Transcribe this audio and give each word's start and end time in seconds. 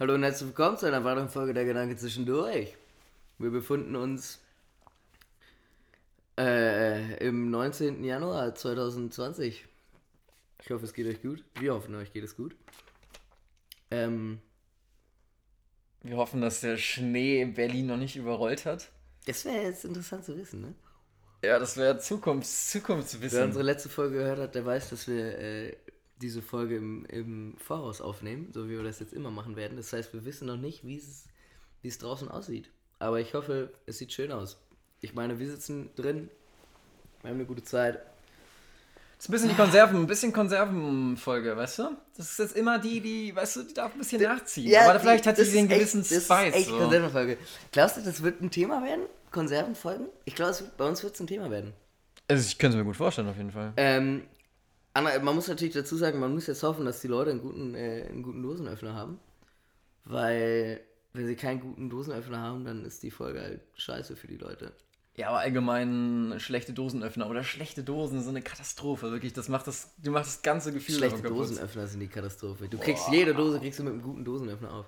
Hallo 0.00 0.14
und 0.14 0.22
herzlich 0.22 0.48
willkommen 0.48 0.78
zu 0.78 0.86
einer 0.86 1.04
weiteren 1.04 1.28
Folge 1.28 1.52
der 1.52 1.66
Gedanke 1.66 1.94
zwischendurch. 1.94 2.74
Wir 3.36 3.50
befinden 3.50 3.96
uns 3.96 4.38
äh, 6.38 7.22
im 7.22 7.50
19. 7.50 8.02
Januar 8.02 8.54
2020. 8.54 9.66
Ich 10.64 10.70
hoffe, 10.70 10.86
es 10.86 10.94
geht 10.94 11.06
euch 11.06 11.20
gut. 11.20 11.44
Wir 11.58 11.74
hoffen, 11.74 11.94
euch 11.96 12.14
geht 12.14 12.24
es 12.24 12.34
gut. 12.34 12.56
Ähm, 13.90 14.40
Wir 16.00 16.16
hoffen, 16.16 16.40
dass 16.40 16.62
der 16.62 16.78
Schnee 16.78 17.42
in 17.42 17.52
Berlin 17.52 17.88
noch 17.88 17.98
nicht 17.98 18.16
überrollt 18.16 18.64
hat. 18.64 18.90
das 19.26 19.44
wäre 19.44 19.64
jetzt 19.64 19.84
interessant 19.84 20.24
zu 20.24 20.34
wissen, 20.38 20.62
ne? 20.62 20.74
Ja, 21.44 21.58
das 21.58 21.76
wäre 21.76 21.98
Zukunfts 21.98 22.74
Wer 22.74 22.80
Zukunftswissen. 22.80 23.42
unsere 23.44 23.64
letzte 23.64 23.90
Folge 23.90 24.16
gehört 24.16 24.38
hat, 24.38 24.54
der 24.54 24.64
weiß, 24.64 24.88
dass 24.88 25.06
wir 25.08 25.38
äh, 25.38 25.76
diese 26.20 26.42
Folge 26.42 26.76
im, 26.76 27.04
im 27.06 27.54
Voraus 27.58 28.00
aufnehmen, 28.00 28.50
so 28.52 28.66
wie 28.68 28.72
wir 28.76 28.82
das 28.82 29.00
jetzt 29.00 29.12
immer 29.12 29.30
machen 29.30 29.56
werden. 29.56 29.76
Das 29.76 29.92
heißt, 29.92 30.12
wir 30.12 30.24
wissen 30.24 30.46
noch 30.46 30.56
nicht, 30.56 30.84
wie 30.84 30.96
es, 30.98 31.24
wie 31.82 31.88
es 31.88 31.98
draußen 31.98 32.28
aussieht. 32.28 32.70
Aber 32.98 33.20
ich 33.20 33.32
hoffe, 33.34 33.72
es 33.86 33.98
sieht 33.98 34.12
schön 34.12 34.30
aus. 34.32 34.58
Ich 35.00 35.14
meine, 35.14 35.38
wir 35.38 35.50
sitzen 35.50 35.90
drin, 35.96 36.28
wir 37.22 37.30
haben 37.30 37.36
eine 37.36 37.46
gute 37.46 37.62
Zeit. 37.62 37.94
Das 39.16 39.26
ist 39.26 39.28
ein 39.28 39.32
bisschen 39.32 39.48
die 39.50 39.54
Konserven, 39.54 39.96
ein 40.00 40.06
bisschen 40.06 40.32
Konservenfolge, 40.32 41.54
weißt 41.56 41.78
du? 41.80 41.96
Das 42.16 42.30
ist 42.30 42.38
jetzt 42.38 42.56
immer 42.56 42.78
die, 42.78 43.00
die, 43.00 43.36
weißt 43.36 43.56
du, 43.56 43.62
die 43.64 43.74
darf 43.74 43.92
ein 43.92 43.98
bisschen 43.98 44.22
nachziehen. 44.22 44.74
Aber 44.76 44.98
vielleicht 45.00 45.26
hat 45.26 45.36
sie 45.36 45.44
den 45.44 45.66
ist 45.66 45.70
echt- 45.70 45.78
gewissen 45.78 46.00
das 46.00 46.24
Spice. 46.24 46.48
Ist 46.48 46.54
echt 46.56 46.68
so. 46.68 46.78
Konservenfolge. 46.78 47.38
Glaubst 47.72 47.96
du, 47.98 48.00
das 48.02 48.22
wird 48.22 48.40
ein 48.40 48.50
Thema 48.50 48.82
werden? 48.82 49.04
Konservenfolgen? 49.30 50.06
Ich 50.24 50.34
glaube, 50.34 50.56
bei 50.76 50.86
uns 50.88 51.02
wird 51.02 51.14
es 51.14 51.20
ein 51.20 51.26
Thema 51.26 51.50
werden. 51.50 51.72
Also 52.28 52.46
ich 52.46 52.58
könnte 52.58 52.76
es 52.76 52.78
mir 52.80 52.84
gut 52.86 52.96
vorstellen, 52.96 53.28
auf 53.28 53.36
jeden 53.36 53.50
Fall. 53.52 53.72
Ähm, 53.76 54.22
man 54.94 55.34
muss 55.34 55.48
natürlich 55.48 55.74
dazu 55.74 55.96
sagen, 55.96 56.18
man 56.18 56.32
muss 56.32 56.46
jetzt 56.46 56.62
hoffen, 56.62 56.84
dass 56.84 57.00
die 57.00 57.08
Leute 57.08 57.30
einen 57.30 57.40
guten, 57.40 57.74
äh, 57.74 58.06
einen 58.08 58.22
guten 58.22 58.42
Dosenöffner 58.42 58.94
haben. 58.94 59.20
Weil, 60.04 60.80
wenn 61.12 61.26
sie 61.26 61.36
keinen 61.36 61.60
guten 61.60 61.90
Dosenöffner 61.90 62.38
haben, 62.38 62.64
dann 62.64 62.84
ist 62.84 63.02
die 63.02 63.10
Folge 63.10 63.40
halt 63.40 63.60
scheiße 63.74 64.16
für 64.16 64.26
die 64.26 64.36
Leute. 64.36 64.72
Ja, 65.16 65.28
aber 65.28 65.40
allgemein 65.40 66.34
schlechte 66.38 66.72
Dosenöffner 66.72 67.28
oder 67.28 67.44
schlechte 67.44 67.82
Dosen 67.82 68.20
sind 68.20 68.30
eine 68.30 68.42
Katastrophe, 68.42 69.10
wirklich. 69.10 69.32
Das 69.32 69.48
macht 69.48 69.66
das, 69.66 69.94
die 69.98 70.08
macht 70.08 70.26
das 70.26 70.42
ganze 70.42 70.72
Gefühl 70.72 70.96
Schlechte. 70.96 71.22
Dosenöffner 71.22 71.86
sind 71.86 72.00
die 72.00 72.08
Katastrophe. 72.08 72.68
Du 72.68 72.78
kriegst 72.78 73.08
jede 73.10 73.34
Dose 73.34 73.58
kriegst 73.58 73.78
du 73.78 73.82
mit 73.82 73.92
einem 73.92 74.02
guten 74.02 74.24
Dosenöffner 74.24 74.72
auf. 74.72 74.86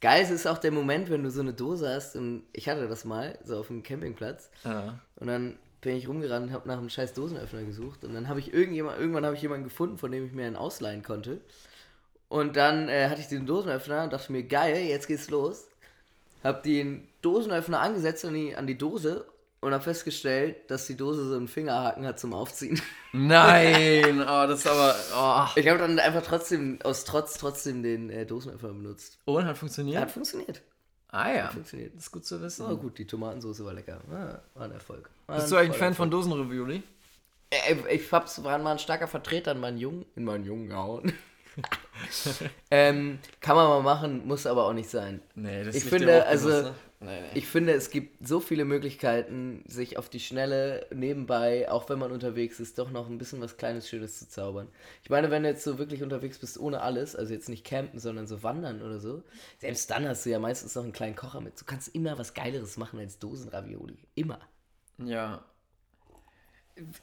Geil 0.00 0.30
ist 0.30 0.46
auch 0.46 0.58
der 0.58 0.70
Moment, 0.70 1.08
wenn 1.10 1.22
du 1.22 1.30
so 1.30 1.40
eine 1.40 1.54
Dose 1.54 1.88
hast 1.88 2.14
und 2.14 2.44
ich 2.52 2.68
hatte 2.68 2.86
das 2.88 3.04
mal, 3.04 3.38
so 3.42 3.58
auf 3.58 3.68
dem 3.68 3.82
Campingplatz. 3.82 4.50
Ja. 4.62 5.00
Und 5.16 5.28
dann 5.28 5.58
bin 5.84 5.96
ich 5.96 6.08
rumgerannt 6.08 6.48
und 6.48 6.52
habe 6.52 6.66
nach 6.66 6.78
einem 6.78 6.88
scheiß 6.88 7.14
Dosenöffner 7.14 7.62
gesucht. 7.62 8.04
Und 8.04 8.14
dann 8.14 8.28
habe 8.28 8.40
ich 8.40 8.52
irgendjemand, 8.52 8.98
irgendwann 8.98 9.24
habe 9.24 9.36
ich 9.36 9.42
jemanden 9.42 9.64
gefunden, 9.64 9.98
von 9.98 10.10
dem 10.10 10.26
ich 10.26 10.32
mir 10.32 10.46
einen 10.46 10.56
ausleihen 10.56 11.02
konnte. 11.02 11.40
Und 12.28 12.56
dann 12.56 12.88
äh, 12.88 13.08
hatte 13.08 13.20
ich 13.20 13.28
den 13.28 13.46
Dosenöffner 13.46 14.04
und 14.04 14.12
dachte 14.12 14.32
mir, 14.32 14.42
geil, 14.42 14.86
jetzt 14.86 15.06
geht's 15.06 15.30
los. 15.30 15.68
Hab 16.42 16.62
den 16.62 17.06
Dosenöffner 17.22 17.80
angesetzt 17.80 18.24
an 18.24 18.34
die, 18.34 18.56
an 18.56 18.66
die 18.66 18.76
Dose 18.76 19.26
und 19.60 19.72
habe 19.72 19.84
festgestellt, 19.84 20.70
dass 20.70 20.86
die 20.86 20.96
Dose 20.96 21.28
so 21.28 21.36
einen 21.36 21.48
Fingerhaken 21.48 22.06
hat 22.06 22.18
zum 22.18 22.32
Aufziehen. 22.32 22.80
Nein, 23.12 24.20
oh, 24.22 24.46
das 24.46 24.60
ist 24.60 24.66
aber. 24.66 24.94
Oh. 25.14 25.58
Ich 25.58 25.68
habe 25.68 25.78
dann 25.78 25.98
einfach 25.98 26.22
trotzdem, 26.22 26.78
aus 26.82 27.04
Trotz 27.04 27.38
trotzdem 27.38 27.82
den 27.82 28.10
äh, 28.10 28.26
Dosenöffner 28.26 28.70
benutzt. 28.70 29.18
Und 29.26 29.44
hat 29.44 29.58
funktioniert? 29.58 30.00
Hat 30.00 30.10
funktioniert. 30.10 30.62
Ah 31.14 31.32
ja. 31.32 31.48
funktioniert. 31.48 31.94
Das 31.94 32.04
ist 32.04 32.12
gut 32.12 32.24
zu 32.24 32.40
wissen. 32.42 32.66
Oh 32.66 32.76
gut, 32.76 32.98
die 32.98 33.06
Tomatensauce 33.06 33.64
war 33.64 33.72
lecker. 33.72 34.00
Ah, 34.10 34.38
war 34.54 34.64
ein 34.64 34.72
Erfolg. 34.72 35.08
War 35.26 35.36
Bist 35.36 35.50
du 35.50 35.56
eigentlich 35.56 35.68
voller 35.76 35.78
Fan 35.78 35.94
von 35.94 36.10
Dosenravioli? 36.10 36.82
Äh, 37.50 37.76
Ich 37.94 38.10
hab's, 38.12 38.42
war 38.42 38.58
mal 38.58 38.72
ein 38.72 38.78
starker 38.78 39.06
Vertreter 39.06 39.52
in 39.52 39.60
meinen 39.60 39.78
Jungen, 39.78 40.04
in 40.16 40.24
meinen 40.24 40.44
Jungen 40.44 40.68
gehauen. 40.68 41.12
ähm, 42.70 43.18
kann 43.40 43.56
man 43.56 43.68
mal 43.68 43.82
machen, 43.82 44.26
muss 44.26 44.46
aber 44.46 44.64
auch 44.64 44.72
nicht 44.72 44.90
sein. 44.90 45.22
Nee, 45.34 45.64
das 45.64 45.76
Ich 45.76 45.84
dir 45.84 45.90
finde, 45.90 46.26
also, 46.26 46.48
ne? 46.48 46.74
Nee, 47.00 47.20
nee. 47.20 47.28
Ich 47.34 47.46
finde, 47.46 47.72
es 47.72 47.90
gibt 47.90 48.26
so 48.26 48.40
viele 48.40 48.64
Möglichkeiten, 48.64 49.64
sich 49.66 49.98
auf 49.98 50.08
die 50.08 50.20
Schnelle 50.20 50.86
nebenbei, 50.94 51.70
auch 51.70 51.88
wenn 51.88 51.98
man 51.98 52.12
unterwegs 52.12 52.60
ist, 52.60 52.78
doch 52.78 52.90
noch 52.90 53.08
ein 53.08 53.18
bisschen 53.18 53.40
was 53.40 53.56
Kleines, 53.56 53.88
Schönes 53.88 54.18
zu 54.18 54.28
zaubern. 54.28 54.68
Ich 55.02 55.10
meine, 55.10 55.30
wenn 55.30 55.42
du 55.42 55.48
jetzt 55.48 55.64
so 55.64 55.78
wirklich 55.78 56.02
unterwegs 56.02 56.38
bist 56.38 56.58
ohne 56.58 56.80
alles, 56.80 57.16
also 57.16 57.32
jetzt 57.32 57.48
nicht 57.48 57.64
campen, 57.64 57.98
sondern 57.98 58.26
so 58.26 58.42
wandern 58.42 58.82
oder 58.82 58.98
so, 59.00 59.22
selbst 59.58 59.90
dann 59.90 60.06
hast 60.08 60.26
du 60.26 60.30
ja 60.30 60.38
meistens 60.38 60.74
noch 60.74 60.84
einen 60.84 60.92
kleinen 60.92 61.16
Kocher 61.16 61.40
mit. 61.40 61.60
Du 61.60 61.64
kannst 61.64 61.94
immer 61.94 62.18
was 62.18 62.34
Geileres 62.34 62.76
machen 62.76 62.98
als 62.98 63.18
Dosenravioli. 63.18 63.98
Immer. 64.14 64.40
Ja. 64.98 65.44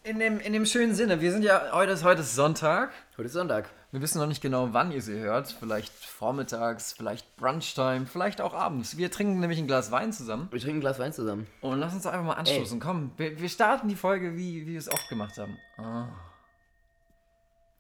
In 0.03 0.19
dem, 0.19 0.41
in 0.41 0.51
dem 0.51 0.65
schönen 0.65 0.93
Sinne, 0.93 1.21
wir 1.21 1.31
sind 1.31 1.43
ja, 1.43 1.71
heute 1.71 1.93
ist, 1.93 2.03
heute 2.03 2.21
ist 2.21 2.35
Sonntag. 2.35 2.91
Heute 3.15 3.27
ist 3.27 3.33
Sonntag. 3.33 3.69
Wir 3.91 4.01
wissen 4.01 4.19
noch 4.19 4.27
nicht 4.27 4.41
genau, 4.41 4.73
wann 4.73 4.91
ihr 4.91 5.01
sie 5.01 5.17
hört. 5.17 5.55
Vielleicht 5.57 5.93
vormittags, 5.93 6.91
vielleicht 6.91 7.37
Brunchtime, 7.37 8.05
vielleicht 8.05 8.41
auch 8.41 8.53
abends. 8.53 8.97
Wir 8.97 9.09
trinken 9.09 9.39
nämlich 9.39 9.59
ein 9.59 9.67
Glas 9.67 9.89
Wein 9.89 10.11
zusammen. 10.11 10.49
Wir 10.51 10.59
trinken 10.59 10.79
ein 10.79 10.81
Glas 10.81 10.99
Wein 10.99 11.13
zusammen. 11.13 11.47
Und 11.61 11.79
lass 11.79 11.93
uns 11.93 12.03
doch 12.03 12.11
einfach 12.11 12.25
mal 12.25 12.33
anstoßen. 12.33 12.81
Komm, 12.81 13.13
wir, 13.15 13.39
wir 13.39 13.47
starten 13.47 13.87
die 13.87 13.95
Folge, 13.95 14.35
wie, 14.35 14.67
wie 14.67 14.73
wir 14.73 14.79
es 14.79 14.91
oft 14.91 15.07
gemacht 15.07 15.37
haben. 15.37 15.57
Ah. 15.77 16.09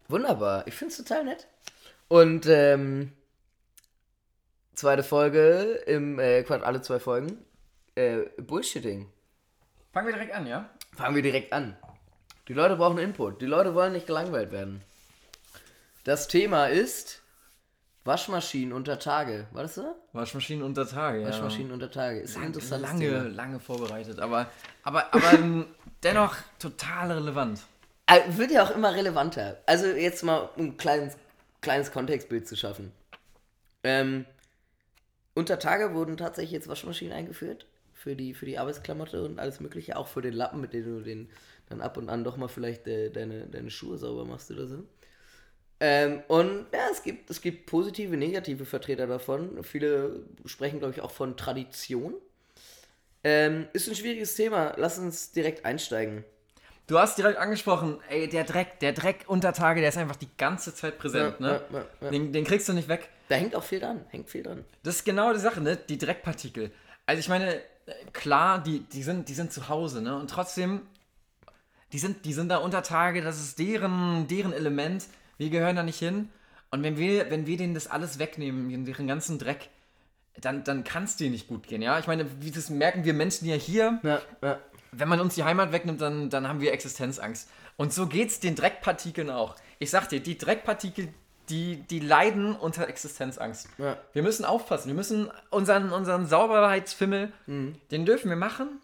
Wunderbar. 0.07 0.65
Ich 0.67 0.75
finde 0.75 0.93
es 0.93 0.97
total 0.97 1.25
nett. 1.25 1.47
Und 2.07 2.45
ähm, 2.47 3.11
zweite 4.75 5.03
Folge 5.03 5.83
im 5.87 6.19
äh, 6.19 6.43
Quatsch, 6.43 6.63
alle 6.63 6.81
zwei 6.81 7.01
Folgen. 7.01 7.43
Äh, 7.95 8.29
Bullshitting. 8.37 9.11
Fangen 9.91 10.07
wir 10.07 10.13
direkt 10.13 10.33
an, 10.33 10.47
ja? 10.47 10.69
Fangen 10.95 11.15
wir 11.15 11.21
direkt 11.21 11.53
an. 11.53 11.75
Die 12.47 12.53
Leute 12.53 12.75
brauchen 12.75 12.97
Input. 12.97 13.41
Die 13.41 13.45
Leute 13.45 13.73
wollen 13.75 13.93
nicht 13.93 14.07
gelangweilt 14.07 14.51
werden. 14.51 14.81
Das 16.03 16.27
Thema 16.27 16.67
ist 16.67 17.21
Waschmaschinen 18.03 18.73
unter 18.73 18.97
Tage. 18.97 19.47
War 19.51 19.63
das 19.63 19.75
so? 19.75 19.95
Waschmaschinen 20.13 20.63
unter 20.63 20.87
Tage, 20.87 21.21
ja. 21.21 21.27
Waschmaschinen 21.27 21.71
unter 21.71 21.91
Tage. 21.91 22.19
Ist 22.19 22.35
ein 22.35 22.43
interessantes 22.45 22.89
lange, 22.89 22.99
Thema. 22.99 23.23
lange 23.29 23.59
vorbereitet, 23.59 24.19
aber, 24.19 24.49
aber, 24.83 25.13
aber 25.13 25.39
dennoch 26.03 26.35
total 26.57 27.11
relevant. 27.11 27.61
Äh, 28.07 28.21
Wird 28.29 28.51
ja 28.51 28.63
auch 28.63 28.71
immer 28.71 28.93
relevanter. 28.93 29.61
Also 29.67 29.85
jetzt 29.85 30.23
mal 30.23 30.49
ein 30.57 30.77
kleines, 30.77 31.15
kleines 31.61 31.91
Kontextbild 31.91 32.47
zu 32.47 32.57
schaffen. 32.57 32.91
Ähm, 33.83 34.25
unter 35.35 35.59
Tage 35.59 35.93
wurden 35.93 36.17
tatsächlich 36.17 36.51
jetzt 36.51 36.67
Waschmaschinen 36.67 37.13
eingeführt. 37.13 37.65
Für 38.01 38.15
die, 38.15 38.33
für 38.33 38.47
die 38.47 38.57
Arbeitsklamotte 38.57 39.23
und 39.23 39.37
alles 39.37 39.59
mögliche. 39.59 39.95
Auch 39.95 40.07
für 40.07 40.23
den 40.23 40.33
Lappen, 40.33 40.59
mit 40.59 40.73
dem 40.73 40.83
du 40.85 41.01
den 41.01 41.29
dann 41.69 41.81
ab 41.81 41.97
und 41.97 42.09
an 42.09 42.23
doch 42.23 42.35
mal 42.35 42.47
vielleicht 42.47 42.87
äh, 42.87 43.11
deine, 43.11 43.45
deine 43.45 43.69
Schuhe 43.69 43.97
sauber 43.99 44.25
machst 44.25 44.49
oder 44.49 44.65
so. 44.65 44.83
Ähm, 45.79 46.23
und 46.27 46.65
ja, 46.73 46.87
es 46.91 47.03
gibt, 47.03 47.29
es 47.29 47.41
gibt 47.41 47.67
positive, 47.67 48.17
negative 48.17 48.65
Vertreter 48.65 49.05
davon. 49.05 49.63
Viele 49.63 50.23
sprechen, 50.45 50.79
glaube 50.79 50.95
ich, 50.95 51.01
auch 51.01 51.11
von 51.11 51.37
Tradition. 51.37 52.15
Ähm, 53.23 53.67
ist 53.73 53.87
ein 53.87 53.95
schwieriges 53.95 54.33
Thema. 54.35 54.73
Lass 54.77 54.97
uns 54.97 55.31
direkt 55.31 55.63
einsteigen. 55.63 56.23
Du 56.87 56.97
hast 56.97 57.19
direkt 57.19 57.37
angesprochen, 57.37 57.99
ey, 58.09 58.27
der 58.27 58.43
Dreck, 58.43 58.79
der 58.79 58.93
Dreck 58.93 59.25
unter 59.27 59.53
Tage, 59.53 59.79
der 59.79 59.89
ist 59.89 59.97
einfach 59.97 60.15
die 60.15 60.27
ganze 60.37 60.73
Zeit 60.73 60.97
präsent, 60.97 61.35
Ja, 61.39 61.45
ne? 61.45 61.61
ja, 61.71 61.85
ja. 62.01 62.09
Den, 62.09 62.33
den 62.33 62.45
kriegst 62.45 62.67
du 62.67 62.73
nicht 62.73 62.87
weg. 62.87 63.09
Da 63.29 63.35
hängt 63.35 63.55
auch 63.55 63.63
viel 63.63 63.79
dran. 63.79 64.03
Hängt 64.09 64.29
viel 64.29 64.41
dran. 64.43 64.65
Das 64.83 64.95
ist 64.95 65.05
genau 65.05 65.31
die 65.33 65.39
Sache, 65.39 65.61
ne? 65.61 65.77
Die 65.77 65.99
Dreckpartikel. 65.99 66.71
Also 67.05 67.19
ich 67.19 67.29
meine, 67.29 67.61
klar, 68.13 68.61
die, 68.63 68.81
die, 68.81 69.03
sind, 69.03 69.29
die 69.29 69.33
sind 69.33 69.51
zu 69.51 69.69
Hause, 69.69 70.01
ne? 70.01 70.15
Und 70.17 70.29
trotzdem, 70.29 70.81
die 71.91 71.99
sind, 71.99 72.25
die 72.25 72.33
sind 72.33 72.49
da 72.49 72.57
unter 72.57 72.83
Tage, 72.83 73.21
das 73.21 73.39
ist 73.39 73.59
deren, 73.59 74.27
deren 74.27 74.53
Element. 74.53 75.05
Wir 75.37 75.49
gehören 75.49 75.75
da 75.75 75.83
nicht 75.83 75.99
hin. 75.99 76.29
Und 76.69 76.83
wenn 76.83 76.97
wir, 76.97 77.29
wenn 77.29 77.45
wir 77.47 77.57
denen 77.57 77.73
das 77.73 77.87
alles 77.87 78.19
wegnehmen, 78.19 78.85
deren 78.85 79.07
ganzen 79.07 79.39
Dreck, 79.39 79.69
dann, 80.39 80.63
dann 80.63 80.83
kann 80.83 81.03
es 81.03 81.17
denen 81.17 81.31
nicht 81.31 81.47
gut 81.47 81.67
gehen, 81.67 81.81
ja? 81.81 81.99
Ich 81.99 82.07
meine, 82.07 82.25
wie 82.41 82.51
das 82.51 82.69
merken 82.69 83.03
wir 83.03 83.13
Menschen 83.13 83.47
ja 83.47 83.55
hier, 83.55 83.99
Ja, 84.03 84.21
ja. 84.41 84.59
wenn 84.91 85.09
man 85.09 85.19
uns 85.19 85.35
die 85.35 85.43
Heimat 85.43 85.71
wegnimmt, 85.71 85.99
dann, 85.99 86.29
dann 86.29 86.47
haben 86.47 86.61
wir 86.61 86.71
Existenzangst. 86.71 87.49
Und 87.75 87.93
so 87.93 88.07
geht's 88.07 88.39
den 88.39 88.55
Dreckpartikeln 88.55 89.29
auch. 89.29 89.55
Ich 89.79 89.89
sag 89.89 90.07
dir, 90.07 90.21
die 90.21 90.37
Dreckpartikel, 90.37 91.09
die, 91.51 91.83
die 91.89 91.99
leiden 91.99 92.55
unter 92.55 92.87
Existenzangst. 92.87 93.69
Ja. 93.77 93.97
Wir 94.13 94.23
müssen 94.23 94.45
aufpassen. 94.45 94.87
Wir 94.87 94.95
müssen 94.95 95.29
unseren, 95.49 95.91
unseren 95.91 96.25
Sauberheitsfimmel, 96.25 97.31
den 97.45 98.05
dürfen 98.05 98.29
wir 98.29 98.37
machen, 98.37 98.81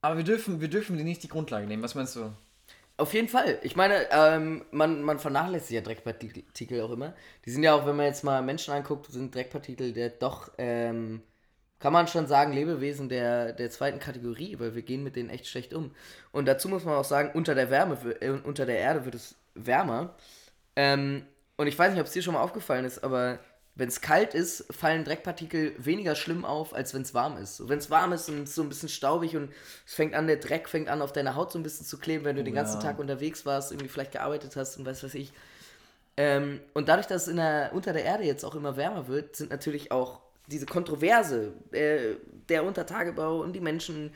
aber 0.00 0.16
wir 0.16 0.24
dürfen, 0.24 0.60
wir 0.60 0.68
dürfen 0.68 0.98
die 0.98 1.04
nicht 1.04 1.22
die 1.22 1.28
Grundlage 1.28 1.66
nehmen. 1.66 1.82
Was 1.82 1.94
meinst 1.94 2.16
du? 2.16 2.32
Auf 2.96 3.14
jeden 3.14 3.28
Fall. 3.28 3.58
Ich 3.62 3.76
meine, 3.76 4.06
ähm, 4.10 4.64
man, 4.70 5.02
man 5.02 5.18
vernachlässigt 5.18 5.72
ja 5.72 5.80
Dreckpartikel 5.80 6.80
auch 6.82 6.90
immer. 6.90 7.14
Die 7.44 7.50
sind 7.50 7.62
ja 7.62 7.74
auch, 7.74 7.86
wenn 7.86 7.96
man 7.96 8.06
jetzt 8.06 8.22
mal 8.22 8.42
Menschen 8.42 8.74
anguckt, 8.74 9.10
sind 9.10 9.34
Dreckpartikel 9.34 9.92
der 9.92 10.10
doch, 10.10 10.50
ähm, 10.58 11.22
kann 11.78 11.92
man 11.92 12.06
schon 12.06 12.26
sagen, 12.26 12.52
Lebewesen 12.52 13.08
der, 13.08 13.54
der 13.54 13.70
zweiten 13.70 13.98
Kategorie, 13.98 14.58
weil 14.58 14.74
wir 14.74 14.82
gehen 14.82 15.02
mit 15.02 15.16
denen 15.16 15.30
echt 15.30 15.46
schlecht 15.46 15.74
um. 15.74 15.94
Und 16.30 16.46
dazu 16.46 16.68
muss 16.68 16.84
man 16.84 16.94
auch 16.94 17.04
sagen, 17.04 17.30
unter 17.34 17.54
der 17.54 17.70
Wärme, 17.70 17.98
äh, 18.20 18.30
unter 18.30 18.66
der 18.66 18.78
Erde 18.78 19.04
wird 19.04 19.14
es 19.14 19.36
wärmer. 19.54 20.14
Ähm, 20.76 21.26
und 21.56 21.66
ich 21.66 21.78
weiß 21.78 21.92
nicht, 21.92 22.00
ob 22.00 22.06
es 22.06 22.12
dir 22.12 22.22
schon 22.22 22.34
mal 22.34 22.42
aufgefallen 22.42 22.84
ist, 22.84 23.02
aber 23.04 23.38
wenn 23.74 23.88
es 23.88 24.02
kalt 24.02 24.34
ist, 24.34 24.66
fallen 24.70 25.04
Dreckpartikel 25.04 25.74
weniger 25.78 26.14
schlimm 26.14 26.44
auf, 26.44 26.74
als 26.74 26.92
wenn 26.92 27.02
es 27.02 27.14
warm 27.14 27.38
ist. 27.38 27.68
Wenn 27.68 27.78
es 27.78 27.90
warm 27.90 28.12
ist 28.12 28.28
und 28.28 28.42
es 28.42 28.50
ist 28.50 28.54
so 28.56 28.62
ein 28.62 28.68
bisschen 28.68 28.90
staubig 28.90 29.34
und 29.34 29.50
es 29.86 29.94
fängt 29.94 30.14
an, 30.14 30.26
der 30.26 30.36
Dreck 30.36 30.68
fängt 30.68 30.88
an, 30.88 31.00
auf 31.00 31.12
deiner 31.12 31.36
Haut 31.36 31.52
so 31.52 31.58
ein 31.58 31.62
bisschen 31.62 31.86
zu 31.86 31.98
kleben, 31.98 32.24
wenn 32.24 32.36
du 32.36 32.44
den 32.44 32.54
ganzen 32.54 32.80
Ja. 32.80 32.80
Tag 32.80 32.98
unterwegs 32.98 33.46
warst, 33.46 33.72
irgendwie 33.72 33.88
vielleicht 33.88 34.12
gearbeitet 34.12 34.56
hast 34.56 34.76
und 34.76 34.84
was 34.84 35.02
weiß 35.02 35.14
ich. 35.14 35.32
Ähm, 36.16 36.60
und 36.74 36.88
dadurch, 36.88 37.06
dass 37.06 37.26
es 37.26 37.34
der, 37.34 37.70
unter 37.72 37.92
der 37.94 38.04
Erde 38.04 38.24
jetzt 38.24 38.44
auch 38.44 38.54
immer 38.54 38.76
wärmer 38.76 39.08
wird, 39.08 39.36
sind 39.36 39.50
natürlich 39.50 39.90
auch 39.90 40.20
diese 40.48 40.66
Kontroverse, 40.66 41.54
äh, 41.70 42.16
der 42.48 42.64
Untertagebau 42.64 43.40
und 43.40 43.54
die 43.54 43.60
Menschen, 43.60 44.12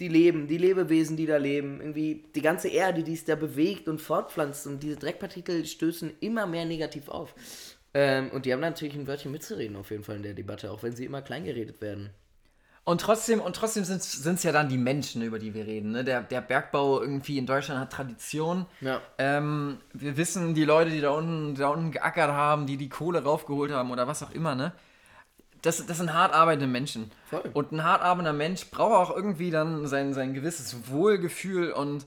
die 0.00 0.08
leben, 0.08 0.46
die 0.46 0.58
Lebewesen, 0.58 1.16
die 1.16 1.26
da 1.26 1.36
leben, 1.36 1.80
irgendwie 1.80 2.24
die 2.34 2.42
ganze 2.42 2.68
Erde, 2.68 3.02
die 3.02 3.14
es 3.14 3.24
da 3.24 3.34
bewegt 3.34 3.88
und 3.88 4.00
fortpflanzt 4.00 4.66
und 4.66 4.82
diese 4.82 4.96
Dreckpartikel 4.96 5.66
stößen 5.66 6.12
immer 6.20 6.46
mehr 6.46 6.64
negativ 6.64 7.08
auf. 7.08 7.34
Ähm, 7.94 8.30
und 8.30 8.46
die 8.46 8.52
haben 8.52 8.60
natürlich 8.60 8.94
ein 8.94 9.06
Wörtchen 9.06 9.32
mitzureden 9.32 9.76
auf 9.76 9.90
jeden 9.90 10.04
Fall 10.04 10.16
in 10.16 10.22
der 10.22 10.34
Debatte, 10.34 10.70
auch 10.70 10.82
wenn 10.82 10.94
sie 10.94 11.04
immer 11.04 11.22
kleingeredet 11.22 11.80
werden. 11.80 12.10
Und 12.84 13.02
trotzdem, 13.02 13.40
und 13.40 13.54
trotzdem 13.54 13.84
sind 13.84 14.00
es 14.00 14.42
ja 14.42 14.52
dann 14.52 14.70
die 14.70 14.78
Menschen, 14.78 15.20
über 15.20 15.38
die 15.38 15.52
wir 15.52 15.66
reden. 15.66 15.90
Ne? 15.90 16.04
Der, 16.04 16.22
der 16.22 16.40
Bergbau 16.40 17.02
irgendwie 17.02 17.36
in 17.36 17.44
Deutschland 17.44 17.80
hat 17.80 17.92
Tradition. 17.92 18.64
Ja. 18.80 19.02
Ähm, 19.18 19.76
wir 19.92 20.16
wissen, 20.16 20.54
die 20.54 20.64
Leute, 20.64 20.90
die 20.90 21.02
da 21.02 21.10
unten, 21.10 21.54
da 21.54 21.68
unten 21.68 21.90
geackert 21.90 22.30
haben, 22.30 22.66
die 22.66 22.78
die 22.78 22.88
Kohle 22.88 23.22
raufgeholt 23.22 23.72
haben 23.72 23.90
oder 23.90 24.06
was 24.06 24.22
auch 24.22 24.30
immer, 24.30 24.54
ne? 24.54 24.72
Das, 25.62 25.84
das 25.84 25.96
sind 25.98 26.12
hart 26.12 26.32
arbeitende 26.32 26.66
Menschen. 26.66 27.10
Voll. 27.28 27.42
Und 27.52 27.72
ein 27.72 27.82
hart 27.82 28.02
arbeitender 28.02 28.32
Mensch 28.32 28.70
braucht 28.70 28.92
auch 29.10 29.14
irgendwie 29.16 29.50
dann 29.50 29.86
sein, 29.86 30.14
sein 30.14 30.34
gewisses 30.34 30.88
Wohlgefühl 30.88 31.72
und, 31.72 32.06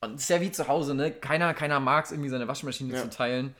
und 0.00 0.14
ist 0.16 0.30
ja 0.30 0.40
wie 0.40 0.50
zu 0.50 0.68
Hause, 0.68 0.94
ne? 0.94 1.10
Keiner, 1.10 1.52
keiner 1.54 1.78
mag 1.80 2.06
es 2.06 2.12
irgendwie 2.12 2.30
seine 2.30 2.48
Waschmaschine 2.48 2.94
Ja. 2.94 3.02
zu 3.02 3.10
teilen. 3.10 3.54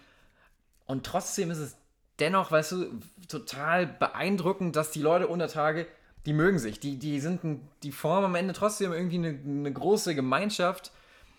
Und 0.87 1.05
trotzdem 1.05 1.51
ist 1.51 1.59
es 1.59 1.77
dennoch, 2.19 2.51
weißt 2.51 2.73
du, 2.73 3.01
total 3.29 3.87
beeindruckend, 3.87 4.75
dass 4.77 4.91
die 4.91 5.03
Leute 5.03 5.27
unter 5.27 5.49
Tage, 5.49 5.87
die 6.25 6.33
mögen 6.33 6.59
sich. 6.59 6.81
Die, 6.81 6.97
die 6.97 7.21
sind, 7.21 7.41
die 7.83 7.93
formen 7.93 8.25
am 8.27 8.35
Ende 8.35 8.55
trotzdem 8.55 8.93
irgendwie 8.93 9.19
eine, 9.19 9.39
eine 9.45 9.73
große 9.73 10.15
Gemeinschaft, 10.15 10.93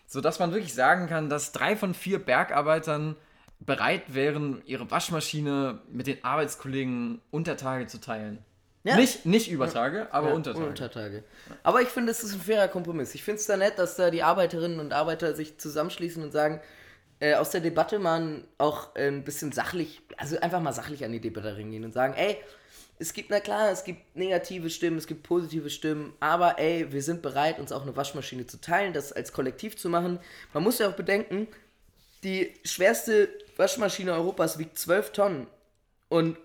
sodass 0.05 0.39
man 0.39 0.51
wirklich 0.51 0.73
sagen 0.73 1.07
kann, 1.07 1.29
dass 1.29 1.51
drei 1.51 1.75
von 1.75 1.94
vier 1.94 2.19
Bergarbeitern 2.23 3.15
bereit 3.59 4.13
wären, 4.13 4.62
ihre 4.65 4.89
Waschmaschine 4.89 5.80
mit 5.92 6.07
den 6.07 6.24
Arbeitskollegen 6.24 7.21
unter 7.31 7.57
Tage 7.57 7.88
zu 7.88 8.00
teilen. 8.00 8.39
Ja. 8.83 8.95
Nicht, 8.95 9.25
nicht 9.25 9.51
über 9.51 9.69
Tage, 9.69 10.07
aber 10.13 10.30
Ja, 10.30 10.36
unter 10.36 10.54
Tage. 10.54 10.65
Untertage. 10.65 11.24
Aber 11.63 11.81
ich 11.81 11.89
finde, 11.89 12.12
es 12.12 12.24
ist 12.24 12.33
ein 12.33 12.39
fairer 12.39 12.69
Kompromiss. 12.69 13.15
Ich 13.15 13.24
finde 13.24 13.42
es 13.42 13.45
da 13.45 13.57
nett, 13.57 13.77
dass 13.77 13.98
da 13.98 14.09
die 14.09 14.24
Arbeiterinnen 14.24 14.80
und 14.80 14.94
Arbeiter 14.94 15.36
sich 15.36 15.57
zusammenschließen 15.57 16.24
und 16.24 16.31
sagen, 16.31 16.62
äh, 17.19 17.33
aus 17.36 17.50
der 17.50 17.62
Debatte 17.62 18.00
mal 18.00 18.44
auch 18.57 18.95
äh, 18.95 19.07
ein 19.07 19.24
bisschen 19.24 19.51
sachlich, 19.51 20.01
also 20.15 20.39
einfach 20.39 20.62
mal 20.62 20.71
sachlich 20.71 21.04
an 21.04 21.12
die 21.12 21.19
Debatte 21.19 21.57
rangehen 21.57 21.83
und 21.83 21.92
sagen, 21.92 22.13
ey, 22.13 22.38
es 23.00 23.13
gibt, 23.13 23.30
na 23.30 23.39
klar, 23.39 23.71
es 23.71 23.83
gibt 23.83 24.15
negative 24.15 24.69
Stimmen, 24.69 24.98
es 24.98 25.06
gibt 25.06 25.24
positive 25.24 25.69
Stimmen, 25.69 26.13
aber 26.19 26.57
ey, 26.57 26.92
wir 26.92 27.04
sind 27.04 27.21
bereit, 27.21 27.59
uns 27.59 27.71
auch 27.71 27.83
eine 27.83 27.95
Waschmaschine 27.95 28.48
zu 28.48 28.62
teilen, 28.62 28.94
das 28.94 29.12
als 29.12 29.33
Kollektiv 29.33 29.77
zu 29.77 29.89
machen. 29.89 30.19
Man 30.54 30.63
muss 30.63 30.80
ja 30.80 30.89
auch 30.89 30.95
bedenken, 30.95 31.48
die 32.24 32.54
schwerste 32.63 33.30
Waschmaschine 33.59 34.13
Europas 34.13 34.57
wiegt 34.57 34.77
12 34.77 35.12
Tonnen 35.12 35.48
und 36.09 36.38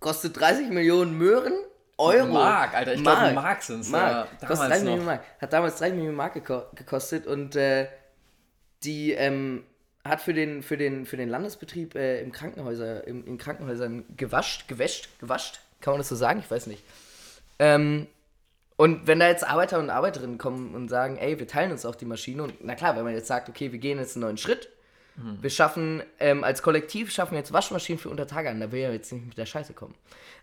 kostet 0.00 0.38
30 0.38 0.70
Millionen 0.70 1.16
Möhren. 1.16 1.52
Euro. 2.00 2.26
Mark, 2.26 2.74
Alter, 2.74 2.94
ich 2.94 3.02
glaube, 3.02 3.32
Mark 3.32 3.60
sind's, 3.60 3.88
Mark. 3.88 4.28
ja, 4.30 4.38
damals 4.40 4.60
30 4.60 4.84
Millionen. 4.84 5.04
Mark. 5.04 5.24
Hat 5.40 5.52
damals 5.52 5.78
30 5.78 5.94
Millionen 5.96 6.16
Mark 6.16 6.34
geko 6.34 6.62
gekostet 6.76 7.26
und 7.26 7.56
äh, 7.56 7.88
die 8.84 9.12
ähm, 9.12 9.64
hat 10.04 10.20
für 10.20 10.32
den, 10.32 10.62
für 10.62 10.76
den, 10.76 11.06
für 11.06 11.16
den 11.16 11.28
Landesbetrieb 11.28 11.96
äh, 11.96 12.20
im 12.20 12.30
Krankenhäuser, 12.30 13.06
im, 13.06 13.26
in 13.26 13.36
Krankenhäusern 13.36 14.04
gewascht, 14.16 14.68
gewäscht, 14.68 15.08
gewascht, 15.18 15.60
kann 15.80 15.92
man 15.92 15.98
das 15.98 16.08
so 16.08 16.14
sagen? 16.14 16.38
Ich 16.38 16.50
weiß 16.50 16.68
nicht. 16.68 16.84
Ähm, 17.58 18.06
und 18.76 19.08
wenn 19.08 19.18
da 19.18 19.26
jetzt 19.26 19.44
Arbeiter 19.44 19.80
und 19.80 19.90
Arbeiterinnen 19.90 20.38
kommen 20.38 20.76
und 20.76 20.88
sagen, 20.88 21.16
ey, 21.16 21.38
wir 21.38 21.48
teilen 21.48 21.72
uns 21.72 21.84
auch 21.84 21.96
die 21.96 22.04
Maschine 22.04 22.44
und 22.44 22.54
na 22.64 22.76
klar, 22.76 22.96
wenn 22.96 23.02
man 23.02 23.12
jetzt 23.12 23.26
sagt, 23.26 23.48
okay, 23.48 23.72
wir 23.72 23.80
gehen 23.80 23.98
jetzt 23.98 24.14
einen 24.14 24.22
neuen 24.22 24.38
Schritt, 24.38 24.68
wir 25.40 25.50
schaffen, 25.50 26.02
ähm, 26.20 26.44
als 26.44 26.62
Kollektiv 26.62 27.10
schaffen 27.10 27.32
wir 27.32 27.38
jetzt 27.38 27.52
Waschmaschinen 27.52 27.98
für 27.98 28.08
Untertage 28.08 28.50
an, 28.50 28.60
da 28.60 28.70
will 28.70 28.80
ja 28.80 28.92
jetzt 28.92 29.12
nicht 29.12 29.26
mit 29.26 29.38
der 29.38 29.46
Scheiße 29.46 29.74
kommen. 29.74 29.94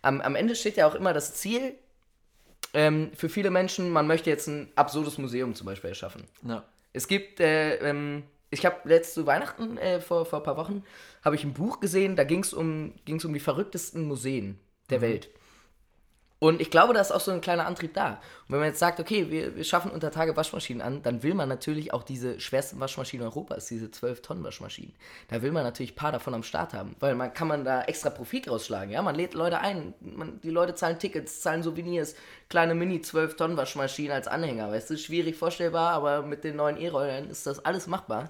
Am, 0.02 0.20
am 0.20 0.34
Ende 0.34 0.54
steht 0.54 0.76
ja 0.76 0.86
auch 0.86 0.94
immer 0.94 1.12
das 1.12 1.34
Ziel 1.34 1.74
ähm, 2.74 3.10
für 3.14 3.28
viele 3.28 3.50
Menschen, 3.50 3.90
man 3.90 4.06
möchte 4.06 4.30
jetzt 4.30 4.48
ein 4.48 4.68
absurdes 4.76 5.18
Museum 5.18 5.54
zum 5.54 5.66
Beispiel 5.66 5.90
erschaffen. 5.90 6.24
Ja. 6.46 6.64
Es 6.92 7.08
gibt, 7.08 7.40
äh, 7.40 7.76
ähm, 7.76 8.24
ich 8.50 8.66
habe 8.66 8.76
letzte 8.84 9.26
Weihnachten, 9.26 9.78
äh, 9.78 10.00
vor, 10.00 10.26
vor 10.26 10.40
ein 10.40 10.44
paar 10.44 10.56
Wochen, 10.56 10.84
habe 11.24 11.36
ich 11.36 11.44
ein 11.44 11.54
Buch 11.54 11.80
gesehen, 11.80 12.16
da 12.16 12.24
ging 12.24 12.40
es 12.40 12.52
um, 12.52 12.94
ging's 13.04 13.24
um 13.24 13.32
die 13.32 13.40
verrücktesten 13.40 14.06
Museen 14.06 14.58
der 14.90 15.00
Welt. 15.00 15.30
Und 16.38 16.60
ich 16.60 16.70
glaube, 16.70 16.92
da 16.92 17.00
ist 17.00 17.12
auch 17.12 17.20
so 17.20 17.30
ein 17.30 17.40
kleiner 17.40 17.66
Antrieb 17.66 17.94
da. 17.94 18.10
Und 18.10 18.50
wenn 18.50 18.58
man 18.58 18.68
jetzt 18.68 18.78
sagt, 18.78 19.00
okay, 19.00 19.30
wir, 19.30 19.56
wir 19.56 19.64
schaffen 19.64 19.90
unter 19.90 20.10
Tage 20.10 20.36
Waschmaschinen 20.36 20.82
an, 20.82 21.02
dann 21.02 21.22
will 21.22 21.32
man 21.32 21.48
natürlich 21.48 21.94
auch 21.94 22.02
diese 22.02 22.38
schwersten 22.40 22.78
Waschmaschinen 22.78 23.24
Europas, 23.24 23.66
diese 23.66 23.86
12-Tonnen-Waschmaschinen. 23.86 24.94
Da 25.28 25.40
will 25.40 25.50
man 25.50 25.64
natürlich 25.64 25.92
ein 25.92 25.96
paar 25.96 26.12
davon 26.12 26.34
am 26.34 26.42
Start 26.42 26.74
haben, 26.74 26.94
weil 27.00 27.14
man 27.14 27.32
kann 27.32 27.48
man 27.48 27.64
da 27.64 27.82
extra 27.84 28.10
Profit 28.10 28.50
rausschlagen. 28.50 28.90
Ja, 28.90 29.00
man 29.00 29.14
lädt 29.14 29.32
Leute 29.32 29.60
ein, 29.60 29.94
man, 30.00 30.38
die 30.42 30.50
Leute 30.50 30.74
zahlen 30.74 30.98
Tickets, 30.98 31.40
zahlen 31.40 31.62
Souvenirs, 31.62 32.14
kleine 32.50 32.74
Mini 32.74 32.98
12-Tonnen-Waschmaschinen 32.98 34.12
als 34.12 34.28
Anhänger. 34.28 34.70
Weißt 34.70 34.90
du, 34.90 34.98
schwierig 34.98 35.36
vorstellbar, 35.36 35.92
aber 35.92 36.20
mit 36.20 36.44
den 36.44 36.56
neuen 36.56 36.76
E-Rollern 36.76 37.30
ist 37.30 37.46
das 37.46 37.64
alles 37.64 37.86
machbar. 37.86 38.28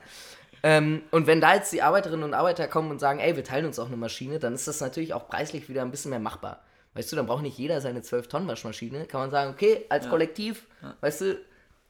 Ähm, 0.63 1.03
und 1.11 1.27
wenn 1.27 1.41
da 1.41 1.55
jetzt 1.55 1.73
die 1.73 1.83
Arbeiterinnen 1.83 2.25
und 2.25 2.35
Arbeiter 2.35 2.69
kommen 2.69 2.93
und 2.93 3.01
sagen, 3.01 3.19
ey, 3.19 3.35
wir 3.35 3.45
teilen 3.45 3.67
uns 3.67 3.81
auch 3.81 3.87
eine 3.87 3.97
Maschine, 3.97 4.39
dann 4.39 4.55
ist 4.55 4.69
das 4.69 4.81
natürlich 4.81 5.13
auch 5.13 5.27
preislich 5.27 5.69
wieder 5.69 5.83
ein 5.83 5.91
bisschen 5.91 6.11
mehr 6.11 6.21
machbar. 6.21 6.61
Weißt 6.97 7.13
du, 7.13 7.17
dann 7.17 7.27
braucht 7.27 7.43
nicht 7.43 7.59
jeder 7.59 7.81
seine 7.81 8.01
12-Tonnen-Waschmaschine. 8.01 9.05
Kann 9.07 9.21
man 9.21 9.31
sagen, 9.31 9.51
okay, 9.53 9.85
als 9.89 10.09
Kollektiv, 10.09 10.67
weißt 11.01 11.21
du, 11.21 11.41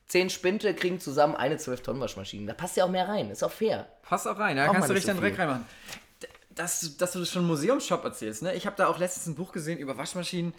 zehn 0.08 0.30
Spinte 0.30 0.74
kriegen 0.74 1.00
zusammen 1.00 1.34
eine 1.36 1.56
12-Tonnen-Waschmaschine. 1.56 2.46
Da 2.46 2.54
passt 2.54 2.76
ja 2.76 2.84
auch 2.84 2.90
mehr 2.90 3.08
rein, 3.08 3.30
ist 3.30 3.42
auch 3.42 3.50
fair. 3.52 3.86
Passt 4.02 4.26
auch 4.28 4.38
rein, 4.38 4.56
da 4.56 4.64
Braucht 4.66 4.74
kannst 4.74 4.88
du 4.90 4.94
nicht 4.94 5.06
dich 5.06 5.14
so 5.14 5.20
viel. 5.20 5.34
reinmachen. 5.34 5.66
Dass, 6.54 6.80
du- 6.80 6.88
dass 6.98 7.12
du 7.12 7.18
das 7.20 7.30
schon 7.30 7.46
Museumsshop 7.46 8.02
erzählst, 8.04 8.42
ne? 8.42 8.54
Ich 8.54 8.66
habe 8.66 8.76
da 8.76 8.86
auch 8.88 8.98
letztens 8.98 9.26
ein 9.26 9.34
Buch 9.34 9.52
gesehen 9.52 9.78
über 9.78 9.96
Waschmaschinen. 9.98 10.54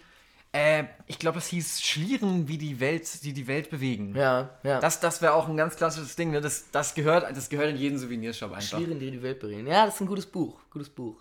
Äh, 0.52 0.84
ich 1.06 1.18
glaube, 1.18 1.34
das 1.36 1.48
hieß 1.48 1.82
Schlieren, 1.82 2.48
wie 2.48 2.56
die 2.56 2.80
Welt, 2.80 3.22
die 3.24 3.32
die 3.34 3.46
Welt 3.48 3.68
bewegen. 3.68 4.14
Ja, 4.16 4.48
ja. 4.62 4.80
Das, 4.80 5.00
das 5.00 5.20
wäre 5.20 5.34
auch 5.34 5.46
ein 5.48 5.56
ganz 5.58 5.76
klassisches 5.76 6.16
Ding, 6.16 6.30
ne? 6.30 6.40
Das, 6.40 6.70
das, 6.70 6.94
gehört, 6.94 7.36
das 7.36 7.48
gehört 7.50 7.68
in 7.70 7.76
jeden 7.76 7.98
Souvenirshop 7.98 8.52
einfach. 8.52 8.78
Schlieren, 8.78 8.98
die 8.98 9.10
die 9.10 9.22
Welt 9.22 9.40
bereden. 9.40 9.66
Ja, 9.66 9.84
das 9.86 9.96
ist 9.96 10.00
ein 10.00 10.06
gutes 10.06 10.24
Buch. 10.26 10.58
Gutes 10.70 10.88
Buch. 10.88 11.16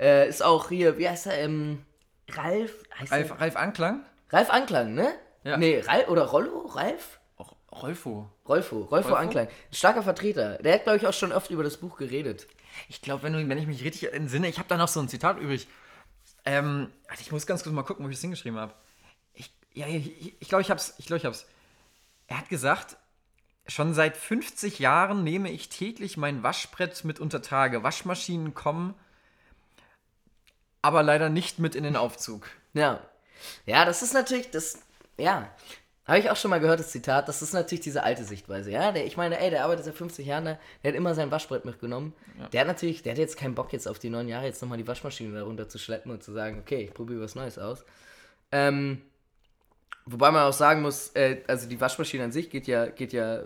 Äh, 0.00 0.28
ist 0.28 0.42
auch 0.42 0.68
hier, 0.68 0.96
wie 0.96 1.08
heißt 1.08 1.26
er? 1.26 1.38
Ähm, 1.40 1.82
Ralf? 2.32 2.84
Heißt 2.98 3.12
Ralf, 3.12 3.30
er? 3.30 3.40
Ralf 3.40 3.56
Anklang? 3.56 4.04
Ralf 4.30 4.50
Anklang, 4.50 4.94
ne? 4.94 5.12
Ja. 5.44 5.56
Nee, 5.56 5.80
Ralf 5.80 6.08
oder 6.08 6.24
Rollo? 6.24 6.66
Ralf? 6.66 7.20
Rolfo. 7.74 8.30
Rolfo, 8.46 8.76
Rolfo, 8.76 8.78
Rolfo? 8.82 9.14
Anklang. 9.14 9.48
Starker 9.72 10.02
Vertreter. 10.02 10.58
Der 10.58 10.74
hat, 10.74 10.84
glaube 10.84 10.98
ich, 10.98 11.06
auch 11.06 11.12
schon 11.12 11.32
oft 11.32 11.50
über 11.50 11.64
das 11.64 11.78
Buch 11.78 11.96
geredet. 11.96 12.46
Ich 12.88 13.02
glaube, 13.02 13.24
wenn, 13.24 13.48
wenn 13.48 13.58
ich 13.58 13.66
mich 13.66 13.82
richtig 13.84 14.12
entsinne, 14.12 14.48
ich 14.48 14.58
habe 14.58 14.68
da 14.68 14.76
noch 14.76 14.88
so 14.88 15.00
ein 15.00 15.08
Zitat 15.08 15.38
übrig. 15.38 15.66
Ähm, 16.44 16.90
warte, 17.08 17.22
ich 17.22 17.32
muss 17.32 17.46
ganz 17.46 17.62
kurz 17.62 17.74
mal 17.74 17.82
gucken, 17.82 18.04
wo 18.04 18.08
ich 18.10 18.16
es 18.16 18.20
hingeschrieben 18.20 18.58
habe. 18.58 18.74
Ich 19.32 19.50
glaube, 19.74 19.90
ich, 19.90 20.40
ich, 20.40 20.48
glaub, 20.48 20.60
ich 20.60 20.70
hab's. 20.70 20.94
Ich 20.98 21.06
glaube, 21.06 21.18
ich 21.18 21.24
hab's. 21.24 21.46
Er 22.28 22.38
hat 22.38 22.48
gesagt, 22.48 22.96
schon 23.66 23.94
seit 23.94 24.16
50 24.16 24.78
Jahren 24.78 25.24
nehme 25.24 25.50
ich 25.50 25.68
täglich 25.68 26.16
mein 26.16 26.42
Waschbrett 26.42 27.04
mit 27.04 27.18
unter 27.18 27.42
Tage. 27.42 27.82
Waschmaschinen 27.82 28.54
kommen, 28.54 28.94
aber 30.84 31.02
leider 31.02 31.30
nicht 31.30 31.58
mit 31.58 31.74
in 31.74 31.82
den 31.82 31.96
Aufzug. 31.96 32.46
Ja. 32.74 33.00
Ja, 33.64 33.86
das 33.86 34.02
ist 34.02 34.12
natürlich, 34.12 34.50
das, 34.50 34.78
ja. 35.18 35.50
Habe 36.06 36.18
ich 36.18 36.28
auch 36.28 36.36
schon 36.36 36.50
mal 36.50 36.60
gehört, 36.60 36.78
das 36.78 36.90
Zitat. 36.90 37.26
Das 37.26 37.40
ist 37.40 37.54
natürlich 37.54 37.82
diese 37.82 38.02
alte 38.02 38.22
Sichtweise, 38.22 38.70
ja. 38.70 38.92
Der, 38.92 39.06
ich 39.06 39.16
meine, 39.16 39.40
ey, 39.40 39.48
der 39.48 39.64
arbeitet 39.64 39.86
seit 39.86 39.94
50 39.94 40.26
Jahren 40.26 40.44
da, 40.44 40.58
der 40.82 40.92
hat 40.92 40.96
immer 40.96 41.14
sein 41.14 41.30
Waschbrett 41.30 41.64
mitgenommen. 41.64 42.12
Der 42.52 42.60
hat 42.60 42.66
natürlich, 42.66 43.02
der 43.02 43.12
hat 43.12 43.18
jetzt 43.18 43.38
keinen 43.38 43.54
Bock, 43.54 43.72
jetzt 43.72 43.88
auf 43.88 43.98
die 43.98 44.10
neun 44.10 44.28
Jahre 44.28 44.44
jetzt 44.44 44.60
nochmal 44.60 44.76
die 44.76 44.86
Waschmaschine 44.86 45.34
darunter 45.34 45.70
zu 45.70 45.78
schleppen 45.78 46.12
und 46.12 46.22
zu 46.22 46.32
sagen, 46.32 46.58
okay, 46.60 46.82
ich 46.82 46.92
probiere 46.92 47.22
was 47.22 47.34
Neues 47.34 47.58
aus. 47.58 47.86
Ähm, 48.52 49.00
wobei 50.04 50.30
man 50.32 50.42
auch 50.42 50.52
sagen 50.52 50.82
muss, 50.82 51.12
äh, 51.14 51.40
also 51.46 51.66
die 51.66 51.80
Waschmaschine 51.80 52.24
an 52.24 52.32
sich 52.32 52.50
geht 52.50 52.66
ja, 52.66 52.84
geht 52.84 53.14
ja, 53.14 53.44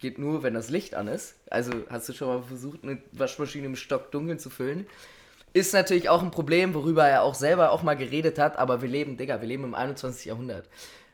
geht 0.00 0.18
nur, 0.18 0.42
wenn 0.42 0.52
das 0.52 0.68
Licht 0.68 0.94
an 0.94 1.08
ist. 1.08 1.36
Also 1.48 1.72
hast 1.88 2.10
du 2.10 2.12
schon 2.12 2.28
mal 2.28 2.42
versucht, 2.42 2.82
eine 2.82 2.98
Waschmaschine 3.12 3.64
im 3.64 3.76
Stock 3.76 4.12
dunkel 4.12 4.38
zu 4.38 4.50
füllen? 4.50 4.86
Ist 5.54 5.72
natürlich 5.72 6.08
auch 6.10 6.22
ein 6.22 6.30
Problem, 6.30 6.74
worüber 6.74 7.06
er 7.08 7.22
auch 7.22 7.34
selber 7.34 7.70
auch 7.72 7.82
mal 7.82 7.94
geredet 7.96 8.38
hat, 8.38 8.58
aber 8.58 8.82
wir 8.82 8.88
leben, 8.88 9.16
Digga, 9.16 9.40
wir 9.40 9.48
leben 9.48 9.64
im 9.64 9.74
21. 9.74 10.26
Jahrhundert. 10.26 10.68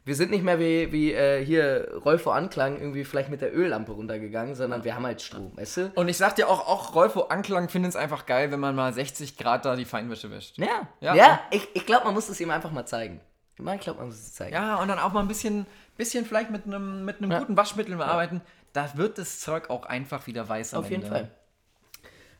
Wir 0.06 0.14
sind 0.16 0.30
nicht 0.30 0.42
mehr 0.42 0.58
wie, 0.58 0.90
wie 0.92 1.12
äh, 1.12 1.44
hier 1.44 1.92
Rolfo 2.06 2.30
Anklang 2.30 2.78
irgendwie 2.80 3.04
vielleicht 3.04 3.28
mit 3.28 3.42
der 3.42 3.54
Öllampe 3.54 3.92
runtergegangen, 3.92 4.54
sondern 4.54 4.82
wir 4.82 4.94
haben 4.94 5.04
halt 5.04 5.20
Strom, 5.20 5.52
weißt 5.56 5.76
du? 5.76 5.92
Und 5.94 6.08
ich 6.08 6.16
sag 6.16 6.34
dir 6.36 6.48
auch, 6.48 6.66
auch 6.66 6.94
Rolfo 6.94 7.24
Anklang 7.24 7.68
findet 7.68 7.90
es 7.90 7.96
einfach 7.96 8.24
geil, 8.24 8.50
wenn 8.50 8.60
man 8.60 8.74
mal 8.74 8.92
60 8.94 9.36
Grad 9.36 9.66
da 9.66 9.76
die 9.76 9.84
Feinwäsche 9.84 10.30
wäscht. 10.30 10.56
Ja, 10.56 10.88
Ja. 11.00 11.14
ja, 11.14 11.40
ich, 11.50 11.68
ich 11.74 11.84
glaube, 11.84 12.06
man 12.06 12.14
muss 12.14 12.30
es 12.30 12.40
ihm 12.40 12.50
einfach 12.50 12.70
mal 12.72 12.86
zeigen. 12.86 13.20
Ich 13.58 13.80
glaube, 13.82 13.98
man 13.98 14.06
muss 14.08 14.16
es 14.16 14.32
zeigen. 14.32 14.54
Ja, 14.54 14.76
und 14.76 14.88
dann 14.88 14.98
auch 14.98 15.12
mal 15.12 15.20
ein 15.20 15.28
bisschen, 15.28 15.66
bisschen 15.98 16.24
vielleicht 16.24 16.50
mit 16.50 16.64
einem 16.64 17.04
mit 17.04 17.18
einem 17.18 17.30
Ja. 17.30 17.38
guten 17.40 17.58
Waschmittel 17.58 18.00
arbeiten. 18.00 18.40
Da 18.72 18.90
wird 18.94 19.18
das 19.18 19.38
Zeug 19.40 19.68
auch 19.68 19.84
einfach 19.84 20.26
wieder 20.26 20.48
weiß 20.48 20.72
Auf 20.72 20.88
jeden 20.88 21.02
Ende. 21.02 21.14
Fall. 21.14 21.30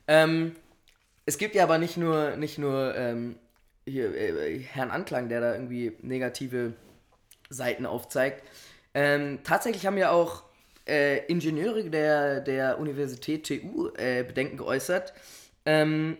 Ähm, 0.07 0.55
es 1.25 1.37
gibt 1.37 1.55
ja 1.55 1.63
aber 1.63 1.77
nicht 1.77 1.97
nur, 1.97 2.35
nicht 2.37 2.57
nur 2.57 2.95
ähm, 2.95 3.35
hier, 3.85 4.13
äh, 4.15 4.59
Herrn 4.59 4.91
Anklang, 4.91 5.29
der 5.29 5.41
da 5.41 5.53
irgendwie 5.53 5.97
negative 6.01 6.73
Seiten 7.49 7.85
aufzeigt. 7.85 8.43
Ähm, 8.93 9.39
tatsächlich 9.43 9.85
haben 9.85 9.97
ja 9.97 10.11
auch 10.11 10.43
äh, 10.87 11.25
Ingenieure 11.27 11.83
der, 11.89 12.41
der 12.41 12.79
Universität 12.79 13.45
TU 13.47 13.89
äh, 13.95 14.23
Bedenken 14.23 14.57
geäußert, 14.57 15.13
ähm, 15.65 16.17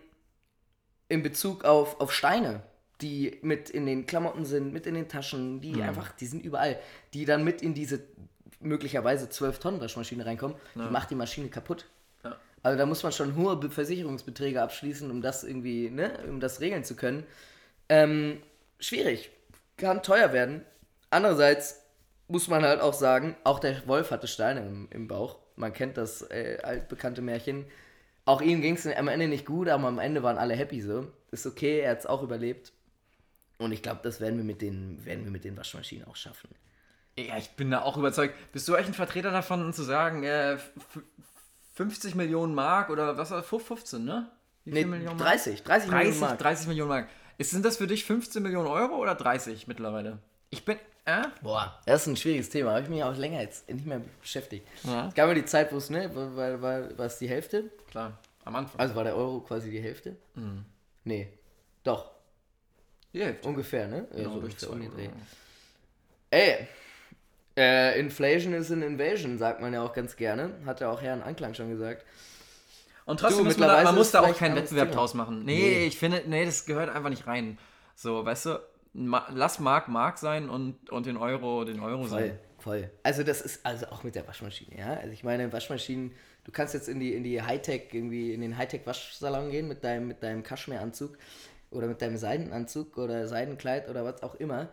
in 1.10 1.24
Bezug 1.24 1.66
auf, 1.66 2.00
auf 2.00 2.14
Steine, 2.14 2.62
die 3.02 3.40
mit 3.42 3.70
in 3.70 3.86
den 3.86 4.06
Klamotten 4.06 4.46
sind, 4.46 4.72
mit 4.72 4.86
in 4.86 4.94
den 4.94 5.10
Taschen, 5.10 5.60
die 5.62 5.74
Mhm. 5.74 5.82
einfach, 5.82 6.12
die 6.14 6.28
sind 6.28 6.44
überall, 6.46 6.80
die 7.14 7.26
dann 7.26 7.44
mit 7.44 7.62
in 7.62 7.74
diese 7.74 8.02
möglicherweise 8.62 9.28
12 9.28 9.60
Tonnen 9.60 9.82
Waschmaschine 9.82 10.26
reinkommen, 10.26 10.56
Ja. 10.76 10.86
die 10.86 10.92
macht 10.92 11.10
die 11.10 11.16
Maschine 11.16 11.50
kaputt. 11.50 11.88
Also 12.64 12.78
da 12.78 12.86
muss 12.86 13.04
man 13.04 13.12
schon 13.12 13.36
hohe 13.36 13.56
Be- 13.56 13.70
Versicherungsbeträge 13.70 14.62
abschließen, 14.62 15.10
um 15.10 15.22
das 15.22 15.44
irgendwie, 15.44 15.90
ne, 15.90 16.12
um 16.28 16.40
das 16.40 16.60
regeln 16.62 16.84
zu 16.84 16.96
können. 16.96 17.26
Ähm, 17.90 18.42
schwierig. 18.80 19.32
Kann 19.78 20.04
teuer 20.04 20.32
werden. 20.32 20.64
Andererseits 21.10 21.82
muss 22.28 22.48
man 22.48 22.64
halt 22.64 22.82
auch 22.82 22.94
sagen, 22.94 23.36
auch 23.44 23.60
der 23.60 23.86
Wolf 23.88 24.12
hatte 24.12 24.28
Steine 24.28 24.62
im, 24.62 24.88
im 24.92 25.08
Bauch. 25.08 25.40
Man 25.56 25.74
kennt 25.74 25.98
das 25.98 26.22
äh, 26.30 26.60
altbekannte 26.64 27.22
Märchen. 27.22 27.66
Auch 28.26 28.42
ihm 28.42 28.62
ging 28.62 28.76
es 28.76 28.86
am 28.86 29.08
Ende 29.08 29.28
nicht 29.28 29.46
gut, 29.46 29.68
aber 29.68 29.88
am 29.88 30.00
Ende 30.00 30.24
waren 30.24 30.38
alle 30.38 30.56
happy 30.56 30.82
so. 30.82 31.08
Ist 31.32 31.48
okay, 31.48 31.80
er 31.80 31.92
hat 31.92 32.00
es 32.00 32.06
auch 32.06 32.22
überlebt. 32.22 32.72
Und 33.58 33.72
ich 33.72 33.82
glaube, 33.82 34.00
das 34.04 34.22
werden 34.22 34.38
wir, 34.38 34.44
mit 34.44 34.62
den, 34.62 35.04
werden 35.06 35.24
wir 35.26 35.32
mit 35.32 35.44
den 35.44 35.58
Waschmaschinen 35.58 36.08
auch 36.08 36.16
schaffen. 36.16 36.50
Ja, 37.18 37.38
ich 37.38 37.52
bin 37.52 37.72
da 37.72 37.82
auch 37.82 37.98
überzeugt. 37.98 38.36
Bist 38.54 38.68
du 38.68 38.76
echt 38.76 38.88
ein 38.88 38.94
Vertreter 38.94 39.32
davon, 39.32 39.74
zu 39.74 39.84
sagen, 39.84 40.24
äh, 40.24 40.58
50 41.74 42.16
Millionen 42.16 42.54
Mark 42.54 42.90
oder 42.90 43.18
was 43.18 43.32
war 43.32 43.42
das? 43.42 43.48
15, 43.48 44.04
ne? 44.04 44.30
Wie 44.66 44.72
Nee, 44.74 44.86
Millionen 44.86 45.18
Mark? 45.18 45.30
30, 45.30 45.64
30 45.64 45.90
Millionen 45.90 46.06
30, 46.06 46.22
Mark. 46.22 46.40
30 46.40 46.68
Millionen 46.68 46.90
Mark. 46.90 47.10
Ist, 47.38 47.52
sind 47.52 47.66
das 47.66 47.78
für 47.78 47.88
dich 47.88 48.06
15 48.06 48.44
Millionen 48.44 48.68
Euro 48.68 48.96
oder 48.98 49.16
30 49.16 49.68
mittlerweile? 49.68 50.20
Ich 50.50 50.64
bin, 50.66 50.78
äh? 51.06 51.24
Boah, 51.42 51.80
das 51.86 52.02
ist 52.02 52.08
ein 52.08 52.18
schwieriges 52.18 52.50
Thema. 52.50 52.72
Habe 52.72 52.82
ich 52.84 52.90
mich 52.90 53.04
auch 53.04 53.16
länger 53.16 53.42
jetzt 53.42 53.68
nicht 53.72 53.86
mehr 53.88 54.02
beschäftigt. 54.20 54.68
Ja. 54.84 55.08
Es 55.08 55.16
gab 55.16 55.28
ja 55.30 55.34
die 55.34 55.46
Zeit, 55.46 55.72
wo 55.72 55.78
es, 55.78 55.90
ne, 55.90 56.14
war, 56.16 56.36
war, 56.36 56.62
war, 56.62 56.98
war 56.98 57.06
es 57.06 57.18
die 57.18 57.28
Hälfte. 57.30 57.72
Klar, 57.90 58.20
am 58.46 58.56
Anfang. 58.56 58.80
Also 58.80 58.94
war 58.96 59.04
der 59.04 59.16
Euro 59.16 59.40
quasi 59.40 59.72
die 59.72 59.82
Hälfte? 59.82 60.16
Nee. 61.04 61.30
Doch, 61.84 62.12
Die 63.14 63.24
Hälfte. 63.24 63.48
ungefähr, 63.48 63.88
ne? 63.88 64.08
Genau, 64.12 64.34
so 64.34 64.42
durch 64.42 64.68
ungefähr 64.70 65.10
zwei. 65.10 65.12
Ey, 66.30 66.68
äh, 67.58 68.00
Inflation 68.00 68.54
is 68.54 68.72
an 68.72 68.82
Invasion, 68.82 69.38
sagt 69.38 69.62
man 69.62 69.74
ja 69.74 69.82
auch 69.84 69.94
ganz 69.94 70.16
gerne. 70.16 70.52
Hat 70.66 70.80
ja 70.82 70.90
auch 70.90 71.02
Herrn 71.02 71.22
Anklang 71.22 71.54
schon 71.54 71.70
gesagt. 71.70 72.06
Und 73.06 73.20
trotzdem 73.20 73.40
Du, 73.40 73.44
muss 73.46 73.58
man, 73.58 73.68
da, 73.70 73.84
man 73.84 73.96
muss 73.96 74.12
da 74.12 74.22
auch 74.22 74.36
keinen 74.38 74.56
Wettbewerb 74.56 74.90
Thema. 74.90 75.00
draus 75.02 75.14
machen. 75.14 75.44
Nee, 75.44 75.60
Nee. 75.80 75.86
ich 75.88 75.98
finde, 75.98 76.24
nee, 76.28 76.46
das 76.46 76.66
gehört 76.66 76.90
einfach 76.90 77.10
nicht 77.10 77.28
rein. 77.28 77.58
So, 77.96 78.24
weißt 78.26 78.46
du, 78.46 78.60
ma, 78.94 79.28
lass 79.34 79.60
Mark 79.60 79.88
Mark 79.88 80.18
sein 80.18 80.50
und, 80.50 80.90
und 80.90 81.06
den 81.06 81.18
Euro 81.18 81.66
den 81.66 81.80
Euro 81.80 82.04
Voll, 82.04 82.10
sein. 82.10 82.40
voll. 82.60 82.90
Also 83.04 83.24
das 83.24 83.42
ist 83.42 83.66
also 83.66 83.88
auch 83.88 84.04
mit 84.04 84.16
der 84.16 84.28
Waschmaschine, 84.28 84.78
ja. 84.78 84.94
Also 84.94 85.12
ich 85.12 85.24
meine, 85.24 85.52
Waschmaschinen, 85.52 86.14
du 86.46 86.52
kannst 86.52 86.74
jetzt 86.74 86.88
in 86.88 87.00
die, 87.00 87.14
in 87.14 87.24
die 87.24 87.42
Hightech, 87.42 87.90
irgendwie 87.92 88.34
in 88.34 88.42
den 88.42 88.58
Hightech-Waschsalon 88.58 89.50
gehen 89.52 89.68
mit 89.68 89.84
deinem, 89.84 90.08
mit 90.08 90.24
deinem 90.24 90.44
Kaschmiranzug 90.44 91.18
oder 91.72 91.88
mit 91.88 92.02
deinem 92.02 92.18
Seidenanzug 92.18 92.98
oder 92.98 93.28
Seidenkleid 93.28 93.90
oder 93.90 94.06
was 94.06 94.22
auch 94.24 94.36
immer. 94.36 94.70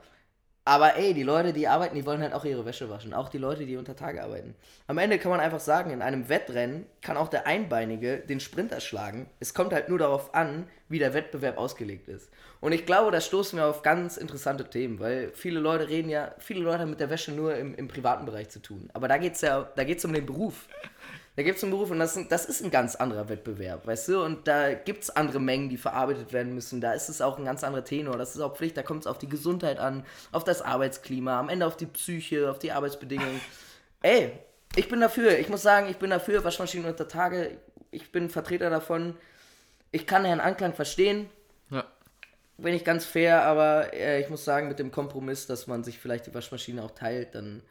Aber 0.69 0.97
ey, 0.97 1.15
die 1.15 1.23
Leute, 1.23 1.55
die 1.55 1.67
arbeiten, 1.67 1.95
die 1.95 2.05
wollen 2.05 2.21
halt 2.21 2.35
auch 2.35 2.45
ihre 2.45 2.67
Wäsche 2.67 2.91
waschen. 2.91 3.15
Auch 3.15 3.31
die 3.31 3.39
Leute, 3.39 3.65
die 3.65 3.79
unter 3.79 3.97
Tage 3.97 4.23
arbeiten. 4.23 4.55
Am 4.87 4.99
Ende 4.99 5.19
kann 5.19 5.31
man 5.31 5.41
einfach 5.41 5.61
sagen, 5.61 5.91
in 5.93 6.03
einem 6.03 6.29
Wettrennen 6.29 6.85
kann 7.01 7.17
auch 7.17 7.29
der 7.29 7.47
Einbeinige 7.47 8.19
den 8.19 8.39
Sprinter 8.39 8.81
schlagen. 8.81 9.31
Es 9.41 9.55
kommt 9.55 9.73
halt 9.73 9.89
nur 9.89 9.99
darauf 9.99 10.35
an, 10.35 10.69
wie 10.91 10.99
der 10.99 11.15
Wettbewerb 11.15 11.57
ausgelegt 11.57 12.09
ist. 12.09 12.29
Und 12.61 12.73
ich 12.73 12.85
glaube, 12.85 13.11
da 13.11 13.23
stoßen 13.23 13.59
wir 13.59 13.65
auf 13.65 13.81
ganz 13.81 14.19
interessante 14.19 14.69
Themen, 14.69 15.01
weil 15.01 15.31
viele 15.33 15.59
Leute 15.59 15.89
reden 15.89 16.11
ja, 16.11 16.35
viele 16.39 16.61
Leute 16.61 16.81
haben 16.81 16.91
mit 16.91 17.01
der 17.01 17.09
Wäsche 17.09 17.33
nur 17.33 17.57
im, 17.57 17.75
im 17.75 17.89
privaten 17.89 18.27
Bereich 18.27 18.51
zu 18.51 18.61
tun. 18.61 18.91
Aber 18.93 19.09
da 19.09 19.17
geht 19.17 19.37
es 19.37 19.41
ja, 19.41 19.71
da 19.75 19.85
geht 19.85 19.97
es 19.97 20.05
um 20.05 20.13
den 20.13 20.27
Beruf. 20.27 20.69
Da 21.38 21.45
gibt 21.45 21.59
es 21.59 21.62
einen 21.62 21.71
Beruf 21.71 21.92
und 21.92 22.00
das, 22.00 22.16
ist- 22.16 22.33
das 22.33 22.47
ist 22.47 22.64
ein 22.64 22.73
ganz 22.73 22.97
anderer 22.97 23.28
Wettbewerb, 23.28 23.87
weißt 23.87 24.09
du? 24.09 24.25
Und 24.25 24.49
da 24.49 24.75
gibt 24.75 25.04
es 25.04 25.11
andere 25.11 25.38
Mengen, 25.38 25.68
die 25.68 25.76
verarbeitet 25.76 26.33
werden 26.33 26.52
müssen. 26.52 26.80
Da 26.80 26.95
ist 26.95 27.09
es 27.09 27.21
auch 27.21 27.38
ein 27.38 27.45
ganz 27.45 27.62
anderer 27.62 27.85
Tenor. 27.85 28.16
Das 28.18 28.35
ist 28.35 28.40
auch 28.40 28.57
Pflicht. 28.57 28.76
Da 28.76 28.83
kommt 28.83 29.02
es 29.02 29.07
auf 29.07 29.18
die 29.18 29.28
Gesundheit 29.28 29.78
an, 29.78 30.04
auf 30.33 30.42
das 30.42 30.62
Arbeitsklima, 30.62 31.38
am 31.38 31.49
Ende 31.49 31.64
auf 31.64 31.76
die 31.76 31.87
Psyche, 31.87 32.50
auf 32.50 32.59
die 32.59 32.73
Arbeitsbedingungen. 32.73 33.40
Ey, 34.02 34.33
ich 34.75 34.88
bin 34.88 35.00
dafür. 35.00 35.38
Ich 35.38 35.49
muss 35.49 35.62
sagen, 35.62 35.88
ich 35.88 35.99
bin 35.99 36.11
dafür. 36.11 36.42
Waschmaschinen 36.42 36.88
unter 36.90 37.07
Tage. 37.07 37.57
Ich 37.92 38.11
bin 38.11 38.30
Vertreter 38.30 38.68
davon. 38.68 39.14
Ich 39.92 40.09
kann 40.09 40.25
Herrn 40.25 40.40
Anklang 40.40 40.75
verstehen. 40.75 41.30
Ja. 41.71 41.85
Bin 42.57 42.75
ich 42.75 42.85
ganz 42.85 43.04
fair, 43.04 43.45
aber 43.45 43.95
äh, 43.95 44.21
ich 44.21 44.28
muss 44.28 44.45
sagen, 44.45 44.66
mit 44.66 44.80
dem 44.80 44.90
Kompromiss, 44.90 45.47
dass 45.47 45.68
man 45.68 45.85
sich 45.85 46.00
vielleicht 46.00 46.26
die 46.26 46.35
Waschmaschine 46.35 46.83
auch 46.83 46.90
teilt, 46.90 47.37
dann 47.37 47.62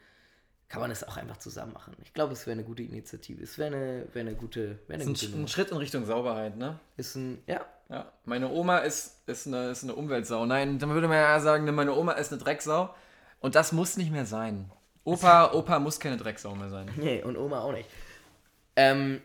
kann 0.68 0.80
man 0.82 0.90
es 0.90 1.02
auch 1.02 1.16
einfach 1.16 1.38
zusammen 1.38 1.72
machen. 1.72 1.94
Ich 2.04 2.12
glaube, 2.12 2.34
es 2.34 2.46
wäre 2.46 2.52
eine 2.54 2.64
gute 2.64 2.82
Initiative. 2.82 3.42
Es 3.42 3.56
wäre 3.58 3.74
eine, 3.74 4.06
wäre 4.12 4.26
eine 4.28 4.34
gute, 4.34 4.78
wäre 4.86 4.94
eine 5.00 5.04
Ein, 5.04 5.06
gute 5.08 5.28
Nummer. 5.30 5.44
ein 5.44 5.48
Schritt 5.48 5.70
in 5.70 5.76
Richtung 5.78 6.04
Sauberheit, 6.04 6.56
ne? 6.56 6.78
Ist 6.96 7.14
ein, 7.16 7.42
ja, 7.46 7.64
Ja. 7.88 8.12
Meine 8.26 8.50
Oma 8.50 8.78
ist, 8.78 9.22
ist, 9.26 9.46
eine, 9.46 9.70
ist 9.70 9.82
eine 9.84 9.94
Umweltsau. 9.94 10.44
Nein, 10.44 10.78
dann 10.78 10.90
würde 10.90 11.08
man 11.08 11.16
ja 11.16 11.40
sagen, 11.40 11.64
ne, 11.64 11.72
meine 11.72 11.94
Oma 11.94 12.12
ist 12.12 12.32
eine 12.32 12.40
Drecksau. 12.42 12.94
Und 13.40 13.54
das 13.54 13.72
muss 13.72 13.96
nicht 13.96 14.10
mehr 14.12 14.26
sein. 14.26 14.70
Opa, 15.04 15.52
Opa 15.52 15.78
muss 15.78 15.98
keine 16.00 16.18
Drecksau 16.18 16.54
mehr 16.54 16.68
sein. 16.68 16.90
nee, 16.96 17.22
und 17.22 17.38
Oma 17.38 17.60
auch 17.60 17.72
nicht. 17.72 17.88
Ähm, 18.76 19.22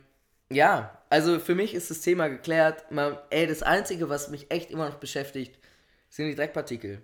ja, 0.50 0.98
also 1.10 1.40
für 1.40 1.56
mich 1.56 1.74
ist 1.74 1.90
das 1.92 2.00
Thema 2.02 2.30
geklärt. 2.30 2.90
Man, 2.90 3.18
ey, 3.32 3.48
das 3.48 3.64
Einzige, 3.64 4.08
was 4.08 4.30
mich 4.30 4.50
echt 4.50 4.72
immer 4.72 4.88
noch 4.88 4.96
beschäftigt, 4.96 5.60
sind 6.10 6.28
die 6.28 6.36
Dreckpartikel. 6.36 7.02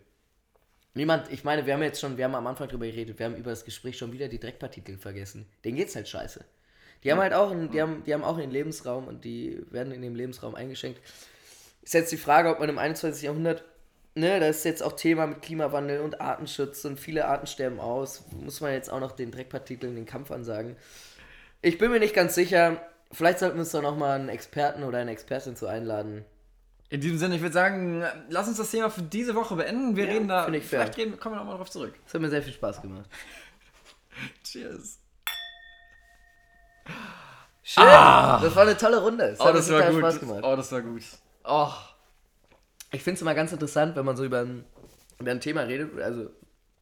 Niemand, 0.93 1.31
ich 1.31 1.43
meine, 1.43 1.65
wir 1.65 1.73
haben 1.73 1.83
jetzt 1.83 2.01
schon, 2.01 2.17
wir 2.17 2.25
haben 2.25 2.35
am 2.35 2.47
Anfang 2.47 2.67
drüber 2.67 2.85
geredet, 2.85 3.19
wir 3.19 3.27
haben 3.27 3.35
über 3.35 3.51
das 3.51 3.63
Gespräch 3.63 3.97
schon 3.97 4.11
wieder 4.11 4.27
die 4.27 4.39
Dreckpartikel 4.39 4.97
vergessen. 4.97 5.45
Denen 5.63 5.77
geht's 5.77 5.95
halt 5.95 6.07
scheiße. 6.07 6.43
Die 7.03 7.11
haben 7.11 7.19
halt 7.19 7.33
auch, 7.33 7.51
einen, 7.51 7.71
die 7.71 7.81
haben, 7.81 8.03
die 8.03 8.13
haben 8.13 8.23
auch 8.23 8.37
einen 8.37 8.51
Lebensraum 8.51 9.07
und 9.07 9.23
die 9.23 9.61
werden 9.69 9.93
in 9.93 10.01
dem 10.01 10.15
Lebensraum 10.15 10.55
eingeschenkt. 10.55 10.99
Ist 11.81 11.93
jetzt 11.93 12.11
die 12.11 12.17
Frage, 12.17 12.49
ob 12.49 12.59
man 12.59 12.69
im 12.69 12.77
21. 12.77 13.23
Jahrhundert, 13.23 13.63
ne, 14.15 14.39
da 14.39 14.47
ist 14.47 14.65
jetzt 14.65 14.83
auch 14.83 14.93
Thema 14.93 15.27
mit 15.27 15.41
Klimawandel 15.41 16.01
und 16.01 16.19
Artenschutz 16.19 16.83
und 16.85 16.99
viele 16.99 17.25
Arten 17.25 17.47
sterben 17.47 17.79
aus. 17.79 18.25
Muss 18.31 18.59
man 18.59 18.73
jetzt 18.73 18.91
auch 18.91 18.99
noch 18.99 19.13
den 19.13 19.31
Dreckpartikeln 19.31 19.95
den 19.95 20.05
Kampf 20.05 20.31
ansagen. 20.31 20.75
Ich 21.61 21.77
bin 21.77 21.91
mir 21.91 21.99
nicht 21.99 22.15
ganz 22.15 22.35
sicher. 22.35 22.81
Vielleicht 23.11 23.39
sollten 23.39 23.55
wir 23.55 23.61
uns 23.61 23.71
doch 23.71 23.81
nochmal 23.81 24.19
einen 24.19 24.29
Experten 24.29 24.83
oder 24.83 24.97
eine 24.97 25.11
Expertin 25.11 25.55
zu 25.55 25.67
einladen. 25.67 26.25
In 26.91 27.01
diesem 27.01 27.17
Sinne, 27.19 27.35
ich 27.35 27.41
würde 27.41 27.53
sagen, 27.53 28.03
lass 28.29 28.47
uns 28.47 28.57
das 28.57 28.71
Thema 28.71 28.89
für 28.89 29.03
diese 29.03 29.35
Woche 29.35 29.55
beenden. 29.55 29.95
Wir 29.95 30.05
Ja, 30.05 30.11
reden 30.13 30.27
da. 30.27 30.47
ich 30.47 30.63
fair. 30.65 30.81
vielleicht 30.81 30.97
reden, 30.97 31.19
kommen 31.19 31.35
wir 31.35 31.39
nochmal 31.39 31.57
drauf 31.57 31.69
zurück. 31.69 31.93
Es 32.07 32.13
hat 32.13 32.21
mir 32.21 32.29
sehr 32.29 32.41
viel 32.41 32.53
Spaß 32.53 32.81
gemacht. 32.81 33.07
Cheers. 34.43 34.99
Schön! 37.63 37.83
Das 37.83 38.55
war 38.55 38.63
eine 38.63 38.75
tolle 38.77 38.97
Runde. 39.01 39.25
Es 39.25 39.39
Oh, 39.39 39.51
das 39.51 39.69
war 39.71 39.83
gut. 39.91 39.99
Spaß 39.99 40.19
gemacht. 40.19 40.39
Oh, 40.43 40.55
das 40.55 40.71
war 40.71 40.81
gut. 40.81 41.03
Oh. 41.43 41.69
Ich 42.91 43.03
finde 43.03 43.15
es 43.17 43.21
immer 43.21 43.35
ganz 43.35 43.51
interessant, 43.51 43.95
wenn 43.95 44.05
man 44.05 44.17
so 44.17 44.25
über 44.25 44.39
ein, 44.39 44.65
über 45.19 45.29
ein 45.31 45.39
Thema 45.39 45.61
redet, 45.61 45.99
also, 46.01 46.31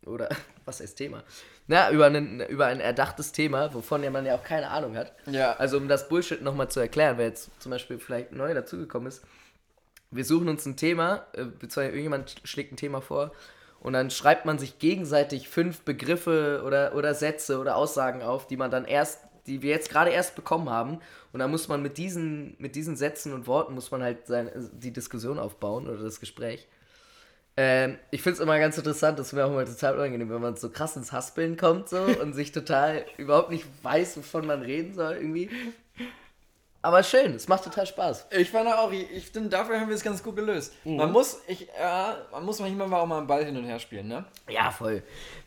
oder, 0.05 0.29
was 0.65 0.79
heißt 0.79 0.97
Thema? 0.97 1.23
Na, 1.67 1.91
über, 1.91 2.05
einen, 2.05 2.39
über 2.47 2.67
ein 2.67 2.79
erdachtes 2.79 3.33
Thema, 3.33 3.73
wovon 3.73 4.01
ja 4.03 4.09
man 4.09 4.25
ja 4.25 4.35
auch 4.35 4.43
keine 4.43 4.69
Ahnung 4.69 4.95
hat. 4.95 5.11
Ja. 5.25 5.53
Also, 5.57 5.75
um 5.75 5.89
das 5.89 6.07
Bullshit 6.07 6.41
nochmal 6.41 6.69
zu 6.69 6.79
erklären, 6.79 7.17
wer 7.17 7.25
jetzt 7.25 7.49
zum 7.61 7.71
Beispiel 7.71 7.99
vielleicht 7.99 8.31
neu 8.31 8.53
dazugekommen 8.53 9.09
ist, 9.09 9.21
wir 10.11 10.25
suchen 10.25 10.49
uns 10.49 10.65
ein 10.65 10.77
Thema, 10.77 11.25
äh, 11.33 11.45
beziehungsweise 11.45 11.89
irgendjemand 11.89 12.35
schlägt 12.43 12.73
ein 12.73 12.77
Thema 12.77 13.01
vor 13.01 13.31
und 13.79 13.93
dann 13.93 14.09
schreibt 14.09 14.45
man 14.45 14.59
sich 14.59 14.79
gegenseitig 14.79 15.49
fünf 15.49 15.81
Begriffe 15.81 16.63
oder, 16.65 16.95
oder 16.95 17.13
Sätze 17.13 17.59
oder 17.59 17.75
Aussagen 17.75 18.21
auf, 18.21 18.47
die 18.47 18.57
man 18.57 18.71
dann 18.71 18.85
erst, 18.85 19.19
die 19.45 19.61
wir 19.61 19.71
jetzt 19.71 19.89
gerade 19.89 20.11
erst 20.11 20.35
bekommen 20.35 20.69
haben 20.69 20.99
und 21.33 21.39
dann 21.39 21.51
muss 21.51 21.67
man 21.67 21.81
mit 21.81 21.97
diesen, 21.97 22.55
mit 22.59 22.75
diesen 22.75 22.95
Sätzen 22.95 23.33
und 23.33 23.47
Worten 23.47 23.75
muss 23.75 23.91
man 23.91 24.01
halt 24.01 24.27
sein, 24.27 24.49
die 24.73 24.91
Diskussion 24.91 25.39
aufbauen 25.39 25.87
oder 25.87 26.03
das 26.03 26.19
Gespräch. 26.19 26.67
Ähm, 27.59 27.97
ich 28.11 28.21
finde 28.21 28.35
es 28.35 28.39
immer 28.39 28.59
ganz 28.59 28.77
interessant, 28.77 29.17
das 29.17 29.27
ist 29.27 29.33
mir 29.33 29.43
auch 29.43 29.51
immer 29.51 29.65
total 29.65 29.95
unangenehm, 29.95 30.29
wenn 30.29 30.41
man 30.41 30.55
so 30.55 30.69
krass 30.69 30.95
ins 30.95 31.11
Haspeln 31.11 31.57
kommt 31.57 31.89
so 31.89 31.97
und 31.97 32.33
sich 32.33 32.51
total 32.51 33.03
überhaupt 33.17 33.49
nicht 33.49 33.65
weiß, 33.81 34.17
wovon 34.17 34.45
man 34.45 34.61
reden 34.61 34.93
soll 34.93 35.15
irgendwie. 35.15 35.49
Aber 36.88 37.03
schön, 37.03 37.36
es 37.36 37.50
macht 37.50 37.65
total 37.65 37.86
Spaß. 37.86 38.27
Ich 38.32 38.50
fand 38.50 38.70
auch, 38.70 38.89
ich, 38.94 39.29
finde, 39.29 39.50
dafür 39.50 39.77
haben 39.77 39.89
wir 39.89 39.96
es 39.98 40.01
ganz 40.01 40.24
gut 40.24 40.38
gelöst. 40.38 40.72
Mhm. 40.86 40.96
Man 40.96 41.12
muss, 41.12 41.39
ich, 41.46 41.67
ja, 41.77 42.15
man 42.32 42.46
muss 42.46 42.60
manchmal 42.60 42.94
auch 42.94 43.06
mal 43.06 43.17
einen 43.17 43.27
Ball 43.27 43.44
hin 43.44 43.58
und 43.58 43.65
her 43.65 43.77
spielen, 43.77 44.08
ne? 44.08 44.24
Ja, 44.48 44.72
voll. 44.72 45.03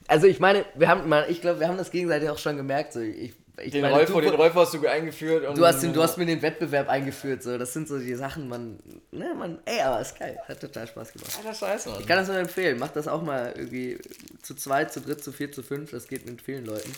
Also 0.06 0.26
ich 0.26 0.38
meine, 0.38 0.66
wir 0.74 0.86
haben 0.88 1.08
mal, 1.08 1.24
ich 1.30 1.40
glaube, 1.40 1.58
wir 1.60 1.66
haben 1.66 1.78
das 1.78 1.90
gegenseitig 1.90 2.28
auch 2.28 2.36
schon 2.36 2.58
gemerkt. 2.58 2.92
So, 2.92 3.00
ich, 3.00 3.32
ich 3.58 3.72
Den 3.72 3.80
meine, 3.80 3.94
Rolfo, 3.94 4.20
du, 4.20 4.28
den 4.28 4.34
Rolfo 4.34 4.60
hast 4.60 4.74
du 4.74 4.86
eingeführt. 4.86 5.56
Du 5.56 5.64
hast 5.64 5.82
den, 5.82 5.94
du 5.94 6.02
hast 6.02 6.18
mir 6.18 6.26
den 6.26 6.42
Wettbewerb 6.42 6.90
eingeführt. 6.90 7.42
So, 7.42 7.56
das 7.56 7.72
sind 7.72 7.88
so 7.88 7.98
die 7.98 8.14
Sachen, 8.16 8.46
man, 8.46 8.78
ne, 9.10 9.32
man, 9.34 9.60
ey, 9.64 9.80
aber 9.80 9.98
ist 9.98 10.18
geil, 10.18 10.38
hat 10.46 10.60
total 10.60 10.88
Spaß 10.88 11.10
gemacht. 11.14 11.32
Alter 11.38 11.54
Scheiße. 11.54 11.96
Ich 12.00 12.06
kann 12.06 12.18
das 12.18 12.28
nur 12.28 12.36
empfehlen. 12.36 12.78
Macht 12.78 12.96
das 12.96 13.08
auch 13.08 13.22
mal 13.22 13.54
irgendwie 13.56 13.98
zu 14.42 14.54
zweit, 14.54 14.92
zu 14.92 15.00
dritt, 15.00 15.24
zu 15.24 15.32
vier, 15.32 15.50
zu 15.50 15.62
fünf. 15.62 15.90
Das 15.92 16.06
geht 16.06 16.26
mit 16.26 16.42
vielen 16.42 16.66
Leuten. 16.66 16.92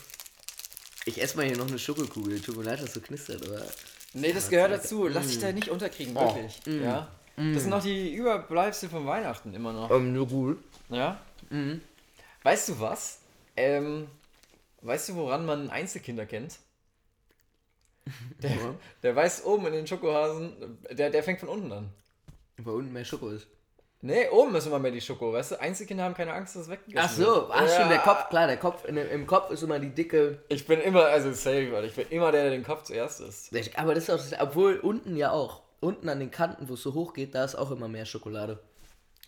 Ich 1.04 1.22
esse 1.22 1.36
mal 1.36 1.46
hier 1.46 1.56
noch 1.56 1.68
eine 1.68 1.78
Schokokugel. 1.78 2.40
Tut 2.40 2.56
mir 2.56 2.64
leid, 2.64 2.82
dass 2.82 2.92
du 2.92 3.00
knistert, 3.00 3.46
aber 3.46 3.62
Nee, 4.14 4.32
das 4.32 4.48
gehört 4.50 4.72
dazu. 4.72 5.08
Lass 5.08 5.28
dich 5.28 5.38
da 5.38 5.52
nicht 5.52 5.68
unterkriegen, 5.68 6.16
Oh. 6.16 6.34
wirklich. 6.34 6.60
Ja? 6.82 7.08
Das 7.36 7.62
sind 7.62 7.70
noch 7.70 7.82
die 7.82 8.14
Überbleibsel 8.14 8.88
von 8.90 9.06
Weihnachten 9.06 9.54
immer 9.54 9.72
noch. 9.72 9.90
ähm, 9.90 10.12
nur 10.12 10.26
gut. 10.28 10.58
Ja? 10.90 11.20
Weißt 12.42 12.68
du 12.68 12.80
was? 12.80 13.20
Ähm, 13.56 14.06
weißt 14.82 15.10
du, 15.10 15.14
woran 15.16 15.46
man 15.46 15.70
Einzelkinder 15.70 16.26
kennt? 16.26 16.58
Der, 18.42 18.56
der 19.04 19.14
weiß 19.16 19.44
oben 19.44 19.66
in 19.68 19.72
den 19.74 19.86
Schokohasen, 19.86 20.52
der, 20.90 21.10
der 21.10 21.22
fängt 21.22 21.38
von 21.40 21.48
unten 21.48 21.70
an. 21.72 21.88
Weil 22.56 22.74
unten 22.74 22.92
mehr 22.92 23.04
Schoko 23.04 23.28
ist. 23.30 23.46
Nee, 24.04 24.28
oben 24.30 24.54
ist 24.56 24.66
immer 24.66 24.80
mehr 24.80 24.90
die 24.90 25.00
Schoko, 25.00 25.32
weißt 25.32 25.52
du? 25.52 25.60
Einzelkinder 25.60 26.02
haben 26.02 26.14
keine 26.14 26.32
Angst, 26.32 26.56
dass 26.56 26.62
es 26.62 26.68
weggegessen 26.68 27.00
Ach 27.04 27.10
so, 27.12 27.48
ach 27.52 27.62
Ja. 27.62 27.68
stimmt, 27.68 27.92
der 27.92 27.98
Kopf, 28.00 28.28
klar, 28.30 28.48
der 28.48 28.56
Kopf, 28.56 28.84
in, 28.84 28.96
im 28.96 29.26
Kopf 29.28 29.50
ist 29.52 29.62
immer 29.62 29.78
die 29.78 29.90
dicke. 29.90 30.40
Ich 30.48 30.66
bin 30.66 30.80
immer, 30.80 31.04
also 31.04 31.30
safe, 31.32 31.70
Alter. 31.72 31.84
Ich 31.84 31.94
bin 31.94 32.08
immer 32.10 32.32
der, 32.32 32.42
der 32.42 32.50
den 32.50 32.64
Kopf 32.64 32.82
zuerst 32.82 33.20
isst. 33.20 33.52
Aber 33.78 33.94
das 33.94 34.08
ist 34.08 34.34
auch, 34.34 34.40
obwohl 34.40 34.76
unten 34.80 35.16
ja 35.16 35.30
auch. 35.30 35.62
Unten 35.78 36.08
an 36.08 36.18
den 36.20 36.30
Kanten, 36.32 36.68
wo 36.68 36.74
es 36.74 36.82
so 36.82 36.94
hoch 36.94 37.12
geht, 37.12 37.34
da 37.34 37.44
ist 37.44 37.54
auch 37.54 37.70
immer 37.70 37.86
mehr 37.88 38.04
Schokolade. 38.04 38.58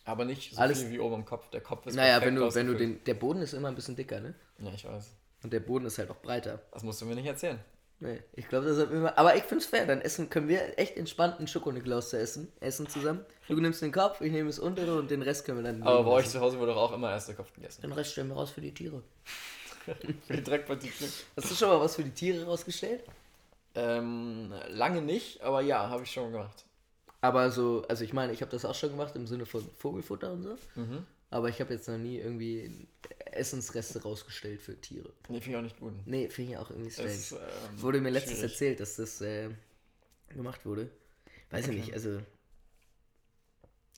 Aber 0.04 0.24
nicht 0.24 0.54
so 0.54 0.60
Alles- 0.60 0.82
viel 0.82 0.90
wie 0.90 0.98
oben 1.00 1.14
am 1.14 1.24
Kopf. 1.24 1.48
Der 1.50 1.60
Kopf 1.60 1.86
ist 1.86 1.94
Naja, 1.94 2.20
wenn 2.20 2.34
du, 2.34 2.52
wenn 2.54 2.66
du 2.66 2.74
den. 2.74 3.02
Der 3.04 3.14
Boden 3.14 3.42
ist 3.42 3.54
immer 3.54 3.68
ein 3.68 3.74
bisschen 3.76 3.96
dicker, 3.96 4.20
ne? 4.20 4.34
Ja, 4.58 4.70
ich 4.74 4.84
weiß. 4.84 5.10
Und 5.44 5.52
der 5.52 5.60
Boden 5.60 5.86
ist 5.86 5.98
halt 5.98 6.10
auch 6.10 6.16
breiter. 6.20 6.60
Das 6.72 6.82
musst 6.82 7.00
du 7.00 7.06
mir 7.06 7.14
nicht 7.14 7.26
erzählen. 7.26 7.58
Nee, 8.04 8.22
ich 8.34 8.48
glaube, 8.48 8.66
das 8.66 8.76
ist 8.76 8.90
immer. 8.90 9.16
Aber 9.16 9.34
ich 9.34 9.44
find's 9.44 9.64
fair, 9.64 9.86
dann 9.86 10.02
essen 10.02 10.28
können 10.28 10.46
wir 10.46 10.78
echt 10.78 10.98
entspannt 10.98 11.38
einen 11.38 11.48
Schokoniklaus 11.48 12.10
zu 12.10 12.18
essen. 12.18 12.52
Essen 12.60 12.86
zusammen. 12.86 13.24
Du 13.48 13.54
nimmst 13.54 13.80
den 13.80 13.92
Kopf, 13.92 14.20
ich 14.20 14.30
nehme 14.30 14.50
das 14.50 14.58
untere 14.58 14.98
und 14.98 15.10
den 15.10 15.22
Rest 15.22 15.46
können 15.46 15.64
wir 15.64 15.72
dann. 15.72 15.82
Aber 15.82 16.04
bei 16.04 16.10
euch 16.10 16.28
zu 16.28 16.38
Hause 16.38 16.58
wurde 16.58 16.72
doch 16.72 16.82
auch 16.82 16.92
immer 16.92 17.10
erst 17.10 17.28
der 17.28 17.34
Kopf 17.34 17.54
gegessen. 17.54 17.80
Den 17.80 17.92
Rest 17.92 18.12
stellen 18.12 18.28
wir 18.28 18.34
raus 18.34 18.50
für 18.50 18.60
die 18.60 18.74
Tiere. 18.74 19.02
Für 20.26 20.36
die 20.36 20.42
Dreckpartikel. 20.42 21.08
Hast 21.36 21.50
du 21.50 21.54
schon 21.54 21.68
mal 21.68 21.78
was 21.78 21.94
für 21.96 22.04
die 22.04 22.10
Tiere 22.10 22.46
rausgestellt? 22.46 23.04
Ähm, 23.74 24.50
lange 24.70 25.02
nicht, 25.02 25.42
aber 25.42 25.60
ja, 25.60 25.90
habe 25.90 26.04
ich 26.04 26.10
schon 26.10 26.32
gemacht. 26.32 26.64
Aber 27.20 27.50
so, 27.50 27.84
also 27.86 28.02
ich 28.02 28.14
meine, 28.14 28.32
ich 28.32 28.40
habe 28.40 28.50
das 28.50 28.64
auch 28.64 28.74
schon 28.74 28.88
gemacht 28.92 29.14
im 29.14 29.26
Sinne 29.26 29.44
von 29.44 29.62
Vogelfutter 29.76 30.32
und 30.32 30.42
so. 30.42 30.56
Aber 31.34 31.48
ich 31.48 31.60
habe 31.60 31.74
jetzt 31.74 31.88
noch 31.88 31.98
nie 31.98 32.18
irgendwie 32.18 32.86
Essensreste 33.32 34.00
rausgestellt 34.00 34.62
für 34.62 34.80
Tiere. 34.80 35.12
Nee, 35.28 35.40
finde 35.40 35.50
ich 35.50 35.56
auch 35.56 35.62
nicht 35.62 35.80
gut. 35.80 35.92
Nee, 36.06 36.28
finde 36.28 36.52
ich 36.52 36.58
auch 36.58 36.70
irgendwie 36.70 36.92
strange. 36.92 37.08
Das, 37.08 37.32
ähm, 37.32 37.82
wurde 37.82 38.00
mir 38.00 38.10
letztens 38.10 38.38
schwierig. 38.38 38.52
erzählt, 38.52 38.78
dass 38.80 38.94
das 38.94 39.20
äh, 39.20 39.50
gemacht 40.28 40.64
wurde. 40.64 40.88
Weiß 41.50 41.66
ich 41.66 41.74
nicht, 41.76 41.92
also. 41.92 42.20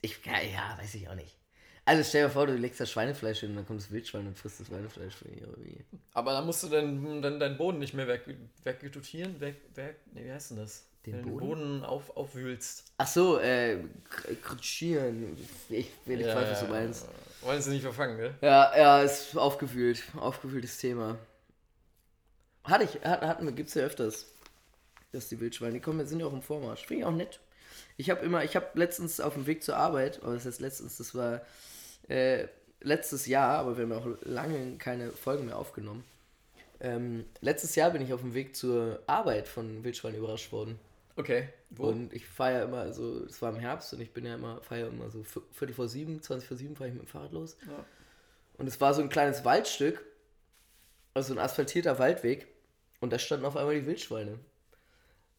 Ich, 0.01 0.25
ja, 0.25 0.41
ja, 0.41 0.77
weiß 0.81 0.95
ich 0.95 1.07
auch 1.09 1.13
nicht. 1.13 1.35
Also 1.85 2.03
stell 2.03 2.23
dir 2.25 2.31
vor, 2.31 2.47
du 2.47 2.55
legst 2.55 2.79
das 2.79 2.89
Schweinefleisch 2.91 3.41
hin 3.41 3.51
und 3.51 3.57
dann 3.57 3.67
kommt 3.67 3.81
das 3.81 3.91
Wildschwein 3.91 4.25
und 4.25 4.35
frisst 4.35 4.59
das 4.59 4.67
Schweinefleisch 4.67 5.13
für 5.13 5.27
die 5.27 5.39
irgendwie. 5.39 5.85
Aber 6.13 6.31
dann 6.31 6.45
musst 6.45 6.63
du 6.63 6.69
dann, 6.69 7.21
dann 7.21 7.39
deinen 7.39 7.57
Boden 7.57 7.77
nicht 7.77 7.93
mehr 7.93 8.07
weg, 8.07 8.23
weggetotieren, 8.63 9.39
weg, 9.39 9.57
weg, 9.75 9.97
nee, 10.11 10.25
wie 10.25 10.31
heißt 10.31 10.51
denn 10.51 10.57
das? 10.57 10.85
Den 11.05 11.21
du 11.21 11.29
Boden? 11.29 11.39
Boden 11.47 11.83
auf, 11.85 12.17
aufwühlst. 12.17 12.91
Ach 12.97 13.07
so, 13.07 13.39
äh, 13.39 13.77
kr- 14.09 14.35
kretschieren. 14.41 15.37
Ich 15.69 15.91
will 16.05 16.17
nicht 16.17 16.27
weiß, 16.27 16.49
was 16.49 16.59
du 16.61 16.67
meinst. 16.67 17.07
Wollen 17.41 17.61
sie 17.61 17.71
nicht 17.71 17.83
verfangen, 17.83 18.17
gell? 18.17 18.35
Ja, 18.41 18.77
ja, 18.77 19.01
ist 19.01 19.37
aufgewühlt. 19.37 20.03
Aufgewühltes 20.17 20.77
Thema. 20.77 21.17
Hatte 22.63 22.83
ich, 22.83 23.05
hat, 23.05 23.21
hatten 23.21 23.45
wir, 23.45 23.53
gibt's 23.53 23.73
ja 23.73 23.83
öfters. 23.83 24.25
Dass 25.11 25.29
die 25.29 25.39
Wildschweine, 25.39 25.73
die 25.73 25.79
kommen, 25.79 26.05
sind 26.05 26.19
ja 26.19 26.25
auch 26.25 26.33
im 26.33 26.41
Vormarsch. 26.41 26.85
Finde 26.85 27.01
ich 27.01 27.05
auch 27.05 27.15
nett. 27.15 27.39
Ich 27.95 28.09
habe 28.09 28.25
immer, 28.25 28.43
ich 28.43 28.55
habe 28.55 28.67
letztens 28.73 29.19
auf 29.19 29.33
dem 29.33 29.47
Weg 29.47 29.63
zur 29.63 29.77
Arbeit, 29.77 30.21
aber 30.23 30.33
das 30.33 30.45
heißt 30.45 30.59
letztens, 30.59 30.97
das 30.97 31.15
war 31.15 31.41
äh, 32.09 32.47
letztes 32.81 33.25
Jahr, 33.25 33.57
aber 33.57 33.77
wir 33.77 33.83
haben 33.83 33.93
auch 33.93 34.07
lange 34.21 34.77
keine 34.77 35.11
Folgen 35.11 35.45
mehr 35.45 35.57
aufgenommen. 35.57 36.03
Ähm, 36.79 37.25
letztes 37.41 37.75
Jahr 37.75 37.91
bin 37.91 38.01
ich 38.01 38.13
auf 38.13 38.21
dem 38.21 38.33
Weg 38.33 38.55
zur 38.55 39.01
Arbeit 39.07 39.47
von 39.47 39.83
Wildschweinen 39.83 40.19
überrascht 40.19 40.51
worden. 40.51 40.79
Okay. 41.17 41.49
Wo? 41.71 41.87
Und 41.87 42.13
ich 42.13 42.25
fahre 42.25 42.53
ja 42.53 42.63
immer, 42.63 42.79
also 42.79 43.25
es 43.25 43.41
war 43.41 43.51
im 43.53 43.59
Herbst 43.59 43.91
und 43.93 43.99
ich 43.99 44.13
bin 44.13 44.25
ja 44.25 44.35
immer, 44.35 44.61
fahre 44.61 44.81
ja 44.81 44.87
immer 44.87 45.09
so 45.09 45.23
Viertel 45.23 45.73
vor 45.73 45.87
sieben, 45.89 46.21
20 46.21 46.47
vor 46.47 46.57
sieben 46.57 46.75
fahre 46.75 46.89
ich 46.89 46.93
mit 46.93 47.03
dem 47.03 47.07
Fahrrad 47.07 47.33
los. 47.33 47.57
Ja. 47.67 47.83
Und 48.57 48.67
es 48.67 48.79
war 48.79 48.93
so 48.93 49.01
ein 49.01 49.09
kleines 49.09 49.43
Waldstück, 49.43 50.03
also 51.13 51.33
ein 51.33 51.39
asphaltierter 51.39 51.99
Waldweg 51.99 52.47
und 52.99 53.11
da 53.11 53.19
standen 53.19 53.45
auf 53.45 53.57
einmal 53.57 53.75
die 53.75 53.85
Wildschweine. 53.85 54.39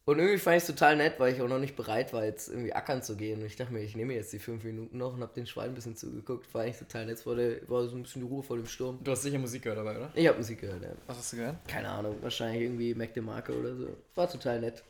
Und 0.05 0.17
irgendwie 0.17 0.39
fand 0.39 0.57
ich 0.57 0.63
es 0.63 0.67
total 0.67 0.95
nett, 0.95 1.19
weil 1.19 1.35
ich 1.35 1.41
auch 1.41 1.47
noch 1.47 1.59
nicht 1.59 1.75
bereit 1.75 2.13
war, 2.13 2.25
jetzt 2.25 2.49
irgendwie 2.49 2.73
ackern 2.73 3.03
zu 3.03 3.15
gehen. 3.15 3.41
Und 3.41 3.45
ich 3.45 3.57
dachte 3.57 3.71
mir, 3.71 3.81
ich 3.81 3.95
nehme 3.95 4.15
jetzt 4.15 4.33
die 4.33 4.39
fünf 4.39 4.63
Minuten 4.63 4.97
noch 4.97 5.13
und 5.13 5.21
habe 5.21 5.35
den 5.35 5.45
Schwein 5.45 5.69
ein 5.69 5.75
bisschen 5.75 5.95
zugeguckt. 5.95 6.51
War 6.51 6.63
eigentlich 6.63 6.79
total 6.79 7.05
nett, 7.05 7.19
es 7.19 7.27
war, 7.27 7.35
der, 7.35 7.69
war 7.69 7.87
so 7.87 7.95
ein 7.95 8.01
bisschen 8.01 8.23
die 8.23 8.27
Ruhe 8.27 8.41
vor 8.41 8.57
dem 8.57 8.65
Sturm. 8.65 8.97
Du 9.03 9.11
hast 9.11 9.21
sicher 9.21 9.37
Musik 9.37 9.61
gehört 9.61 9.77
dabei, 9.77 9.97
oder? 9.97 10.11
Ich 10.15 10.27
habe 10.27 10.37
Musik 10.37 10.61
gehört, 10.61 10.81
ja. 10.81 10.89
Was 11.05 11.17
hast 11.17 11.33
du 11.33 11.37
gehört? 11.37 11.57
Keine 11.67 11.89
Ahnung, 11.89 12.17
wahrscheinlich 12.21 12.63
irgendwie 12.63 12.95
Mac 12.95 13.13
DeMarco 13.13 13.53
oder 13.53 13.75
so. 13.75 13.97
War 14.15 14.27
total 14.27 14.59
nett. 14.61 14.83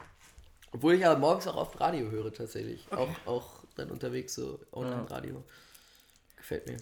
Obwohl 0.72 0.94
ich 0.96 1.06
aber 1.06 1.20
morgens 1.20 1.48
auch 1.48 1.56
oft 1.56 1.80
Radio 1.80 2.10
höre 2.12 2.34
tatsächlich. 2.34 2.86
Auch, 2.92 3.10
auch 3.26 3.46
dann 3.76 3.90
unterwegs 3.90 4.36
so 4.36 4.60
Online-Radio. 4.72 5.44
Gefällt 6.38 6.68
mir. 6.68 6.78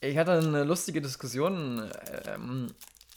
Ich 0.00 0.18
hatte 0.18 0.32
eine 0.32 0.64
lustige 0.64 1.00
Diskussion 1.00 1.90
ähm, 2.26 2.68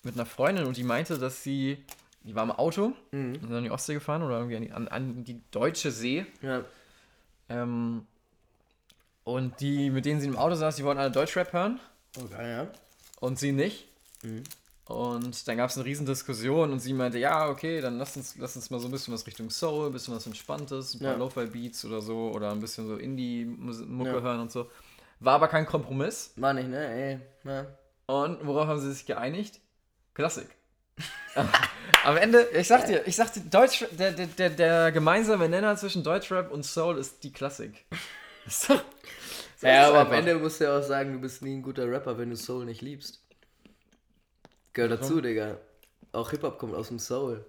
mit 0.04 0.16
einer 0.16 0.26
Freundin 0.26 0.66
und 0.66 0.78
die 0.78 0.84
meinte, 0.84 1.18
dass 1.18 1.44
sie, 1.44 1.84
die 2.24 2.34
war 2.36 2.44
im 2.44 2.52
Auto, 2.52 2.94
und 3.12 3.42
sind 3.42 3.54
an 3.54 3.64
die 3.64 3.72
Ostsee 3.72 3.96
gefahren 3.96 4.24
oder 4.24 4.38
irgendwie 4.38 4.56
an 4.56 4.62
die, 4.64 4.72
an, 4.72 4.88
an 4.88 5.24
die 5.24 5.42
deutsche 5.52 5.92
See. 5.92 6.26
Ja. 6.42 6.64
Ähm, 7.50 8.06
und 9.26 9.60
die, 9.60 9.90
mit 9.90 10.06
denen 10.06 10.22
sie 10.22 10.28
im 10.28 10.38
Auto 10.38 10.56
saß, 10.56 10.78
die 10.78 10.86
wollten 10.86 11.02
alle 11.02 11.12
Deutschrap 11.12 11.52
hören 11.52 11.80
Okay, 12.18 12.50
ja. 12.50 12.68
und 13.20 13.38
sie 13.38 13.52
nicht. 13.52 13.88
Und 14.88 15.48
dann 15.48 15.58
gab 15.58 15.70
es 15.70 15.76
eine 15.78 15.86
riesen 15.86 16.06
Diskussion 16.06 16.72
und 16.72 16.80
sie 16.80 16.94
meinte, 16.94 17.18
ja, 17.20 17.50
okay, 17.50 17.82
dann 17.82 17.98
lass 17.98 18.16
uns, 18.16 18.36
lass 18.38 18.56
uns 18.56 18.70
mal 18.70 18.80
so 18.80 18.88
ein 18.88 18.92
bisschen 18.92 19.14
was 19.14 19.28
Richtung 19.28 19.50
Soul, 19.50 19.88
ein 19.88 19.92
bisschen 19.92 20.16
was 20.16 20.26
Entspanntes, 20.26 20.94
ein 20.96 21.00
paar 21.00 21.12
Ja. 21.12 21.18
Lo-Fi-Beats 21.18 21.84
oder 21.86 22.02
so 22.02 22.32
oder 22.32 22.52
ein 22.52 22.60
bisschen 22.62 22.88
so 22.88 22.96
Indie-Mucke 22.96 24.10
Ja. 24.16 24.22
hören 24.22 24.40
und 24.40 24.52
so. 24.52 24.70
War 25.20 25.36
aber 25.36 25.48
kein 25.50 25.66
Kompromiss. 25.66 26.32
War 26.38 26.54
nicht, 26.54 26.70
ne? 26.70 26.88
Ey. 26.88 27.20
Ja. 27.44 27.66
Und 28.06 28.46
worauf 28.48 28.68
haben 28.68 28.80
sie 28.80 28.94
sich 28.94 29.06
geeinigt? 29.06 29.60
Klassik. 30.14 30.48
Am 32.06 32.18
Ende, 32.18 32.48
ich 32.54 32.68
sag 32.68 32.86
dir, 32.88 33.06
ich 33.06 33.16
sag 33.16 33.34
dir, 33.34 33.42
Deutsch, 33.42 33.86
der, 33.92 34.12
der, 34.14 34.28
der, 34.28 34.50
der 34.50 34.92
gemeinsame 34.92 35.50
Nenner 35.50 35.76
zwischen 35.76 36.04
Deutschrap 36.04 36.52
und 36.52 36.64
Soul 36.64 36.98
ist 36.98 37.24
die 37.24 37.32
Klassik. 37.34 37.86
Doch- 38.70 38.82
so 39.60 39.68
Ja, 39.68 39.88
aber 39.90 40.00
am 40.00 40.08
einfach. 40.08 40.20
Ende 40.20 40.36
musst 40.36 40.60
du 40.62 40.66
ja 40.66 40.78
auch 40.80 40.84
sagen, 40.84 41.14
du 41.14 41.20
bist 41.20 41.42
nie 41.42 41.56
ein 41.58 41.64
guter 41.64 41.90
Rapper, 41.92 42.18
wenn 42.18 42.30
du 42.30 42.36
Soul 42.38 42.66
nicht 42.66 42.82
liebst. 42.82 43.22
Gehört 44.78 44.92
dazu, 44.92 45.22
Digga. 45.22 45.58
Auch 46.12 46.30
Hip-Hop 46.30 46.60
kommt 46.60 46.76
aus 46.76 46.90
dem 46.90 47.00
Soul. 47.00 47.44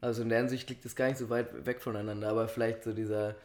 Also 0.00 0.22
in 0.22 0.30
der 0.30 0.38
Hinsicht 0.38 0.66
liegt 0.70 0.86
es 0.86 0.96
gar 0.96 1.08
nicht 1.08 1.18
so 1.18 1.28
weit 1.28 1.66
weg 1.66 1.82
voneinander, 1.82 2.30
aber 2.30 2.48
vielleicht 2.48 2.84
so 2.84 2.94
dieser, 2.94 3.36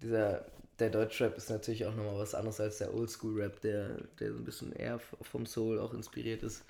dieser, 0.00 0.46
der 0.78 0.90
Deutschrap 0.90 1.36
ist 1.36 1.50
natürlich 1.50 1.86
auch 1.86 1.94
nochmal 1.96 2.20
was 2.20 2.36
anderes 2.36 2.60
als 2.60 2.78
der 2.78 2.94
Oldschool-Rap, 2.94 3.60
der, 3.62 3.96
der 4.20 4.30
so 4.30 4.38
ein 4.38 4.44
bisschen 4.44 4.72
eher 4.72 5.00
vom 5.22 5.44
Soul 5.44 5.80
auch 5.80 5.92
inspiriert 5.92 6.44
ist. 6.44 6.62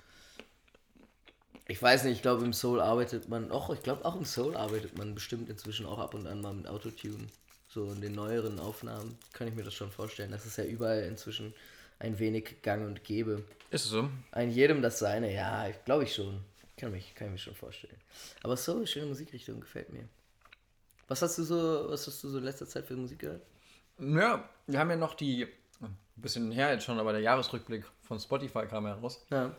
Ich 1.67 1.79
weiß 1.79 2.05
nicht, 2.05 2.15
ich 2.15 2.21
glaube 2.23 2.43
im 2.43 2.53
Soul 2.53 2.81
arbeitet 2.81 3.29
man, 3.29 3.51
auch 3.51 3.71
ich 3.71 3.83
glaube 3.83 4.03
auch 4.03 4.15
im 4.15 4.25
Soul 4.25 4.55
arbeitet 4.55 4.97
man 4.97 5.13
bestimmt 5.13 5.47
inzwischen 5.47 5.85
auch 5.85 5.99
ab 5.99 6.15
und 6.15 6.25
an 6.25 6.41
mal 6.41 6.55
mit 6.55 6.67
Autotune. 6.67 7.27
So 7.67 7.91
in 7.91 8.01
den 8.01 8.13
neueren 8.13 8.59
Aufnahmen 8.59 9.15
kann 9.33 9.47
ich 9.47 9.53
mir 9.53 9.63
das 9.63 9.75
schon 9.75 9.91
vorstellen. 9.91 10.31
Das 10.31 10.47
ist 10.47 10.57
ja 10.57 10.63
überall 10.63 11.03
inzwischen 11.03 11.53
ein 11.99 12.17
wenig 12.19 12.61
gang 12.61 12.85
und 12.87 13.03
gäbe. 13.03 13.43
Ist 13.69 13.85
es 13.85 13.91
so? 13.91 14.09
Ein 14.31 14.51
jedem 14.51 14.81
das 14.81 14.99
seine, 14.99 15.33
ja, 15.33 15.69
glaube 15.85 16.03
ich 16.03 16.15
schon. 16.15 16.43
Kann, 16.77 16.91
mich, 16.91 17.13
kann 17.13 17.27
ich 17.27 17.31
mir 17.33 17.37
schon 17.39 17.55
vorstellen. 17.55 17.97
Aber 18.41 18.55
so, 18.55 18.85
schöne 18.85 19.05
Musikrichtung, 19.05 19.59
gefällt 19.59 19.91
mir. 19.91 20.07
Was 21.09 21.21
hast 21.21 21.37
du 21.37 21.43
so, 21.43 21.89
was 21.89 22.07
hast 22.07 22.23
du 22.23 22.29
so 22.29 22.37
in 22.37 22.43
letzter 22.45 22.67
Zeit 22.67 22.85
für 22.85 22.95
Musik 22.95 23.19
gehört? 23.19 23.41
Ja, 23.99 24.47
wir 24.65 24.79
haben 24.79 24.89
ja 24.89 24.95
noch 24.95 25.13
die, 25.13 25.45
ein 25.81 25.97
bisschen 26.15 26.51
her 26.51 26.71
jetzt 26.71 26.85
schon, 26.85 26.99
aber 26.99 27.11
der 27.11 27.21
Jahresrückblick 27.21 27.85
von 28.03 28.19
Spotify 28.19 28.65
kam 28.65 28.85
ja 28.85 28.93
raus. 28.93 29.25
Ja. 29.29 29.55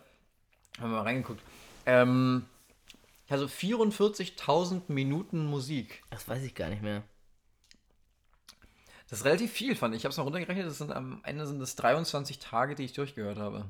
Haben 0.79 0.91
wir 0.91 0.97
mal 0.97 1.03
reingeguckt. 1.03 1.43
Ähm, 1.85 2.47
also 3.29 3.47
44.000 3.47 4.83
Minuten 4.89 5.45
Musik. 5.45 6.03
Das 6.11 6.27
weiß 6.27 6.43
ich 6.43 6.55
gar 6.55 6.71
nicht 6.71 6.83
mehr. 6.83 7.03
Das 9.11 9.19
ist 9.21 9.25
relativ 9.25 9.53
viel, 9.53 9.75
fand 9.75 9.95
ich. 9.95 10.01
Ich 10.01 10.05
habe 10.05 10.13
es 10.13 10.17
mal 10.17 10.23
runtergerechnet. 10.23 10.67
Das 10.67 10.79
sind 10.79 10.93
am 10.93 11.21
Ende 11.25 11.47
sind 11.47 11.61
es 11.61 11.75
23 11.77 12.39
Tage, 12.39 12.75
die 12.77 12.85
ich 12.85 12.93
durchgehört 12.93 13.39
habe. 13.39 13.67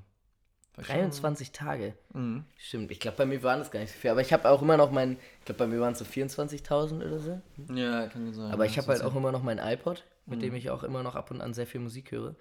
War 0.76 0.84
schon- 0.84 0.94
23 0.96 1.50
Tage. 1.52 1.94
Mhm. 2.12 2.44
Stimmt, 2.58 2.90
ich 2.90 3.00
glaube, 3.00 3.16
bei 3.16 3.26
mir 3.26 3.42
waren 3.42 3.58
das 3.58 3.70
gar 3.70 3.80
nicht 3.80 3.92
so 3.92 3.98
viel. 3.98 4.10
Aber 4.10 4.20
ich 4.20 4.32
habe 4.32 4.48
auch 4.48 4.62
immer 4.62 4.76
noch 4.76 4.90
mein, 4.90 5.12
ich 5.40 5.44
glaube, 5.46 5.58
bei 5.58 5.66
mir 5.66 5.80
waren 5.80 5.94
es 5.94 5.98
so 5.98 6.04
24.000 6.04 7.04
oder 7.04 7.18
so. 7.18 7.40
Ja, 7.74 8.06
kann 8.08 8.32
sein. 8.32 8.52
Aber 8.52 8.66
ich 8.66 8.76
habe 8.78 8.86
halt 8.88 9.02
auch 9.02 9.16
immer 9.16 9.32
noch 9.32 9.42
mein 9.42 9.58
iPod, 9.58 10.04
mit 10.26 10.38
Mhm. 10.38 10.42
dem 10.42 10.54
ich 10.54 10.70
auch 10.70 10.82
immer 10.84 11.02
noch 11.02 11.16
ab 11.16 11.30
und 11.30 11.40
an 11.40 11.54
sehr 11.54 11.66
viel 11.66 11.80
Musik 11.80 12.12
höre. 12.12 12.36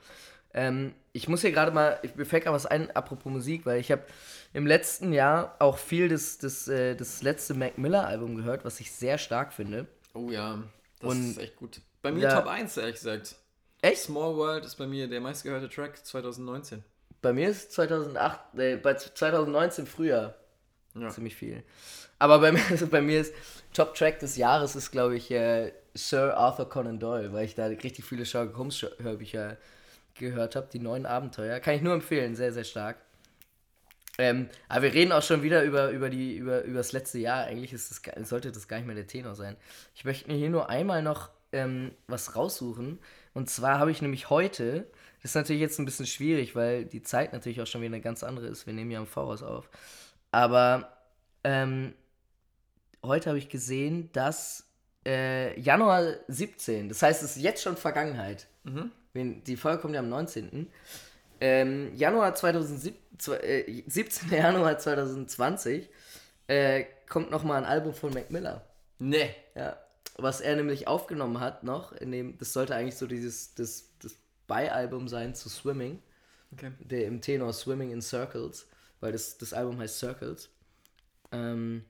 Ähm, 0.54 0.94
ich 1.14 1.28
muss 1.28 1.42
hier 1.42 1.52
gerade 1.52 1.72
mal, 1.72 2.00
ich, 2.02 2.16
mir 2.16 2.26
fällt 2.26 2.44
gerade 2.44 2.56
was 2.56 2.66
ein, 2.66 2.90
apropos 2.96 3.32
Musik, 3.32 3.66
weil 3.66 3.80
ich 3.80 3.92
habe 3.92 4.02
im 4.52 4.66
letzten 4.68 5.14
Jahr 5.14 5.56
auch 5.60 5.78
viel 5.78 6.10
das, 6.10 6.38
das, 6.40 6.68
äh, 6.68 6.96
das 6.96 7.22
letzte 7.22 7.54
Mac 7.54 7.78
Miller 7.78 8.08
Album 8.08 8.36
gehört, 8.36 8.66
was 8.66 8.80
ich 8.80 8.92
sehr 8.92 9.18
stark 9.20 9.54
finde. 9.54 9.86
Oh 10.14 10.30
ja, 10.32 10.64
das 11.00 11.12
Und- 11.12 11.30
ist 11.32 11.38
echt 11.38 11.56
gut. 11.56 11.82
Bei 12.02 12.12
mir 12.12 12.24
Ja. 12.24 12.36
Top 12.36 12.48
1, 12.48 12.78
ehrlich 12.78 12.96
gesagt. 12.96 13.36
Echt? 13.82 14.02
Small 14.04 14.36
World 14.36 14.66
ist 14.66 14.76
bei 14.76 14.88
mir 14.88 15.08
der 15.08 15.22
meistgehörte 15.22 15.70
Track 15.70 16.06
2019. 16.06 16.84
Bei 17.22 17.34
mir 17.34 17.50
ist 17.50 17.72
2008, 17.74 18.40
äh, 18.58 18.78
bei 18.78 18.94
2019 18.96 19.86
Frühjahr 19.86 20.36
Ja. 20.96 21.10
ziemlich 21.10 21.36
viel. 21.36 21.64
Aber 22.18 22.40
bei 22.40 22.52
mir, 22.52 22.62
also 22.70 22.88
bei 22.88 23.02
mir 23.02 23.22
ist 23.22 23.34
Top 23.74 23.94
Track 23.96 24.20
des 24.20 24.36
Jahres 24.38 24.76
ist, 24.76 24.92
glaube 24.92 25.16
ich, 25.16 25.32
äh, 25.32 25.72
Sir 25.94 26.36
Arthur 26.38 26.70
Conan 26.70 27.00
Doyle, 27.00 27.34
weil 27.34 27.46
ich 27.46 27.56
da 27.56 27.66
richtig 27.66 28.06
viele 28.06 28.26
Sherlock 28.26 28.58
Holmes 28.58 28.86
Hörbücher 29.00 29.58
gehört 30.16 30.56
habe, 30.56 30.68
die 30.72 30.80
neuen 30.80 31.06
Abenteuer. 31.06 31.60
Kann 31.60 31.76
ich 31.76 31.82
nur 31.82 31.94
empfehlen, 31.94 32.36
sehr, 32.36 32.52
sehr 32.54 32.64
stark. 32.66 32.98
Ähm, 34.18 34.50
aber 34.68 34.84
wir 34.84 34.94
reden 34.94 35.14
auch 35.14 35.24
schon 35.24 35.44
wieder 35.44 35.64
über, 35.64 35.92
über, 35.92 36.10
die, 36.10 36.36
über, 36.36 36.64
über 36.64 36.80
das 36.80 36.92
letzte 36.92 37.20
Jahr. 37.20 37.46
Eigentlich 37.46 37.72
ist 37.72 37.90
das, 37.90 38.28
sollte 38.28 38.52
das 38.52 38.68
gar 38.68 38.78
nicht 38.78 38.86
mehr 38.86 38.96
der 38.96 39.08
Tenor 39.08 39.34
sein. 39.36 39.56
Ich 39.96 40.04
möchte 40.04 40.30
mir 40.30 40.38
hier 40.38 40.50
nur 40.50 40.70
einmal 40.70 41.02
noch 41.02 41.30
ähm, 41.52 41.92
was 42.08 42.36
raussuchen. 42.36 43.00
Und 43.34 43.50
zwar 43.50 43.80
habe 43.80 43.92
ich 43.92 44.02
nämlich 44.02 44.30
heute, 44.30 44.88
das 45.22 45.32
ist 45.32 45.36
natürlich 45.36 45.62
jetzt 45.62 45.80
ein 45.80 45.86
bisschen 45.86 46.06
schwierig, 46.06 46.56
weil 46.56 46.86
die 46.86 47.02
Zeit 47.04 47.34
natürlich 47.34 47.62
auch 47.62 47.68
schon 47.68 47.82
wieder 47.82 47.94
eine 47.94 48.02
ganz 48.02 48.24
andere 48.24 48.48
ist. 48.48 48.66
Wir 48.66 48.74
nehmen 48.74 48.92
ja 48.92 49.00
im 49.00 49.08
Voraus 49.08 49.44
auf. 49.44 49.70
Aber 50.32 50.92
ähm, 51.44 51.94
heute 53.04 53.30
habe 53.30 53.40
ich 53.40 53.50
gesehen, 53.50 54.10
dass 54.14 54.66
äh, 55.06 55.60
Januar 55.60 56.16
17, 56.28 56.90
das 56.90 57.02
heißt, 57.02 57.24
es 57.24 57.38
ist 57.38 57.42
jetzt 57.42 57.64
schon 57.64 57.78
Vergangenheit. 57.78 58.48
Wenn- 59.14 59.44
Die 59.44 59.58
Folge 59.58 59.80
kommt 59.82 59.94
ja 59.96 60.02
am 60.02 60.10
19. 60.10 60.68
Ähm, 61.42 61.96
Januar 61.96 62.36
2017, 62.36 63.34
äh, 63.42 63.84
17. 63.88 64.30
Januar 64.32 64.78
2020 64.78 65.90
äh, 66.48 66.84
kommt 67.08 67.32
nochmal 67.32 67.58
ein 67.64 67.70
Album 67.70 67.94
von 67.94 68.14
Mac 68.14 68.30
Miller. 68.30 68.66
Nee. 69.00 69.34
Ja. 69.56 69.78
Was 70.22 70.42
er 70.42 70.56
nämlich 70.56 70.88
aufgenommen 70.88 71.40
hat 71.40 71.64
noch, 71.64 71.92
in 71.94 72.12
dem, 72.12 72.38
das 72.38 72.54
sollte 72.54 72.76
eigentlich 72.76 72.98
so 72.98 73.08
dieses 73.08 73.54
das, 73.56 73.90
das 74.02 74.16
Beialbum 74.48 75.08
sein 75.08 75.36
zu 75.36 75.50
Swimming, 75.50 76.02
Okay. 76.54 76.72
der 76.80 77.06
im 77.06 77.22
Tenor 77.22 77.54
Swimming 77.54 77.92
in 77.92 78.02
Circles, 78.02 78.68
weil 79.02 79.12
das, 79.12 79.38
das 79.38 79.54
Album 79.54 79.80
heißt 79.80 80.00
Circles. 80.00 80.50
Ähm, 81.32 81.86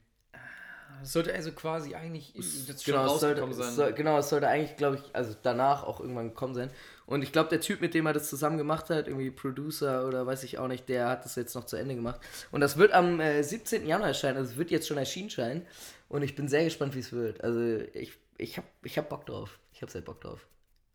Das 1.02 1.14
sollte 1.14 1.34
also 1.34 1.52
quasi 1.54 1.96
eigentlich 1.96 2.34
jetzt 2.36 2.84
schon 2.84 2.94
genau, 2.94 3.06
es 3.06 3.22
sollte, 3.22 3.42
rausgekommen 3.42 3.52
es 3.52 3.58
sein. 3.58 3.76
soll, 3.76 3.94
genau, 3.94 4.18
es 4.18 4.30
sollte 4.30 4.48
eigentlich, 4.50 4.76
glaube 4.76 4.98
ich, 4.98 5.16
also 5.16 5.34
danach 5.44 5.84
auch 5.84 6.02
irgendwann 6.02 6.30
gekommen 6.30 6.56
sein. 6.56 6.72
Und 7.06 7.22
ich 7.22 7.32
glaube, 7.32 7.50
der 7.50 7.62
Typ, 7.62 7.80
mit 7.80 7.94
dem 7.94 8.06
er 8.06 8.14
das 8.14 8.30
zusammen 8.30 8.58
gemacht 8.58 8.90
hat, 8.90 9.08
irgendwie 9.08 9.32
Producer 9.32 10.06
oder 10.08 10.26
weiß 10.28 10.44
ich 10.44 10.58
auch 10.58 10.68
nicht, 10.68 10.90
der 10.90 11.08
hat 11.08 11.24
das 11.24 11.36
jetzt 11.36 11.56
noch 11.56 11.64
zu 11.66 11.78
Ende 11.78 11.96
gemacht. 11.96 12.20
Und 12.52 12.60
das 12.62 12.78
wird 12.78 12.92
am 12.92 13.20
äh, 13.22 13.42
17. 13.44 13.88
Januar 13.88 14.10
erscheinen, 14.10 14.38
also 14.38 14.52
es 14.52 14.58
wird 14.58 14.72
jetzt 14.72 14.88
schon 14.88 14.98
erschienen 14.98 15.30
sein. 15.30 15.66
Und 16.10 16.24
ich 16.24 16.36
bin 16.36 16.48
sehr 16.48 16.64
gespannt, 16.66 16.96
wie 16.96 17.00
es 17.00 17.14
wird. 17.14 17.44
Also 17.44 17.60
ich, 17.94 18.14
ich 18.38 18.58
habe 18.58 18.68
ich 18.84 18.98
hab 18.98 19.08
Bock 19.10 19.26
drauf. 19.26 19.60
Ich 19.74 19.82
habe 19.82 19.92
sehr 19.92 20.02
Bock 20.02 20.20
drauf. 20.22 20.46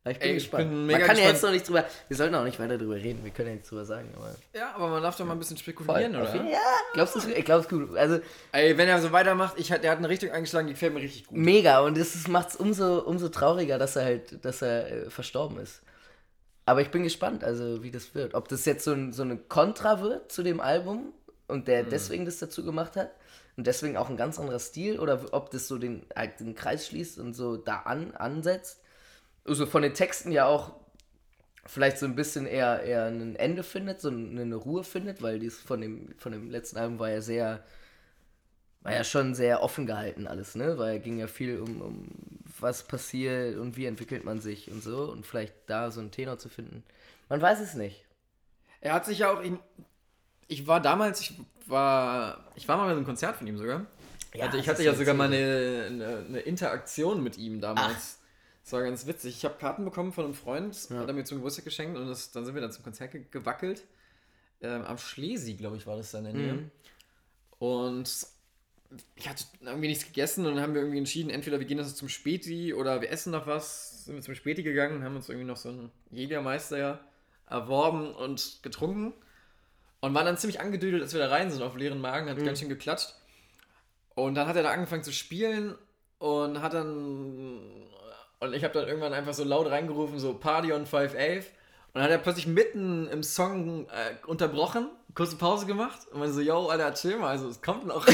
Aber 0.03 0.11
ich 0.13 0.19
bin 0.19 0.29
Ey, 0.29 0.37
ich 0.37 0.43
gespannt. 0.43 0.69
bin 0.69 0.87
man 0.87 0.97
kann 0.97 1.01
ja 1.01 1.07
gespannt. 1.13 1.29
jetzt 1.33 1.43
noch 1.43 1.51
nicht 1.53 1.67
drüber, 1.67 1.85
wir 2.09 2.17
sollten 2.19 2.35
auch 2.35 2.45
nicht 2.45 2.59
weiter 2.61 2.77
drüber 2.77 2.97
reden, 2.97 3.25
wir 3.25 3.31
können 3.31 3.49
ja 3.49 3.55
nichts 3.55 3.71
drüber 3.71 3.87
sagen. 3.87 4.13
Aber 4.17 4.35
ja, 4.55 4.75
aber 4.75 4.89
man 4.89 5.03
darf 5.03 5.17
doch 5.17 5.25
mal 5.25 5.33
ein 5.33 5.39
bisschen 5.39 5.57
voll. 5.57 5.63
spekulieren, 5.73 6.15
Auf 6.17 6.35
oder? 6.35 6.45
Ja, 6.45 6.59
glaubst 6.93 7.15
du, 7.15 7.21
es- 7.21 7.27
ich 7.29 7.45
glaube 7.45 7.63
es 7.63 7.69
gut. 7.71 7.97
Also 7.97 8.21
Ey, 8.53 8.77
wenn 8.77 8.87
er 8.89 9.01
so 9.01 9.13
weitermacht, 9.13 9.59
ich, 9.59 9.69
der 9.69 9.91
hat 9.91 9.97
eine 9.99 10.09
Richtung 10.11 10.31
eingeschlagen, 10.31 10.67
die 10.67 10.75
gefällt 10.75 10.93
mir 10.93 11.01
richtig 11.01 11.27
gut. 11.27 11.39
Mega 11.39 11.81
und 11.81 11.97
es 11.97 12.29
macht 12.29 12.51
es 12.51 12.57
umso, 12.57 12.99
umso 12.99 13.31
trauriger, 13.31 13.79
dass 13.79 13.97
er 13.97 14.05
halt, 14.05 14.45
dass 14.45 14.61
er 14.61 14.91
äh, 15.07 15.11
verstorben 15.11 15.59
ist. 15.59 15.81
Aber 16.67 16.83
ich 16.83 16.91
bin 16.91 17.03
gespannt, 17.03 17.43
also 17.45 17.83
wie 17.83 17.91
das 17.91 18.15
wird. 18.15 18.35
Ob 18.35 18.49
das 18.49 18.65
jetzt 18.67 18.85
so, 18.85 18.93
ein, 18.93 19.13
so 19.15 19.23
eine 19.23 19.37
Kontra 19.39 20.03
wird 20.03 20.31
zu 20.33 20.43
dem 20.43 20.61
Album 20.61 21.15
und 21.47 21.67
der 21.69 21.83
deswegen 21.83 22.25
das 22.27 22.39
dazu 22.39 22.63
gemacht 22.65 22.97
hat 22.97 23.11
und 23.57 23.67
deswegen 23.67 23.97
auch 23.97 24.11
ein 24.11 24.17
ganz 24.17 24.39
anderer 24.39 24.59
Stil 24.59 24.99
oder 24.99 25.33
ob 25.33 25.51
das 25.51 25.69
so 25.69 25.79
den, 25.79 26.07
halt 26.15 26.41
den 26.41 26.55
Kreis 26.55 26.87
schließt 26.87 27.19
und 27.19 27.35
so 27.35 27.57
da 27.57 27.81
an, 27.81 28.13
ansetzt. 28.13 28.81
Also 29.45 29.67
von 29.67 29.83
den 29.83 29.95
Texten 29.95 30.33
ja 30.33 30.47
auch 30.47 30.73
vielleicht 31.67 31.99
so 31.99 32.07
ein 32.07 32.17
bisschen 32.17 32.47
eher, 32.47 32.83
eher 32.83 33.07
ein 33.07 33.37
Ende 33.37 33.63
findet, 33.63 34.01
so 34.01 34.09
eine, 34.09 34.55
Ruhe 34.55 34.85
findet, 34.85 35.23
weil 35.23 35.39
dies 35.39 35.59
von 35.59 35.81
dem, 35.81 36.15
von 36.19 36.33
dem 36.33 36.51
letzten 36.51 36.79
Album 36.79 36.99
war 36.99 37.11
ja 37.11 37.21
sehr, 37.21 37.65
war 38.83 38.93
ja 38.93 39.05
schon 39.05 39.35
sehr 39.35 39.63
offen 39.63 39.87
gehalten 39.87 40.27
alles, 40.27 40.55
ne? 40.57 40.79
Weil 40.79 41.01
ging 41.01 41.19
ja 41.19 41.27
viel 41.27 41.61
um, 41.61 41.81
um 41.81 42.09
was 42.61 42.85
passiert 42.85 43.57
und 43.57 43.77
wie 43.77 43.87
entwickelt 43.87 44.25
man 44.25 44.41
sich 44.41 44.71
und 44.71 44.83
so 44.83 45.11
und 45.11 45.27
vielleicht 45.27 45.55
da 45.67 45.91
so 45.91 46.01
einen 46.01 46.11
Tenor 46.11 46.39
zu 46.39 46.49
finden. 46.49 46.85
Man 47.29 47.41
weiß 47.41 47.61
es 47.61 47.75
nicht. 47.75 48.05
Er 48.81 48.93
hat 48.93 49.07
sich 49.07 49.21
ja 49.21 49.33
auch. 49.33 49.43
Ich, 49.43 49.53
ich 50.47 50.67
war 50.67 50.81
damals, 50.81 51.21
ich 51.21 51.35
war. 51.69 52.45
Ich 52.57 52.69
war 52.69 52.77
mal 52.77 52.87
bei 52.87 52.93
einem 52.93 53.05
Konzert 53.05 53.37
von 53.37 53.47
ihm 53.47 53.59
sogar. 53.59 53.87
Ja, 54.35 54.47
also 54.47 54.59
ich 54.59 54.69
hatte 54.69 54.83
ja 54.83 54.95
sogar 54.95 55.15
so- 55.15 55.19
mal 55.19 55.27
eine, 55.33 55.85
eine, 55.87 56.25
eine 56.29 56.41
Interaktion 56.41 57.23
mit 57.23 57.39
ihm 57.39 57.61
damals. 57.61 58.19
Das 58.65 58.73
war 58.73 58.83
ganz 58.83 59.07
witzig. 59.07 59.37
Ich 59.37 59.45
habe 59.45 59.57
Karten 59.59 59.85
bekommen 59.85 60.13
von 60.13 60.25
einem 60.25 60.35
Freund, 60.35 60.75
hat 60.75 61.07
er 61.07 61.13
mir 61.13 61.25
zum 61.25 61.39
Geburtstag 61.39 61.65
geschenkt 61.67 61.99
und 61.99 62.09
das, 62.09 62.33
dann 62.33 62.45
sind 62.45 62.55
wir 62.55 62.63
dann 62.63 62.73
zum 62.73 62.83
Konzert 62.83 63.13
ge 63.13 63.25
gewackelt. 63.31 63.85
Ähm, 64.63 64.83
am 64.85 64.97
Schlesi, 64.99 65.55
glaube 65.55 65.77
ich, 65.77 65.87
war 65.87 65.97
das 65.97 66.13
da 66.13 66.19
in 66.19 66.25
der 66.25 66.33
Nähe. 66.33 66.53
Mhm. 66.55 66.71
Und 67.59 68.27
ich 69.17 69.29
hatte 69.29 69.45
irgendwie 69.61 69.89
nichts 69.89 70.07
gegessen 70.07 70.47
und 70.47 70.55
dann 70.55 70.63
haben 70.63 70.75
wir 70.75 70.81
irgendwie 70.81 70.99
entschieden, 70.99 71.29
entweder 71.31 71.59
wir 71.59 71.67
gehen 71.67 71.79
jetzt 71.79 71.97
zum 71.97 72.09
Späti 72.09 72.73
oder 72.75 73.01
wir 73.01 73.11
essen 73.11 73.33
noch 73.33 73.47
was. 73.47 74.05
Sind 74.05 74.15
wir 74.15 74.23
zum 74.23 74.35
Späti 74.35 74.63
gegangen, 74.63 75.03
haben 75.05 75.17
uns 75.17 75.29
irgendwie 75.29 75.47
noch 75.47 75.57
so 75.57 75.69
einen 75.69 75.91
Jägermeister 76.11 76.79
ja 76.79 77.01
erworben 77.49 78.15
und 78.15 78.61
getrunken. 78.63 79.13
Und 80.05 80.13
waren 80.13 80.27
dann 80.27 80.37
ziemlich 80.37 80.61
angedüdelt, 80.61 81.03
als 81.03 81.15
wir 81.15 81.21
da 81.21 81.29
rein 81.29 81.51
sind 81.51 81.63
auf 81.63 81.77
leeren 81.77 81.99
Magen, 81.99 82.29
hat 82.29 82.37
ganz 82.45 82.59
schön 82.61 82.69
geklatscht. 82.69 83.15
Und 84.15 84.35
dann 84.35 84.47
hat 84.47 84.55
er 84.55 84.63
da 84.63 84.71
angefangen 84.71 85.03
zu 85.03 85.15
spielen 85.15 85.77
und 86.19 86.61
hat 86.61 86.75
dann. 86.75 87.59
Und 88.39 88.53
ich 88.53 88.65
habe 88.65 88.75
dann 88.75 88.87
irgendwann 88.87 89.15
einfach 89.15 89.33
so 89.33 89.45
laut 89.45 89.71
reingerufen, 89.71 90.19
so 90.19 90.35
Party 90.35 90.75
on 90.75 90.85
511. 90.85 91.47
Und 91.47 91.95
dann 91.95 92.03
hat 92.03 92.11
er 92.11 92.19
plötzlich 92.19 92.47
mitten 92.47 93.09
im 93.09 93.23
Song 93.23 93.87
äh, 93.87 94.27
unterbrochen, 94.27 94.91
kurze 95.15 95.37
Pause 95.37 95.65
gemacht 95.65 96.01
und 96.13 96.19
meinte 96.19 96.35
so, 96.35 96.43
yo, 96.43 96.69
Alter, 96.69 96.93
chill 96.93 97.17
mal, 97.17 97.31
also 97.31 97.49
es 97.49 97.63
kommt 97.63 97.87
noch. 97.87 98.07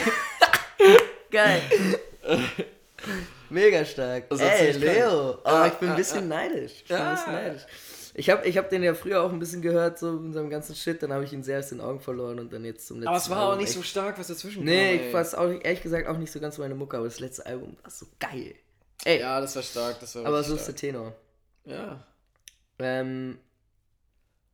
Geil. 1.32 1.60
Mega 3.50 3.84
stark. 3.84 4.30
Das 4.30 4.38
Ey. 4.38 4.70
Leo. 4.74 5.38
Oh, 5.44 5.64
ich 5.66 5.72
bin 5.72 5.90
ein 5.90 5.96
bisschen 5.96 6.28
neidisch. 6.28 6.72
Ich 6.82 6.84
bin 6.84 6.98
ein 6.98 7.16
bisschen 7.16 7.32
neidisch. 7.32 7.62
Ich 8.14 8.28
habe 8.28 8.46
ich 8.46 8.58
hab 8.58 8.68
den 8.70 8.82
ja 8.82 8.94
früher 8.94 9.22
auch 9.22 9.32
ein 9.32 9.38
bisschen 9.38 9.62
gehört, 9.62 9.98
so 9.98 10.16
in 10.18 10.32
seinem 10.32 10.50
ganzen 10.50 10.74
Shit. 10.74 11.02
Dann 11.02 11.12
habe 11.12 11.24
ich 11.24 11.32
ihn 11.32 11.42
sehr 11.44 11.60
aus 11.60 11.68
den 11.68 11.80
Augen 11.80 12.00
verloren 12.00 12.38
und 12.40 12.52
dann 12.52 12.64
jetzt 12.64 12.86
zum 12.86 12.96
letzten 12.98 13.08
Aber 13.08 13.16
es 13.18 13.30
war 13.30 13.38
auch 13.38 13.44
Album 13.50 13.58
nicht 13.58 13.68
echt- 13.68 13.76
so 13.78 13.82
stark, 13.82 14.18
was 14.18 14.26
dazwischen 14.28 14.64
Nee, 14.64 14.98
kam. 14.98 15.06
ich 15.08 15.14
weiß 15.14 15.34
auch 15.36 15.48
ehrlich 15.62 15.82
gesagt 15.82 16.08
auch 16.08 16.18
nicht 16.18 16.32
so 16.32 16.40
ganz 16.40 16.58
meine 16.58 16.74
Mucke, 16.74 16.96
aber 16.96 17.06
das 17.06 17.20
letzte 17.20 17.46
Album 17.46 17.76
war 17.82 17.90
so 17.90 18.06
geil. 18.18 18.54
Ey, 19.04 19.20
Ja, 19.20 19.40
das 19.40 19.54
war 19.56 19.62
stark, 19.62 20.00
das 20.00 20.14
war 20.16 20.26
aber 20.26 20.42
so 20.42 20.54
ist 20.54 20.66
der 20.66 20.72
stark. 20.72 20.76
Tenor. 20.76 21.14
Ja. 21.64 22.04
Ähm, 22.80 23.38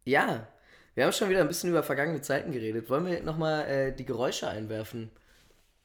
ja, 0.04 0.46
wir 0.94 1.04
haben 1.04 1.12
schon 1.12 1.28
wieder 1.30 1.40
ein 1.40 1.48
bisschen 1.48 1.70
über 1.70 1.82
vergangene 1.82 2.20
Zeiten 2.20 2.52
geredet. 2.52 2.88
Wollen 2.90 3.06
wir 3.06 3.22
nochmal 3.22 3.66
äh, 3.68 3.92
die 3.92 4.04
Geräusche 4.04 4.48
einwerfen? 4.48 5.10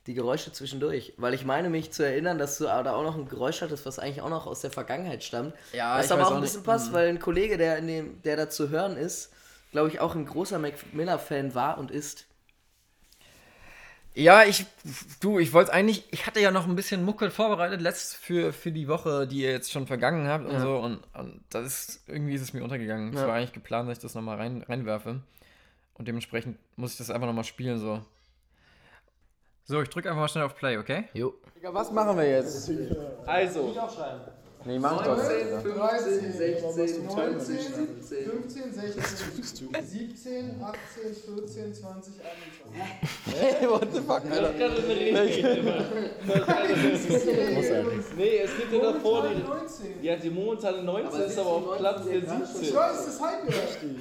Die 0.07 0.13
Geräusche 0.15 0.51
zwischendurch. 0.51 1.13
Weil 1.17 1.33
ich 1.33 1.45
meine 1.45 1.69
mich 1.69 1.91
zu 1.91 2.03
erinnern, 2.03 2.37
dass 2.39 2.57
du 2.57 2.63
da 2.63 2.93
auch 2.93 3.03
noch 3.03 3.15
ein 3.15 3.27
Geräusch 3.27 3.61
hattest, 3.61 3.85
was 3.85 3.99
eigentlich 3.99 4.21
auch 4.21 4.29
noch 4.29 4.47
aus 4.47 4.61
der 4.61 4.71
Vergangenheit 4.71 5.23
stammt. 5.23 5.53
Ja, 5.73 5.97
was 5.97 6.07
ich 6.07 6.11
aber 6.11 6.23
auch 6.25 6.31
auch 6.31 6.35
ein 6.35 6.41
bisschen 6.41 6.61
nicht. 6.61 6.65
passt, 6.65 6.91
weil 6.93 7.09
ein 7.09 7.19
Kollege, 7.19 7.57
der, 7.57 7.77
in 7.77 7.87
dem, 7.87 8.21
der 8.23 8.35
da 8.35 8.49
zu 8.49 8.69
hören 8.69 8.97
ist, 8.97 9.31
glaube 9.71 9.89
ich, 9.89 9.99
auch 9.99 10.15
ein 10.15 10.25
großer 10.25 10.57
Mac 10.59 10.73
Miller-Fan 10.93 11.53
war 11.53 11.77
und 11.77 11.91
ist. 11.91 12.25
Ja, 14.13 14.43
ich, 14.43 14.65
du, 15.21 15.39
ich 15.39 15.53
wollte 15.53 15.71
eigentlich, 15.71 16.03
ich 16.11 16.27
hatte 16.27 16.41
ja 16.41 16.51
noch 16.51 16.67
ein 16.67 16.75
bisschen 16.75 17.05
Mucke 17.05 17.31
vorbereitet, 17.31 17.79
letzt 17.79 18.17
für, 18.17 18.51
für 18.51 18.71
die 18.73 18.89
Woche, 18.89 19.25
die 19.25 19.37
ihr 19.43 19.51
jetzt 19.51 19.71
schon 19.71 19.87
vergangen 19.87 20.27
habt 20.27 20.45
und 20.45 20.51
Ja. 20.55 20.59
so. 20.59 20.77
Und, 20.79 20.99
und 21.13 21.41
das 21.49 21.65
ist, 21.65 22.03
irgendwie 22.07 22.33
ist 22.33 22.41
es 22.41 22.51
mir 22.53 22.61
untergegangen. 22.63 23.13
Es 23.13 23.21
Ja. 23.21 23.27
war 23.27 23.35
eigentlich 23.35 23.53
geplant, 23.53 23.87
dass 23.89 23.99
ich 23.99 24.01
das 24.01 24.15
nochmal 24.15 24.35
rein, 24.37 24.63
reinwerfe. 24.67 25.21
Und 25.93 26.07
dementsprechend 26.09 26.57
muss 26.75 26.91
ich 26.93 26.97
das 26.97 27.09
einfach 27.09 27.27
nochmal 27.27 27.45
spielen, 27.45 27.79
so. 27.79 28.01
So, 29.63 29.81
ich 29.81 29.89
drücke 29.89 30.09
einfach 30.09 30.21
mal 30.21 30.27
schnell 30.27 30.43
auf 30.45 30.55
Play, 30.55 30.77
okay? 30.77 31.05
Jo. 31.13 31.33
Was 31.63 31.91
machen 31.91 32.17
wir 32.17 32.27
jetzt? 32.29 32.71
Also. 33.25 33.73
Nee, 34.63 34.77
mach 34.77 35.01
ich 35.01 35.07
doch. 35.07 35.17
15, 35.17 36.33
16, 36.33 37.07
19, 37.07 37.09
15, 37.09 38.73
16, 38.73 39.01
17, 39.83 40.61
18, 40.61 41.15
14, 41.15 41.73
20, 41.73 41.81
21. 41.81 42.13
Hey, 43.33 43.67
what 43.67 43.87
the 43.91 44.01
fuck, 44.01 44.23
Alter? 44.29 44.53
Nee, 48.15 48.37
es 48.43 48.51
gibt 48.57 48.73
ja 48.73 48.79
davor 48.91 49.27
die. 49.29 49.41
19. 49.41 50.03
Ja, 50.03 50.15
die 50.15 50.29
momentane 50.29 50.83
19 50.83 51.21
ist 51.21 51.39
aber 51.39 51.49
auf 51.49 51.77
Platz 51.77 52.03
der 52.05 52.17
Ich 52.17 52.29
17. 52.29 52.75
weiß, 52.75 53.05
das 53.05 53.19
halb 53.19 53.47
13, 53.47 53.99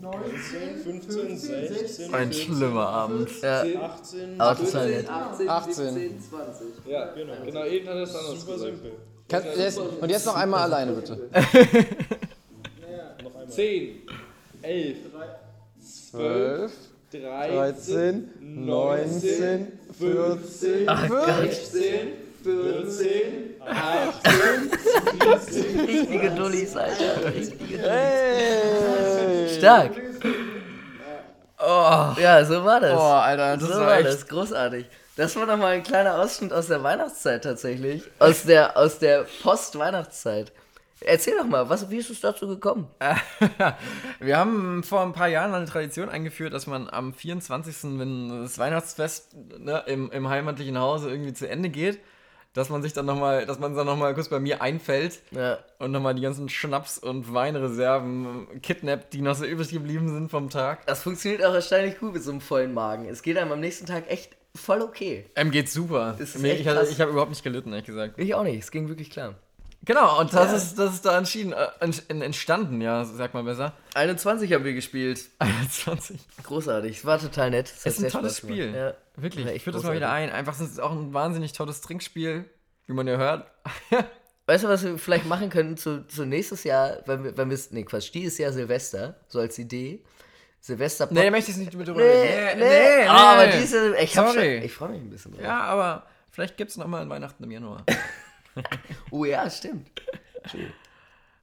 19, 0.00 0.76
15, 0.84 1.36
16, 1.36 2.14
Ein 2.14 2.32
schlimmer 2.32 2.88
Abend. 2.88 3.28
Ja, 3.42 3.62
18, 3.62 4.40
Autosilent. 4.40 5.08
18. 5.10 6.20
20. 6.20 6.66
Ja, 6.86 7.12
genau, 7.12 7.64
eben 7.64 7.88
hat 7.88 7.96
er 7.96 8.02
es 8.02 8.14
anders 8.14 8.40
super 8.40 8.52
gesagt. 8.52 8.72
simpel. 9.28 9.98
und 10.00 10.10
jetzt 10.10 10.26
noch 10.26 10.36
einmal 10.36 10.60
alleine, 10.62 10.92
bitte. 10.92 11.18
10, 13.48 14.02
11, 14.62 14.96
12, 16.10 16.72
13, 17.10 18.30
19, 18.40 19.72
14, 19.98 20.86
16, 20.86 22.08
14, 22.48 23.60
18, 23.60 24.70
Richtige 25.86 26.30
Dullis, 26.30 26.74
Alter. 26.76 27.34
Richtige 27.34 27.78
Hey! 27.78 29.48
Stark. 29.58 29.92
Oh, 31.58 32.14
Ja, 32.18 32.42
so 32.46 32.64
war 32.64 32.80
das. 32.80 32.98
oh 32.98 33.02
Alter, 33.02 33.58
das 33.58 33.68
so 33.68 33.74
war 33.74 33.80
war 33.86 33.98
echt. 33.98 34.06
das, 34.08 34.26
großartig. 34.26 34.86
Das 35.16 35.36
war 35.36 35.44
nochmal 35.44 35.74
ein 35.74 35.82
kleiner 35.82 36.18
Ausschnitt 36.20 36.54
aus 36.54 36.68
der 36.68 36.82
Weihnachtszeit 36.82 37.44
tatsächlich. 37.44 38.02
Aus 38.18 38.44
der, 38.44 38.78
aus 38.78 38.98
der 38.98 39.26
Post-Weihnachtszeit. 39.42 40.50
Erzähl 41.00 41.36
doch 41.36 41.44
mal, 41.46 41.68
was, 41.68 41.90
wie 41.90 41.98
ist 41.98 42.08
es 42.10 42.20
dazu 42.22 42.48
gekommen? 42.48 42.88
Wir 44.20 44.38
haben 44.38 44.82
vor 44.84 45.02
ein 45.02 45.12
paar 45.12 45.28
Jahren 45.28 45.52
eine 45.52 45.66
Tradition 45.66 46.08
eingeführt, 46.08 46.54
dass 46.54 46.66
man 46.66 46.88
am 46.88 47.12
24., 47.12 47.98
wenn 47.98 48.42
das 48.42 48.58
Weihnachtsfest 48.58 49.36
ne, 49.58 49.82
im, 49.86 50.10
im 50.10 50.28
heimatlichen 50.30 50.78
Hause 50.78 51.10
irgendwie 51.10 51.34
zu 51.34 51.46
Ende 51.48 51.68
geht, 51.68 52.00
dass 52.58 52.68
man 52.70 52.82
sich 52.82 52.92
dann 52.92 53.06
nochmal, 53.06 53.46
dass 53.46 53.58
man 53.58 53.74
dann 53.74 53.86
nochmal 53.86 54.12
kurz 54.14 54.28
bei 54.28 54.40
mir 54.40 54.60
einfällt 54.60 55.20
Ja. 55.30 55.58
und 55.78 55.92
nochmal 55.92 56.14
die 56.14 56.22
ganzen 56.22 56.48
Schnaps- 56.48 56.98
und 56.98 57.32
Weinreserven 57.32 58.60
kidnappt, 58.62 59.12
die 59.14 59.22
noch 59.22 59.34
so 59.34 59.44
übrig 59.44 59.70
geblieben 59.70 60.08
sind 60.08 60.30
vom 60.30 60.50
Tag. 60.50 60.84
Das 60.86 61.02
funktioniert 61.02 61.44
auch 61.44 61.54
erstaunlich 61.54 61.98
gut 61.98 62.12
mit 62.14 62.22
so 62.22 62.30
einem 62.30 62.40
vollen 62.40 62.74
Magen. 62.74 63.06
Es 63.08 63.22
geht 63.22 63.38
einem 63.38 63.52
am 63.52 63.60
nächsten 63.60 63.86
Tag 63.86 64.10
echt 64.10 64.36
voll 64.54 64.82
okay. 64.82 65.24
Ähm, 65.36 65.50
geht 65.50 65.68
super. 65.70 66.16
Echt 66.20 66.34
ich 66.36 66.42
ich 66.66 66.66
habe 67.00 67.10
überhaupt 67.10 67.30
nicht 67.30 67.44
gelitten, 67.44 67.70
ehrlich 67.70 67.86
gesagt. 67.86 68.18
Ich 68.18 68.34
auch 68.34 68.42
nicht, 68.42 68.58
es 68.58 68.70
ging 68.70 68.88
wirklich 68.88 69.10
klar. 69.10 69.34
Genau, 69.84 70.20
und 70.20 70.32
das, 70.34 70.50
Ja. 70.50 70.56
ist, 70.56 70.78
das 70.78 70.94
ist 70.94 71.04
da 71.06 71.16
entschieden, 71.16 71.52
äh, 71.52 71.68
ent- 71.80 72.04
entstanden, 72.10 72.80
ja, 72.80 73.04
sag 73.04 73.32
mal 73.32 73.44
besser. 73.44 73.72
21 73.94 74.52
haben 74.52 74.64
wir 74.64 74.74
gespielt. 74.74 75.20
21. 75.38 76.18
Großartig, 76.42 76.98
es 76.98 77.04
war 77.04 77.18
total 77.18 77.50
nett. 77.50 77.72
Es 77.74 77.86
ist 77.86 78.04
ein 78.04 78.10
tolles 78.10 78.38
Spaß. 78.38 78.50
Spiel. 78.50 78.74
Ja. 78.74 78.94
Wirklich, 79.16 79.46
ich 79.46 79.62
führe 79.62 79.76
das 79.76 79.84
mal 79.84 79.94
wieder 79.96 80.10
ein. 80.10 80.30
Einfach, 80.30 80.54
es 80.54 80.60
ist 80.60 80.80
auch 80.80 80.92
ein 80.92 81.14
wahnsinnig 81.14 81.52
tolles 81.52 81.80
Trinkspiel, 81.80 82.44
wie 82.86 82.92
man 82.92 83.06
ja 83.06 83.16
hört. 83.16 83.50
Weißt 84.46 84.64
du, 84.64 84.68
was 84.68 84.82
wir 84.82 84.98
vielleicht 84.98 85.26
machen 85.26 85.50
können 85.50 85.76
zu, 85.76 86.06
zu 86.06 86.24
nächstes 86.24 86.64
Jahr, 86.64 86.98
wenn 87.06 87.22
wir, 87.24 87.36
wenn 87.36 87.50
wir, 87.50 87.58
nee, 87.70 87.84
Quatsch, 87.84 88.10
dieses 88.14 88.38
Jahr 88.38 88.52
Silvester, 88.52 89.16
so 89.28 89.38
als 89.40 89.58
Idee. 89.58 90.02
Silvester 90.60 91.06
Nee, 91.10 91.24
da 91.24 91.30
möchte 91.30 91.50
ich 91.52 91.56
nicht 91.56 91.72
mit 91.74 91.86
drüber 91.86 92.00
nee, 92.00 92.04
reden. 92.10 92.60
nee, 92.60 93.06
Ah, 93.06 93.34
aber 93.34 93.46
diese, 93.48 93.96
ich, 93.98 94.16
hab 94.18 94.26
schon, 94.26 94.34
Sorry. 94.34 94.58
ich 94.58 94.72
freue 94.72 94.88
mich 94.90 95.00
ein 95.02 95.10
bisschen 95.10 95.32
drauf. 95.32 95.42
Ja, 95.42 95.60
aber 95.60 96.06
vielleicht 96.30 96.56
gibt 96.56 96.70
es 96.72 96.76
nochmal 96.76 97.08
Weihnachten 97.08 97.44
im 97.44 97.50
Januar. 97.50 97.84
Oh 99.10 99.24
ja, 99.24 99.48
stimmt. 99.50 99.88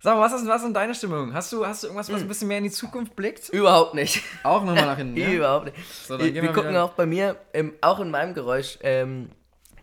Sag 0.02 0.16
mal, 0.18 0.22
was 0.22 0.34
ist, 0.40 0.48
was 0.48 0.58
ist 0.58 0.66
denn 0.66 0.74
deine 0.74 0.94
Stimmung? 0.94 1.34
Hast 1.34 1.52
du, 1.52 1.66
hast 1.66 1.84
du 1.84 1.88
irgendwas, 1.88 2.08
Hm. 2.10 2.16
was 2.16 2.22
ein 2.22 2.28
bisschen 2.28 2.48
mehr 2.48 2.58
in 2.60 2.66
die 2.66 2.72
Zukunft 2.72 3.16
blickt? 3.16 3.50
Überhaupt 3.50 3.94
nicht. 3.96 4.22
Auch 4.44 4.64
nochmal 4.64 4.86
nach 4.86 4.98
hinten, 4.98 5.14
ne? 5.20 5.34
Überhaupt 5.34 5.66
nicht. 5.66 5.78
So, 6.06 6.18
dann 6.18 6.26
wir 6.28 6.34
gehen 6.34 6.44
wir 6.44 6.50
wir 6.50 6.54
gucken 6.54 6.72
wieder- 6.72 6.84
auch 6.86 6.94
bei 6.94 7.06
mir, 7.06 7.38
ähm, 7.54 7.74
auch 7.82 8.00
in 8.00 8.12
meinem 8.12 8.34
Geräusch 8.34 8.78
ähm, 8.82 9.30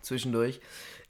zwischendurch, 0.03 0.61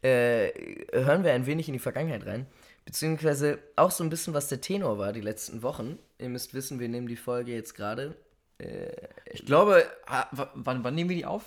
äh, 0.02 0.50
hören 0.92 1.24
wir 1.24 1.32
ein 1.32 1.46
wenig 1.46 1.68
in 1.68 1.72
die 1.74 1.78
Vergangenheit 1.78 2.24
rein. 2.26 2.46
Beziehungsweise 2.84 3.58
auch 3.76 3.90
so 3.90 4.02
ein 4.02 4.10
bisschen, 4.10 4.34
was 4.34 4.48
der 4.48 4.60
Tenor 4.60 4.98
war 4.98 5.12
die 5.12 5.20
letzten 5.20 5.62
Wochen. 5.62 5.98
Ihr 6.18 6.28
müsst 6.30 6.52
wissen, 6.54 6.80
wir 6.80 6.88
nehmen 6.88 7.06
die 7.06 7.16
Folge 7.16 7.52
jetzt 7.52 7.74
gerade 7.74 8.16
Ich 9.32 9.44
glaube, 9.46 9.84
wann, 10.54 10.82
wann 10.84 10.94
nehmen 10.94 11.10
wir 11.10 11.16
die 11.16 11.26
auf? 11.26 11.44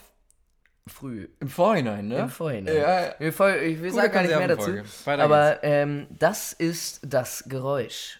Früh. 0.87 1.27
Im 1.39 1.47
Vorhinein, 1.47 2.07
ne? 2.07 2.19
Im 2.19 2.29
Vorhinein. 2.29 2.75
Ja, 2.75 3.01
ja. 3.01 3.15
Ich 3.19 3.81
will 3.81 3.91
sagen 3.91 4.13
gar 4.13 4.21
nicht 4.21 4.37
mehr 4.37 4.47
dazu. 4.47 4.71
Aber 5.05 5.63
ähm, 5.63 6.07
das 6.09 6.53
ist 6.53 7.01
das 7.03 7.43
Geräusch. 7.47 8.19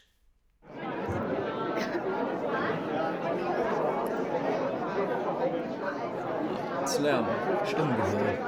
Zu 6.86 7.02
lernen. 7.02 7.28
Stimmgewöhn. 7.66 8.40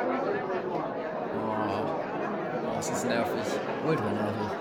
Oh, 1.36 2.76
das 2.76 2.90
ist 2.90 3.06
nervig. 3.06 3.44
Ultra 3.88 4.12
nervig. 4.12 4.52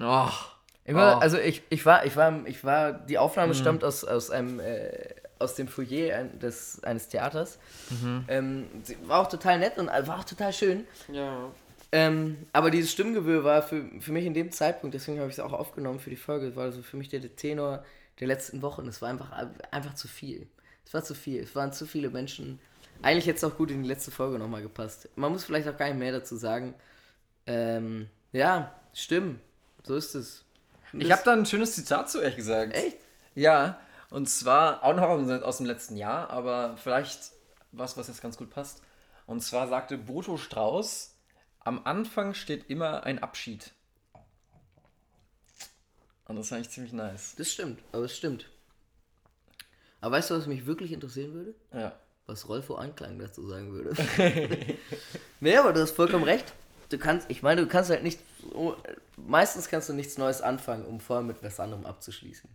Oh. 0.00 0.53
Ich 0.84 0.94
war, 0.94 1.16
Oh. 1.16 1.20
Also 1.20 1.38
ich, 1.38 1.62
ich 1.70 1.84
war, 1.86 2.04
ich 2.04 2.16
war, 2.16 2.46
ich 2.46 2.64
war, 2.64 2.92
die 2.92 3.18
Aufnahme 3.18 3.54
stammt 3.54 3.84
aus, 3.84 4.04
aus 4.04 4.30
einem, 4.30 4.60
äh, 4.60 4.90
aus 5.38 5.54
dem 5.54 5.68
Foyer 5.68 6.16
ein, 6.16 6.38
des, 6.38 6.82
eines 6.84 7.08
Theaters. 7.08 7.58
Ähm, 8.28 8.66
sie 8.82 8.96
war 9.06 9.20
auch 9.20 9.28
total 9.28 9.58
nett 9.58 9.78
und 9.78 9.86
war 9.86 10.20
auch 10.20 10.24
total 10.24 10.52
schön. 10.52 10.86
Ja. 11.10 11.50
Ähm, 11.92 12.38
aber 12.52 12.70
dieses 12.70 12.90
Stimmgewirr 12.90 13.44
war 13.44 13.62
für, 13.62 13.84
für 14.00 14.12
mich 14.12 14.26
in 14.26 14.34
dem 14.34 14.50
Zeitpunkt, 14.50 14.94
deswegen 14.94 15.18
habe 15.20 15.28
ich 15.28 15.34
es 15.34 15.40
auch 15.40 15.52
aufgenommen 15.52 16.00
für 16.00 16.10
die 16.10 16.16
Folge, 16.16 16.56
war 16.56 16.72
so 16.72 16.82
für 16.82 16.96
mich 16.96 17.08
der, 17.08 17.20
der 17.20 17.36
Tenor 17.36 17.84
der 18.20 18.26
letzten 18.26 18.62
Wochen. 18.62 18.86
Es 18.88 19.00
war 19.00 19.08
einfach, 19.10 19.32
einfach 19.70 19.94
zu 19.94 20.08
viel. 20.08 20.46
Es 20.86 20.92
war 20.92 21.04
zu 21.04 21.14
viel. 21.14 21.40
Es 21.42 21.54
waren 21.54 21.72
zu 21.72 21.86
viele 21.86 22.10
Menschen. 22.10 22.58
Eigentlich 23.02 23.26
hätte 23.26 23.38
es 23.38 23.44
auch 23.44 23.56
gut 23.56 23.70
in 23.70 23.82
die 23.82 23.88
letzte 23.88 24.10
Folge 24.10 24.38
nochmal 24.38 24.62
gepasst. 24.62 25.08
Man 25.16 25.32
muss 25.32 25.44
vielleicht 25.44 25.68
auch 25.68 25.76
gar 25.76 25.86
nicht 25.88 25.98
mehr 25.98 26.12
dazu 26.12 26.36
sagen. 26.36 26.74
Ähm, 27.46 28.08
ja, 28.32 28.74
stimmen. 28.92 29.40
So 29.82 29.96
ist 29.96 30.14
es. 30.14 30.43
Ich 30.98 31.12
habe 31.12 31.22
da 31.24 31.32
ein 31.32 31.46
schönes 31.46 31.74
Zitat 31.74 32.10
zu, 32.10 32.20
ehrlich 32.20 32.36
gesagt. 32.36 32.74
Echt? 32.74 32.98
Ja, 33.34 33.78
und 34.10 34.28
zwar 34.28 34.82
auch 34.84 34.94
noch 34.94 35.08
aus 35.42 35.56
dem 35.56 35.66
letzten 35.66 35.96
Jahr, 35.96 36.30
aber 36.30 36.76
vielleicht 36.76 37.32
was, 37.72 37.96
was 37.96 38.08
jetzt 38.08 38.22
ganz 38.22 38.36
gut 38.36 38.50
passt. 38.50 38.82
Und 39.26 39.42
zwar 39.42 39.68
sagte 39.68 39.98
Boto 39.98 40.36
Strauß, 40.36 41.16
am 41.60 41.80
Anfang 41.84 42.34
steht 42.34 42.70
immer 42.70 43.04
ein 43.04 43.18
Abschied. 43.18 43.72
Und 46.26 46.36
das 46.36 46.48
fand 46.48 46.62
ich 46.62 46.70
ziemlich 46.70 46.92
nice. 46.92 47.34
Das 47.36 47.50
stimmt, 47.50 47.82
aber 47.92 48.04
es 48.04 48.16
stimmt. 48.16 48.48
Aber 50.00 50.16
weißt 50.16 50.30
du, 50.30 50.34
was 50.36 50.46
mich 50.46 50.66
wirklich 50.66 50.92
interessieren 50.92 51.32
würde? 51.32 51.54
Ja. 51.72 51.98
Was 52.26 52.48
Rolfo 52.48 52.74
Anklang 52.76 53.18
dazu 53.18 53.46
sagen 53.46 53.72
würde. 53.72 53.94
nee, 55.40 55.56
aber 55.56 55.72
du 55.72 55.80
hast 55.80 55.92
vollkommen 55.92 56.24
recht. 56.24 56.52
Du 56.94 56.98
kannst, 57.00 57.28
ich 57.30 57.42
meine, 57.42 57.62
du 57.62 57.66
kannst 57.68 57.90
halt 57.90 58.02
nicht, 58.04 58.20
so- 58.40 58.76
meistens 59.16 59.68
kannst 59.68 59.88
du 59.88 59.92
nichts 59.94 60.18
Neues 60.18 60.42
anfangen, 60.42 60.84
um 60.84 61.00
vorher 61.00 61.24
mit 61.24 61.42
was 61.42 61.58
anderem 61.60 61.86
abzuschließen. 61.86 62.48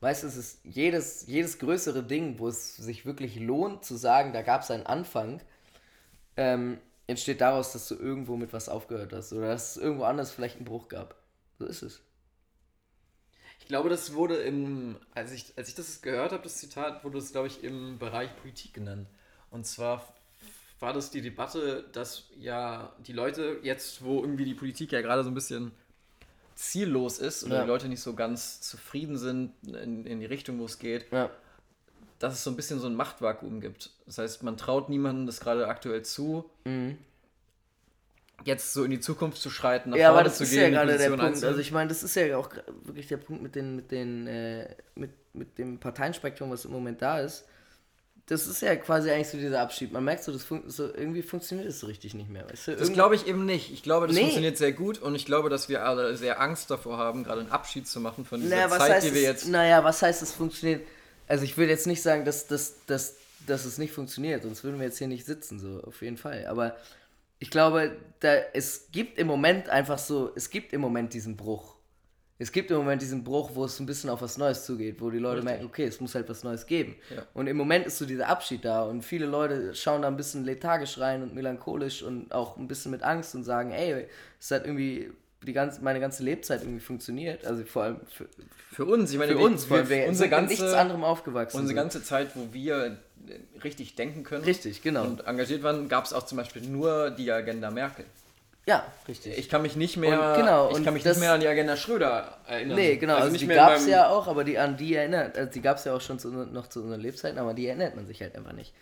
Meistens 0.00 0.36
ist 0.36 0.60
jedes, 0.64 1.26
jedes 1.26 1.58
größere 1.58 2.02
Ding, 2.04 2.38
wo 2.38 2.48
es 2.48 2.76
sich 2.76 3.06
wirklich 3.06 3.36
lohnt 3.40 3.84
zu 3.84 3.96
sagen, 3.96 4.32
da 4.32 4.42
gab 4.42 4.62
es 4.62 4.70
einen 4.70 4.86
Anfang, 4.86 5.42
ähm, 6.36 6.78
entsteht 7.06 7.40
daraus, 7.40 7.72
dass 7.72 7.88
du 7.88 7.96
irgendwo 7.96 8.36
mit 8.36 8.52
was 8.52 8.68
aufgehört 8.68 9.12
hast 9.12 9.32
oder 9.32 9.48
dass 9.48 9.76
es 9.76 9.82
irgendwo 9.82 10.04
anders 10.04 10.32
vielleicht 10.32 10.56
einen 10.56 10.64
Bruch 10.66 10.88
gab. 10.88 11.16
So 11.58 11.66
ist 11.66 11.82
es. 11.82 12.02
Ich 13.60 13.66
glaube, 13.66 13.88
das 13.88 14.14
wurde 14.14 14.36
im, 14.36 14.96
als 15.14 15.32
ich, 15.32 15.52
als 15.56 15.68
ich 15.68 15.74
das 15.74 16.00
gehört 16.02 16.32
habe, 16.32 16.42
das 16.42 16.56
Zitat, 16.58 17.04
wurde 17.04 17.18
es, 17.18 17.32
glaube 17.32 17.48
ich, 17.48 17.64
im 17.64 17.98
Bereich 17.98 18.34
Politik 18.36 18.74
genannt. 18.74 19.08
Und 19.50 19.66
zwar 19.66 20.14
war 20.80 20.92
das 20.92 21.10
die 21.10 21.22
Debatte, 21.22 21.84
dass 21.92 22.24
ja 22.38 22.92
die 23.06 23.12
Leute 23.12 23.58
jetzt, 23.62 24.04
wo 24.04 24.20
irgendwie 24.20 24.44
die 24.44 24.54
Politik 24.54 24.92
ja 24.92 25.00
gerade 25.00 25.22
so 25.24 25.30
ein 25.30 25.34
bisschen 25.34 25.72
ziellos 26.54 27.18
ist 27.18 27.44
oder 27.44 27.56
Ja. 27.56 27.62
die 27.62 27.68
Leute 27.68 27.88
nicht 27.88 28.00
so 28.00 28.14
ganz 28.14 28.60
zufrieden 28.60 29.16
sind 29.18 29.52
in, 29.66 30.04
in 30.06 30.20
die 30.20 30.26
Richtung, 30.26 30.58
wo 30.58 30.64
es 30.64 30.78
geht, 30.78 31.10
Ja. 31.12 31.30
dass 32.18 32.34
es 32.34 32.44
so 32.44 32.50
ein 32.50 32.56
bisschen 32.56 32.78
so 32.78 32.86
ein 32.86 32.94
Machtvakuum 32.94 33.60
gibt. 33.60 33.90
Das 34.06 34.18
heißt, 34.18 34.42
man 34.42 34.56
traut 34.56 34.88
niemandem 34.88 35.26
das 35.26 35.40
gerade 35.40 35.66
aktuell 35.68 36.02
zu, 36.02 36.48
jetzt 38.44 38.72
so 38.72 38.84
in 38.84 38.90
die 38.90 39.00
Zukunft 39.00 39.38
zu 39.40 39.50
schreiten, 39.50 39.90
nach 39.90 39.96
Ja, 39.96 40.08
aber 40.08 40.16
vorne 40.18 40.28
das 40.28 40.38
zu 40.38 40.44
ist 40.44 40.50
gehen, 40.50 40.72
ja 40.74 40.84
gerade 40.84 40.98
der 40.98 41.08
Punkt. 41.10 41.42
Also 41.42 41.58
ich 41.58 41.72
meine, 41.72 41.88
das 41.88 42.02
ist 42.02 42.14
ja 42.16 42.36
auch 42.36 42.50
wirklich 42.84 43.08
der 43.08 43.16
Punkt 43.16 43.42
mit 43.42 43.54
den, 43.54 43.76
mit 43.76 43.90
den, 43.90 44.26
äh, 44.26 44.74
mit, 44.94 45.10
mit 45.34 45.58
dem 45.58 45.78
Parteienspektrum, 45.78 46.50
was 46.50 46.64
im 46.64 46.72
Moment 46.72 47.00
da 47.02 47.20
ist. 47.20 47.46
Das 48.28 48.48
ist 48.48 48.60
ja 48.60 48.74
quasi 48.74 49.08
eigentlich 49.10 49.28
so 49.28 49.38
dieser 49.38 49.60
Abschied. 49.60 49.92
Man 49.92 50.02
merkt 50.02 50.24
so, 50.24 50.32
das 50.32 50.46
so 50.66 50.84
irgendwie 50.92 51.22
funktioniert 51.22 51.68
es 51.68 51.78
so 51.78 51.86
richtig 51.86 52.12
nicht 52.14 52.28
mehr. 52.28 52.44
Weißt 52.50 52.68
du? 52.68 52.76
Das 52.76 52.92
glaube 52.92 53.14
ich 53.14 53.28
eben 53.28 53.46
nicht. 53.46 53.72
Ich 53.72 53.84
glaube, 53.84 54.08
das 54.08 54.16
Nee. 54.16 54.22
funktioniert 54.22 54.58
sehr 54.58 54.72
gut 54.72 54.98
und 54.98 55.14
ich 55.14 55.26
glaube, 55.26 55.48
dass 55.48 55.68
wir 55.68 55.84
alle 55.84 56.16
sehr 56.16 56.40
Angst 56.40 56.68
davor 56.70 56.98
haben, 56.98 57.22
gerade 57.22 57.42
einen 57.42 57.52
Abschied 57.52 57.86
zu 57.86 58.00
machen 58.00 58.24
von 58.24 58.40
dieser 58.40 58.56
naja, 58.56 58.78
Zeit, 58.78 59.04
die 59.04 59.14
wir 59.14 59.20
es, 59.20 59.26
jetzt. 59.44 59.48
Naja, 59.48 59.84
was 59.84 60.02
heißt 60.02 60.22
es 60.22 60.32
funktioniert? 60.32 60.84
Also 61.28 61.44
ich 61.44 61.56
will 61.56 61.68
jetzt 61.68 61.86
nicht 61.86 62.02
sagen, 62.02 62.24
dass, 62.24 62.48
dass, 62.48 62.84
dass, 62.86 63.16
dass 63.46 63.64
es 63.64 63.78
nicht 63.78 63.92
funktioniert, 63.92 64.42
sonst 64.42 64.64
würden 64.64 64.78
wir 64.78 64.86
jetzt 64.86 64.98
hier 64.98 65.08
nicht 65.08 65.24
sitzen, 65.24 65.60
so 65.60 65.82
auf 65.84 66.02
jeden 66.02 66.16
Fall. 66.16 66.46
Aber 66.46 66.76
ich 67.38 67.50
glaube, 67.50 67.96
da, 68.20 68.34
es 68.54 68.88
gibt 68.90 69.18
im 69.18 69.28
Moment 69.28 69.68
einfach 69.68 69.98
so, 69.98 70.32
es 70.34 70.50
gibt 70.50 70.72
im 70.72 70.80
Moment 70.80 71.14
diesen 71.14 71.36
Bruch. 71.36 71.76
Es 72.38 72.52
gibt 72.52 72.70
im 72.70 72.76
Moment 72.76 73.00
diesen 73.00 73.24
Bruch, 73.24 73.50
wo 73.54 73.64
es 73.64 73.80
ein 73.80 73.86
bisschen 73.86 74.10
auf 74.10 74.20
was 74.20 74.36
Neues 74.36 74.66
zugeht, 74.66 75.00
wo 75.00 75.08
die 75.10 75.18
Leute 75.18 75.42
merken, 75.42 75.64
okay, 75.64 75.84
es 75.84 76.00
muss 76.00 76.14
halt 76.14 76.28
was 76.28 76.44
Neues 76.44 76.66
geben. 76.66 76.96
Ja. 77.14 77.22
Und 77.32 77.46
im 77.46 77.56
Moment 77.56 77.86
ist 77.86 77.96
so 77.96 78.04
dieser 78.04 78.28
Abschied 78.28 78.64
da 78.64 78.82
und 78.82 79.02
viele 79.02 79.24
Leute 79.26 79.74
schauen 79.74 80.02
da 80.02 80.08
ein 80.08 80.18
bisschen 80.18 80.44
lethargisch 80.44 80.98
rein 80.98 81.22
und 81.22 81.34
melancholisch 81.34 82.02
und 82.02 82.32
auch 82.32 82.58
ein 82.58 82.68
bisschen 82.68 82.90
mit 82.90 83.02
Angst 83.02 83.34
und 83.34 83.44
sagen, 83.44 83.70
ey, 83.70 84.06
es 84.38 84.50
hat 84.50 84.66
irgendwie 84.66 85.10
die 85.46 85.52
ganze, 85.54 85.82
meine 85.82 86.00
ganze 86.00 86.24
Lebzeit 86.24 86.62
irgendwie 86.62 86.80
funktioniert. 86.80 87.46
Also 87.46 87.64
vor 87.64 87.84
allem 87.84 88.00
für, 88.12 88.26
Für 88.70 88.84
uns, 88.84 89.12
ich 89.12 89.18
meine, 89.18 89.32
für 89.32 89.38
uns, 89.38 89.70
wir, 89.70 89.78
weil 89.78 89.88
wir 89.88 90.08
unsere 90.08 90.28
ganze, 90.28 90.50
nichts 90.50 90.74
anderem 90.74 91.04
aufgewachsen. 91.04 91.56
unsere 91.56 91.68
sind. 91.68 91.76
ganze 91.76 92.02
Zeit, 92.02 92.34
wo 92.34 92.52
wir 92.52 92.98
äh, 93.28 93.60
richtig 93.62 93.94
denken 93.94 94.24
können 94.24 94.44
Richtig, 94.44 94.82
genau. 94.82 95.04
und 95.04 95.26
engagiert 95.26 95.62
waren, 95.62 95.88
gab 95.88 96.04
es 96.04 96.12
auch 96.12 96.26
zum 96.26 96.36
Beispiel 96.36 96.62
nur 96.62 97.10
die 97.10 97.30
Agenda 97.30 97.70
Merkel. 97.70 98.04
Ja, 98.66 98.84
richtig. 99.08 99.38
Ich 99.38 99.48
kann 99.48 99.62
mich 99.62 99.76
nicht 99.76 99.96
mehr, 99.96 100.30
Und 100.30 100.36
genau, 100.40 100.70
ich 100.76 100.84
kann 100.84 100.92
mich 100.94 101.02
das- 101.04 101.16
nicht 101.16 101.24
mehr 101.24 101.32
an 101.34 101.40
die 101.40 101.46
Agenda 101.48 101.76
Schröder 101.76 102.38
erinnern. 102.46 102.76
nee, 102.76 102.96
genau, 102.96 103.14
also, 103.16 103.30
nicht 103.30 103.42
die 103.42 103.46
gab 103.46 103.72
es 103.76 103.86
ja 103.86 104.08
auch, 104.08 104.26
aber 104.26 104.44
die 104.44 104.58
an 104.58 104.76
die 104.76 104.94
erinnert, 104.94 105.36
also 105.38 105.50
die 105.52 105.60
gab 105.60 105.76
es 105.78 105.84
ja 105.84 105.94
auch 105.94 106.00
schon 106.00 106.18
zu, 106.18 106.28
noch 106.30 106.66
zu 106.68 106.82
unseren 106.82 107.00
Lebzeiten, 107.00 107.38
aber 107.38 107.54
die 107.54 107.66
erinnert 107.68 107.94
man 107.96 108.06
sich 108.06 108.20
halt 108.20 108.34
einfach 108.36 108.52
nicht. 108.52 108.72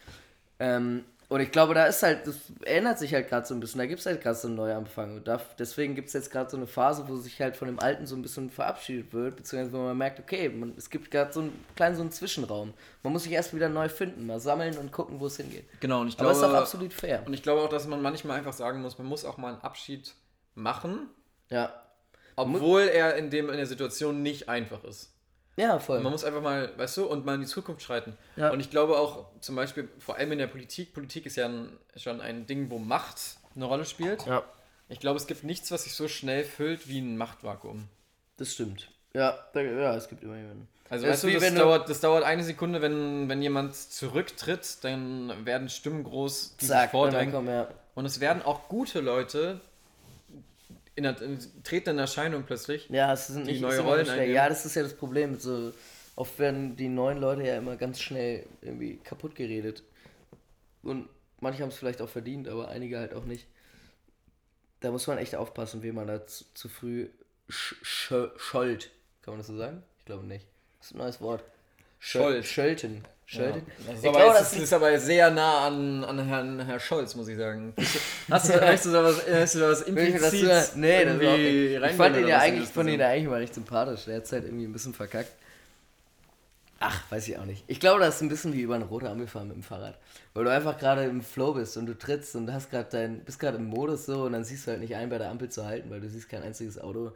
Ähm, 0.61 1.05
Und 1.35 1.41
ich 1.41 1.51
glaube, 1.51 1.75
da 1.75 1.87
ist 1.87 2.01
halt, 2.05 2.29
das 2.29 2.37
ändert 2.65 3.01
sich 3.01 3.13
halt 3.13 3.29
gerade 3.29 3.45
so 3.45 3.55
ein 3.55 3.59
bisschen. 3.59 3.79
Da 3.79 3.87
gibt 3.87 3.99
es 3.99 4.07
halt 4.07 4.21
gerade 4.21 4.37
so 4.37 4.47
einen 4.47 4.55
Neuanfang. 4.57 5.17
Und 5.17 5.27
da, 5.27 5.41
deswegen 5.59 5.97
gibt 5.97 6.07
es 6.07 6.15
jetzt 6.15 6.31
gerade 6.31 6.49
so 6.49 6.57
eine 6.57 6.69
Phase, 6.69 7.09
wo 7.09 7.17
sich 7.17 7.41
halt 7.41 7.57
von 7.57 7.67
dem 7.67 7.81
Alten 7.81 8.07
so 8.07 8.15
ein 8.15 8.23
bisschen 8.23 8.51
verabschiedet 8.51 9.13
wird, 9.13 9.35
beziehungsweise 9.35 9.73
wo 9.77 9.83
man 9.83 9.99
merkt, 9.99 10.21
okay, 10.21 10.49
man, 10.49 10.75
es 10.77 10.89
gibt 10.91 11.11
gerade 11.11 11.33
so 11.33 11.41
einen 11.41 11.65
kleinen 11.75 11.97
so 11.97 12.03
einen 12.03 12.13
Zwischenraum. 12.13 12.73
Man 13.03 13.13
muss 13.13 13.25
sich 13.25 13.33
erst 13.33 13.53
wieder 13.53 13.69
neu 13.69 13.89
finden, 13.89 14.27
mal 14.27 14.39
sammeln 14.39 14.79
und 14.79 14.93
gucken, 14.93 15.19
wo 15.19 15.27
es 15.27 15.37
hingeht. 15.37 15.65
Genau, 15.81 16.03
und 16.03 16.07
ich 16.09 16.15
Aber 16.21 16.31
glaube, 16.31 16.37
es 16.37 16.39
ist 16.39 16.45
auch 16.45 16.61
absolut 16.61 16.93
fair. 16.93 17.25
und 17.27 17.35
ich 17.35 17.43
glaube 17.43 17.63
auch, 17.63 17.69
dass 17.69 17.89
man 17.89 18.01
manchmal 18.01 18.39
einfach 18.39 18.53
sagen 18.53 18.81
muss, 18.81 18.97
man 18.99 19.09
muss 19.09 19.25
auch 19.25 19.37
mal 19.37 19.55
einen 19.55 19.63
Abschied 19.63 20.15
machen, 20.55 21.09
Ja. 21.51 21.73
obwohl 22.37 22.83
er 22.83 23.17
in, 23.17 23.31
dem, 23.31 23.51
in 23.51 23.57
der 23.57 23.67
Situation 23.67 24.23
nicht 24.23 24.49
einfach 24.49 24.85
ist. 24.85 25.11
Ja, 25.57 25.79
voll. 25.79 26.01
Man 26.01 26.11
muss 26.13 26.25
einfach 26.25 26.43
mal, 26.43 26.73
weißt 26.77 26.97
du, 26.97 27.07
und 27.07 27.25
mal 27.25 27.35
in 27.37 27.43
die 27.43 27.47
Zukunft 27.47 27.83
schreiten. 27.83 28.17
Ja. 28.37 28.51
Und 28.51 28.61
ich 28.61 28.71
glaube 28.71 28.99
auch, 28.99 29.27
zum 29.41 29.55
Beispiel, 29.57 29.89
vor 29.99 30.17
allem 30.17 30.33
in 30.33 30.39
der 30.39 30.49
Politik, 30.49 30.93
Politik 30.95 31.27
ist 31.27 31.37
ja 31.37 31.47
ein, 31.47 31.69
schon 31.97 32.21
ein 32.21 32.47
Ding, 32.47 32.71
wo 32.71 32.79
Macht 32.79 33.21
eine 33.55 33.65
Rolle 33.67 33.85
spielt. 33.85 34.27
Ja, 34.27 34.43
Ich 34.89 34.99
glaube, 35.01 35.17
es 35.19 35.27
gibt 35.29 35.45
nichts, 35.45 35.71
was 35.71 35.85
sich 35.85 35.95
so 35.95 36.09
schnell 36.09 36.45
füllt 36.45 36.89
wie 36.89 36.99
ein 37.01 37.17
Machtvakuum. 37.17 37.89
das 38.37 38.53
stimmt. 38.53 38.91
Ja, 39.15 39.39
da, 39.53 39.61
ja, 39.61 39.95
es 39.95 40.09
gibt 40.09 40.25
immer 40.25 40.37
jemanden. 40.37 40.67
Also 40.91 41.07
weißt 41.07 41.23
du, 41.23 41.31
das, 41.31 41.41
wenn 41.43 41.55
du- 41.55 41.61
dauert, 41.61 41.89
das 41.89 42.01
dauert 42.01 42.25
eine 42.25 42.43
Sekunde, 42.43 42.83
wenn, 42.83 43.29
wenn 43.29 43.41
jemand 43.41 43.75
zurücktritt, 43.77 44.79
dann 44.83 45.47
werden 45.47 45.69
Stimmen 45.69 46.03
groß, 46.05 46.57
die 46.57 46.65
sich 46.67 46.75
Zack, 46.75 46.91
vordrängen. 46.91 47.33
dann 47.33 47.45
kommen, 47.45 47.55
ja. 47.55 47.69
Und 47.95 48.07
es 48.07 48.19
werden 48.21 48.43
auch 48.43 48.69
gute 48.69 49.01
Leute 49.01 49.61
in 50.97 51.05
der, 51.05 51.21
in, 51.21 51.39
treten 51.63 51.91
in 51.91 51.99
Erscheinung 51.99 52.45
plötzlich. 52.45 52.89
Ja, 52.89 53.13
es 53.13 53.27
sind 53.29 53.47
nicht 53.47 53.61
neue 53.61 53.81
Rollen. 53.81 54.31
Ja, 54.31 54.49
das 54.49 54.65
ist 54.65 54.75
ja 54.77 54.83
das 54.83 54.95
Problem. 54.95 55.39
So, 55.39 55.73
oft 56.17 56.39
werden 56.39 56.77
die 56.77 56.89
neuen 56.89 57.19
Leute 57.19 57.43
ja 57.43 57.57
immer 57.57 57.77
ganz 57.77 58.01
schnell 58.01 58.47
irgendwie 58.63 58.97
kaputt 58.99 59.35
geredet. 59.35 59.83
Und 60.83 61.09
manche 61.41 61.63
haben 61.63 61.71
es 61.71 61.77
vielleicht 61.77 62.01
auch 62.03 62.09
verdient, 62.09 62.49
aber 62.49 62.69
einige 62.69 62.99
halt 62.99 63.15
auch 63.15 63.25
nicht. 63.25 63.47
Da 64.81 64.91
muss 64.91 65.07
man 65.07 65.19
echt 65.19 65.35
aufpassen, 65.35 65.83
wie 65.83 65.93
man 65.93 66.07
da 66.07 66.27
zu, 66.27 66.45
zu 66.55 66.69
früh 66.69 67.09
sch 67.49 67.75
sch 67.83 68.13
schollt. 68.37 68.91
Kann 69.23 69.33
man 69.33 69.39
das 69.39 69.47
so 69.47 69.57
sagen? 69.57 69.83
Ich 70.01 70.05
glaube 70.05 70.27
nicht. 70.27 70.47
Das 70.79 70.89
ist 70.89 70.95
ein 70.95 70.99
neues 70.99 71.21
Wort. 71.21 71.43
Schollt. 71.99 72.45
Scholten. 72.45 73.03
Scholten. 73.27 73.63
Das 73.87 73.97
ist, 73.97 74.03
Ich 74.05 74.09
aber, 74.09 74.19
glaube, 74.19 74.39
jetzt, 74.39 74.53
das 74.53 74.61
ist 74.63 74.73
aber 74.73 74.99
sehr 75.01 75.31
nah 75.31 75.67
an, 75.67 76.05
an 76.05 76.19
Herrn, 76.27 76.61
Herrn 76.61 76.81
Scholz, 76.81 77.15
muss 77.15 77.29
ich 77.29 77.39
sagen. 77.39 77.73
Hast 78.31 78.49
du, 78.51 78.61
hast 78.61 78.85
du 78.85 78.93
da 78.93 79.03
was, 79.05 79.17
hast 79.27 79.55
du 79.55 79.59
da 79.61 79.71
was 79.71 79.87
mir 79.89 79.95
das 80.11 80.19
implizit 80.19 80.41
so- 80.41 80.79
nee, 80.79 81.05
das 81.05 81.21
irgendwie 81.21 81.77
ich, 81.77 81.93
fand 81.97 82.17
ihn 82.17 82.29
ja 82.29 82.39
eigentlich, 82.39 82.69
fand 82.69 82.91
ihn 82.91 83.01
ja 83.01 83.09
eigentlich 83.09 83.29
mal 83.29 83.39
recht 83.41 83.55
sympathisch. 83.55 84.05
Der 84.05 84.17
hat 84.17 84.25
es 84.25 84.33
halt 84.33 84.45
irgendwie 84.45 84.65
ein 84.67 84.73
bisschen 84.73 84.93
verkackt. 84.95 85.33
Ach, 86.81 87.01
weiß 87.11 87.29
ich 87.29 87.39
auch 87.39 87.47
nicht. 87.47 87.65
Ich 87.67 87.81
glaube, 87.81 88.01
das 88.01 88.17
ist 88.17 88.21
ein 88.21 88.29
bisschen 88.29 88.53
wie 88.53 88.61
über 88.61 88.75
eine 88.75 88.85
rote 88.85 89.09
Ampel 89.09 89.27
fahren 89.27 89.49
mit 89.49 89.57
dem 89.57 89.63
Fahrrad. 89.63 89.99
Weil 90.35 90.45
du 90.45 90.51
einfach 90.51 90.77
gerade 90.77 91.05
im 91.05 91.23
Flow 91.23 91.55
bist 91.55 91.77
und 91.79 91.87
du 91.87 91.97
trittst 91.97 92.37
und 92.37 92.53
hast 92.53 92.71
gerade 92.71 92.89
dein, 92.91 93.21
bist 93.25 93.41
gerade 93.41 93.57
im 93.57 93.67
Modus 93.67 94.05
so 94.05 94.25
und 94.25 94.33
dann 94.33 94.45
siehst 94.45 94.67
du 94.67 94.73
halt 94.73 94.81
nicht 94.81 94.95
ein, 94.95 95.09
bei 95.09 95.17
der 95.17 95.31
Ampel 95.31 95.49
zu 95.49 95.65
halten, 95.65 95.89
weil 95.91 96.01
du 96.01 96.09
siehst 96.11 96.29
kein 96.29 96.43
einziges 96.43 96.79
Auto. 96.79 97.13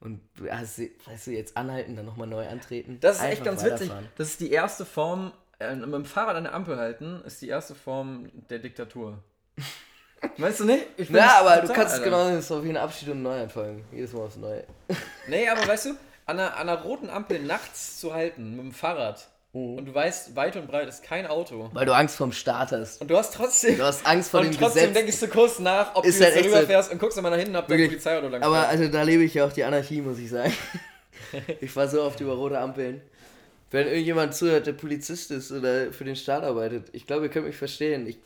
Und 0.00 0.20
du 0.36 0.50
hast, 0.50 0.78
weißt 0.78 1.26
du, 1.26 1.30
jetzt 1.32 1.54
anhalten, 1.58 1.96
dann 1.96 2.06
nochmal 2.06 2.28
neu 2.28 2.48
antreten. 2.48 2.96
Das 3.00 3.16
ist 3.16 3.24
echt 3.24 3.44
ganz 3.44 3.62
witzig. 3.62 3.90
Das 4.16 4.28
ist 4.28 4.40
die 4.40 4.50
erste 4.50 4.86
Form, 4.86 5.26
äh, 5.26 5.49
mit 5.60 5.92
dem 5.94 6.04
Fahrrad 6.04 6.36
an 6.36 6.44
der 6.44 6.54
Ampel 6.54 6.76
halten, 6.78 7.22
ist 7.26 7.40
die 7.42 7.48
erste 7.48 7.74
Form 7.74 8.30
der 8.48 8.58
Diktatur. 8.58 9.18
Weißt 10.36 10.60
du 10.60 10.64
nicht? 10.64 10.86
Ich 10.96 11.08
Ja, 11.10 11.40
aber 11.40 11.66
du 11.66 11.72
kannst 11.72 11.96
es 11.96 12.02
genau 12.02 12.38
so 12.40 12.62
wie 12.64 12.68
ein 12.70 12.76
Abschied 12.76 13.08
und 13.08 13.14
einen 13.14 13.22
Neuanfang. 13.22 13.84
Jedes 13.92 14.12
Mal 14.12 14.22
aufs 14.24 14.36
Neue. 14.36 14.64
Nee, 15.28 15.48
aber 15.48 15.66
weißt 15.66 15.86
du, 15.86 15.90
an 16.26 16.38
einer, 16.38 16.56
an 16.56 16.68
einer 16.68 16.80
roten 16.82 17.08
Ampel 17.08 17.40
nachts 17.40 17.98
zu 18.00 18.12
halten 18.12 18.56
mit 18.56 18.64
dem 18.66 18.72
Fahrrad 18.72 19.26
Mhm. 19.52 19.78
und 19.78 19.86
du 19.86 19.92
weißt, 19.94 20.36
weit 20.36 20.54
und 20.54 20.68
breit 20.68 20.88
ist 20.88 21.02
kein 21.02 21.26
Auto. 21.26 21.70
Weil 21.72 21.84
du 21.84 21.92
Angst 21.92 22.14
vorm 22.16 22.30
Start 22.30 22.70
hast. 22.70 23.00
Und 23.00 23.10
du 23.10 23.16
hast 23.16 23.34
trotzdem. 23.34 23.78
Du 23.78 23.82
hast 23.82 24.06
Angst 24.06 24.30
vor 24.30 24.38
und 24.40 24.46
dem 24.46 24.56
trotzdem 24.56 24.82
Gesetz. 24.90 24.94
denkst 24.94 25.18
du 25.20 25.26
kurz 25.28 25.58
nach, 25.58 25.96
ob 25.96 26.04
Ist 26.04 26.20
du 26.20 26.24
halt 26.24 26.34
jetzt 26.36 26.44
echt 26.44 26.52
darüber 26.54 26.60
so- 26.60 26.66
fährst 26.68 26.92
und 26.92 26.98
guckst 27.00 27.18
immer 27.18 27.30
nach 27.30 27.36
hinten, 27.36 27.56
ob 27.56 27.66
der 27.66 27.76
Wirklich. 27.76 27.88
Polizeiauto 27.98 28.28
lang 28.28 28.42
Aber 28.44 28.68
also 28.68 28.86
da 28.86 29.02
lebe 29.02 29.24
ich 29.24 29.34
ja 29.34 29.44
auch 29.46 29.52
die 29.52 29.64
Anarchie, 29.64 30.02
muss 30.02 30.18
ich 30.20 30.30
sagen. 30.30 30.52
ich 31.60 31.68
fahre 31.72 31.88
so 31.88 32.02
oft 32.02 32.20
über 32.20 32.34
rote 32.34 32.60
Ampeln. 32.60 33.02
Wenn 33.70 33.86
irgendjemand 33.86 34.34
zuhört, 34.34 34.66
der 34.66 34.72
Polizist 34.72 35.30
ist 35.30 35.52
oder 35.52 35.92
für 35.92 36.04
den 36.04 36.16
Staat 36.16 36.42
arbeitet, 36.42 36.88
ich 36.92 37.06
glaube, 37.06 37.26
ihr 37.26 37.30
könnt 37.30 37.46
mich 37.46 37.56
verstehen. 37.56 38.06
Ich, 38.06 38.18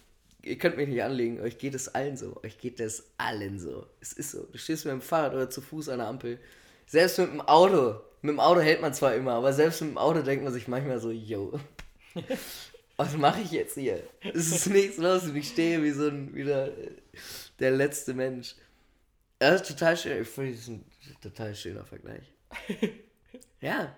ihr 0.42 0.56
könnt 0.56 0.76
mich 0.76 0.88
nicht 0.88 1.02
anlegen. 1.02 1.40
Euch 1.40 1.58
geht 1.58 1.74
es 1.74 1.94
allen 1.94 2.16
so. 2.16 2.40
Euch 2.42 2.58
geht 2.58 2.80
es 2.80 3.10
allen 3.18 3.58
so. 3.58 3.86
Es 4.00 4.14
ist 4.14 4.30
so. 4.30 4.44
Du 4.50 4.58
stehst 4.58 4.86
mit 4.86 4.92
dem 4.92 5.02
Fahrrad 5.02 5.34
oder 5.34 5.50
zu 5.50 5.60
Fuß 5.60 5.90
an 5.90 5.98
der 5.98 6.08
Ampel. 6.08 6.38
Selbst 6.86 7.18
mit 7.18 7.28
dem 7.28 7.42
Auto. 7.42 8.00
Mit 8.22 8.30
dem 8.30 8.40
Auto 8.40 8.60
hält 8.60 8.80
man 8.80 8.94
zwar 8.94 9.14
immer, 9.14 9.32
aber 9.32 9.52
selbst 9.52 9.82
mit 9.82 9.90
dem 9.90 9.98
Auto 9.98 10.22
denkt 10.22 10.44
man 10.44 10.52
sich 10.52 10.66
manchmal 10.66 10.98
so, 10.98 11.10
yo. 11.10 11.60
Was 12.96 13.16
mache 13.16 13.42
ich 13.42 13.50
jetzt 13.50 13.74
hier? 13.74 14.02
Es 14.22 14.50
ist 14.50 14.68
nichts 14.68 14.98
los 14.98 15.24
und 15.24 15.36
ich 15.36 15.48
stehe 15.48 15.82
wie 15.82 15.90
so 15.90 16.06
ein, 16.08 16.32
wie 16.34 16.44
der, 16.44 17.70
letzte 17.72 18.14
Mensch. 18.14 18.54
Das 19.40 19.60
ist 19.60 19.68
total 19.68 19.96
schön. 19.96 20.22
Ich 20.22 20.28
finde, 20.28 20.52
das 20.52 20.60
ist 20.60 20.68
ein 20.68 20.84
total 21.20 21.54
schöner 21.54 21.84
Vergleich. 21.84 22.22
ja. 23.60 23.96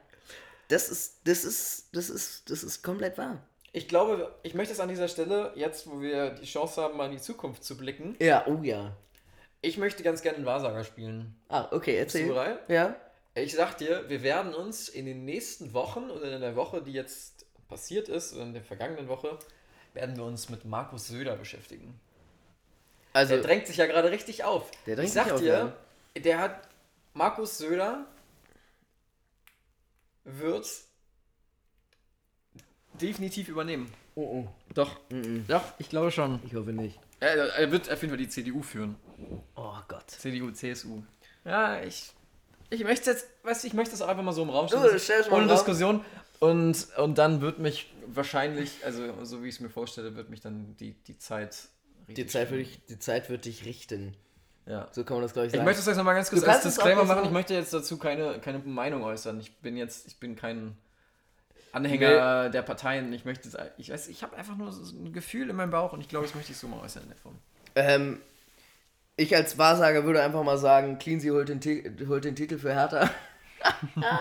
Das 0.69 0.89
ist, 0.89 1.21
das 1.25 1.45
ist, 1.45 1.89
das 1.95 2.11
ist, 2.11 2.51
das 2.51 2.63
ist 2.65 2.83
komplett 2.83 3.19
wahr. 3.19 3.43
Ich 3.73 3.89
glaube, 3.89 4.35
ich 4.43 4.55
möchte 4.55 4.73
es 4.73 4.81
an 4.81 4.89
dieser 4.89 5.09
Stelle, 5.09 5.53
jetzt 5.55 5.87
wo 5.87 6.01
wir 6.01 6.31
die 6.31 6.47
Chance 6.47 6.81
haben, 6.83 6.97
mal 6.97 7.07
in 7.07 7.13
die 7.13 7.21
Zukunft 7.21 7.63
zu 7.63 7.77
blicken, 7.77 8.17
Ja, 8.21 8.47
oh 8.47 8.63
ja. 8.63 8.97
ich 9.61 9.77
möchte 9.77 10.03
ganz 10.03 10.23
gerne 10.23 10.39
einen 10.39 10.47
Wahrsager 10.47 10.83
spielen. 10.83 11.39
Ah, 11.49 11.69
okay, 11.71 11.97
erzähl. 11.97 12.23
Bist 12.23 12.31
du 12.31 12.35
bereit? 12.35 12.61
Ja. 12.69 12.97
Ich 13.35 13.55
sag 13.55 13.77
dir, 13.77 14.09
wir 14.09 14.23
werden 14.23 14.55
uns 14.55 14.89
in 14.89 15.05
den 15.05 15.27
nächsten 15.27 15.75
Wochen 15.75 16.11
oder 16.11 16.33
in 16.33 16.41
der 16.41 16.57
Woche, 16.57 16.83
die 16.83 16.93
jetzt 16.93 17.45
passiert 17.69 18.09
ist, 18.09 18.33
oder 18.35 18.45
in 18.45 18.55
der 18.55 18.63
vergangenen 18.63 19.09
Woche, 19.09 19.39
werden 19.93 20.17
wir 20.17 20.25
uns 20.25 20.49
mit 20.49 20.65
Markus 20.65 21.09
Söder 21.09 21.37
beschäftigen. 21.37 22.01
Also, 23.13 23.35
Der 23.35 23.43
drängt 23.43 23.67
sich 23.67 23.77
ja 23.77 23.87
gerade 23.87 24.11
richtig 24.11 24.45
auf. 24.45 24.71
Der 24.87 24.97
drängt 24.97 25.09
ich 25.09 25.15
sag 25.15 25.25
sich 25.25 25.33
auf, 25.35 25.41
dir, 25.41 25.77
der 26.17 26.39
hat 26.39 26.69
Markus 27.13 27.59
Söder 27.59 28.07
wird 30.27 30.67
definitiv 33.01 33.49
übernehmen. 33.49 33.91
oh, 34.15 34.43
oh. 34.45 34.49
Doch. 34.75 34.99
Doch, 35.49 35.63
ich 35.79 35.89
glaube 35.89 36.11
schon. 36.11 36.41
ich 36.45 36.55
hoffe 36.55 36.73
nicht. 36.73 36.99
Er, 37.21 37.37
er 37.37 37.73
wird 37.73 37.91
auf 37.91 38.01
jeden 38.03 38.11
Fall 38.11 38.19
die 38.19 38.29
CDU 38.29 38.63
führen. 38.63 38.97
Oh 39.55 39.77
Gott. 39.89 40.11
CDU, 40.11 40.51
CSU. 40.51 41.03
Ja, 41.45 41.83
ich. 41.83 42.13
Ich 42.69 42.83
möchte 42.83 43.11
jetzt, 43.11 43.27
weißt 43.45 43.63
du, 43.63 43.69
ich 43.69 43.75
möchte 43.75 43.95
es 43.95 44.03
auch 44.03 44.09
einfach 44.09 44.25
mal 44.25 44.33
so 44.33 44.43
im 44.43 44.51
Raum 44.51 44.67
stellen. 44.67 44.83
mal 45.31 45.43
ohne. 45.43 45.53
Diskussion. 45.53 46.05
Und, 46.41 46.89
und 46.99 47.17
dann 47.17 47.41
wird 47.41 47.59
mich 47.59 47.93
wahrscheinlich, 48.07 48.85
also 48.85 49.25
so 49.25 49.43
wie 49.43 49.49
ich 49.49 49.55
es 49.55 49.61
mir 49.61 49.71
vorstelle, 49.71 50.17
wird 50.17 50.29
mich 50.29 50.41
dann 50.41 50.77
die, 50.77 50.93
die 50.93 51.17
Zeit. 51.17 51.69
Die 52.09 52.13
richtig 52.13 52.31
Zeit, 52.31 52.49
stellen. 52.49 52.61
wird 52.61 52.69
dich, 52.69 52.87
die 52.87 52.99
Zeit 52.99 53.31
wird 53.31 53.45
dich 53.47 53.65
richten. 53.65 54.17
Ja. 54.67 54.89
So 54.91 55.05
kann 55.05 55.17
man 55.17 55.23
das, 55.23 55.33
glaube 55.33 55.47
ich, 55.47 55.53
Ich 55.53 55.57
sagen. 55.57 55.65
möchte 55.65 55.81
es 55.81 55.87
jetzt 55.87 55.97
nochmal 55.97 56.15
ganz 56.15 56.29
kurz 56.29 56.43
Du 56.43 56.51
als 56.51 56.63
Disclaimer 56.63 57.05
machen. 57.05 57.25
Ich 57.25 57.31
möchte 57.31 57.55
jetzt 57.55 57.73
dazu 57.73 57.99
keine, 57.99 58.39
keine 58.41 58.59
Meinung 58.59 59.05
äußern. 59.05 59.39
Ich 59.41 59.57
bin 59.59 59.77
jetzt, 59.77 60.07
ich 60.09 60.19
bin 60.19 60.35
kein 60.37 60.77
Anhänger 61.73 62.49
der 62.51 62.63
Parteien. 62.63 63.13
Ich 63.13 63.25
möchte, 63.25 63.49
ich 63.79 63.91
weiß, 63.91 64.09
ich 64.09 64.23
habe 64.23 64.37
einfach 64.37 64.57
nur 64.57 64.73
so 64.73 64.97
ein 64.97 65.13
Gefühl 65.13 65.51
in 65.51 65.57
meinem 65.57 65.71
Bauch 65.71 65.93
und 65.93 66.01
ich 66.01 66.09
glaube, 66.09 66.27
das 66.27 66.35
möchte 66.35 66.53
ich 66.53 66.59
so 66.59 66.67
mal 66.69 66.81
äußern 66.81 67.05
in 67.05 67.09
der 67.11 67.19
Form. 67.19 67.39
Ähm, 67.77 68.21
ich 69.17 69.37
als 69.37 69.57
Wahrsager 69.57 70.05
würde 70.05 70.23
einfach 70.23 70.43
mal 70.43 70.59
sagen, 70.59 70.99
Cleansy 70.99 71.29
holt 71.29 71.49
den, 71.49 71.61
holt 72.09 72.25
den 72.25 72.35
Titel 72.35 72.59
für 72.59 72.73
Hertha. 72.75 73.09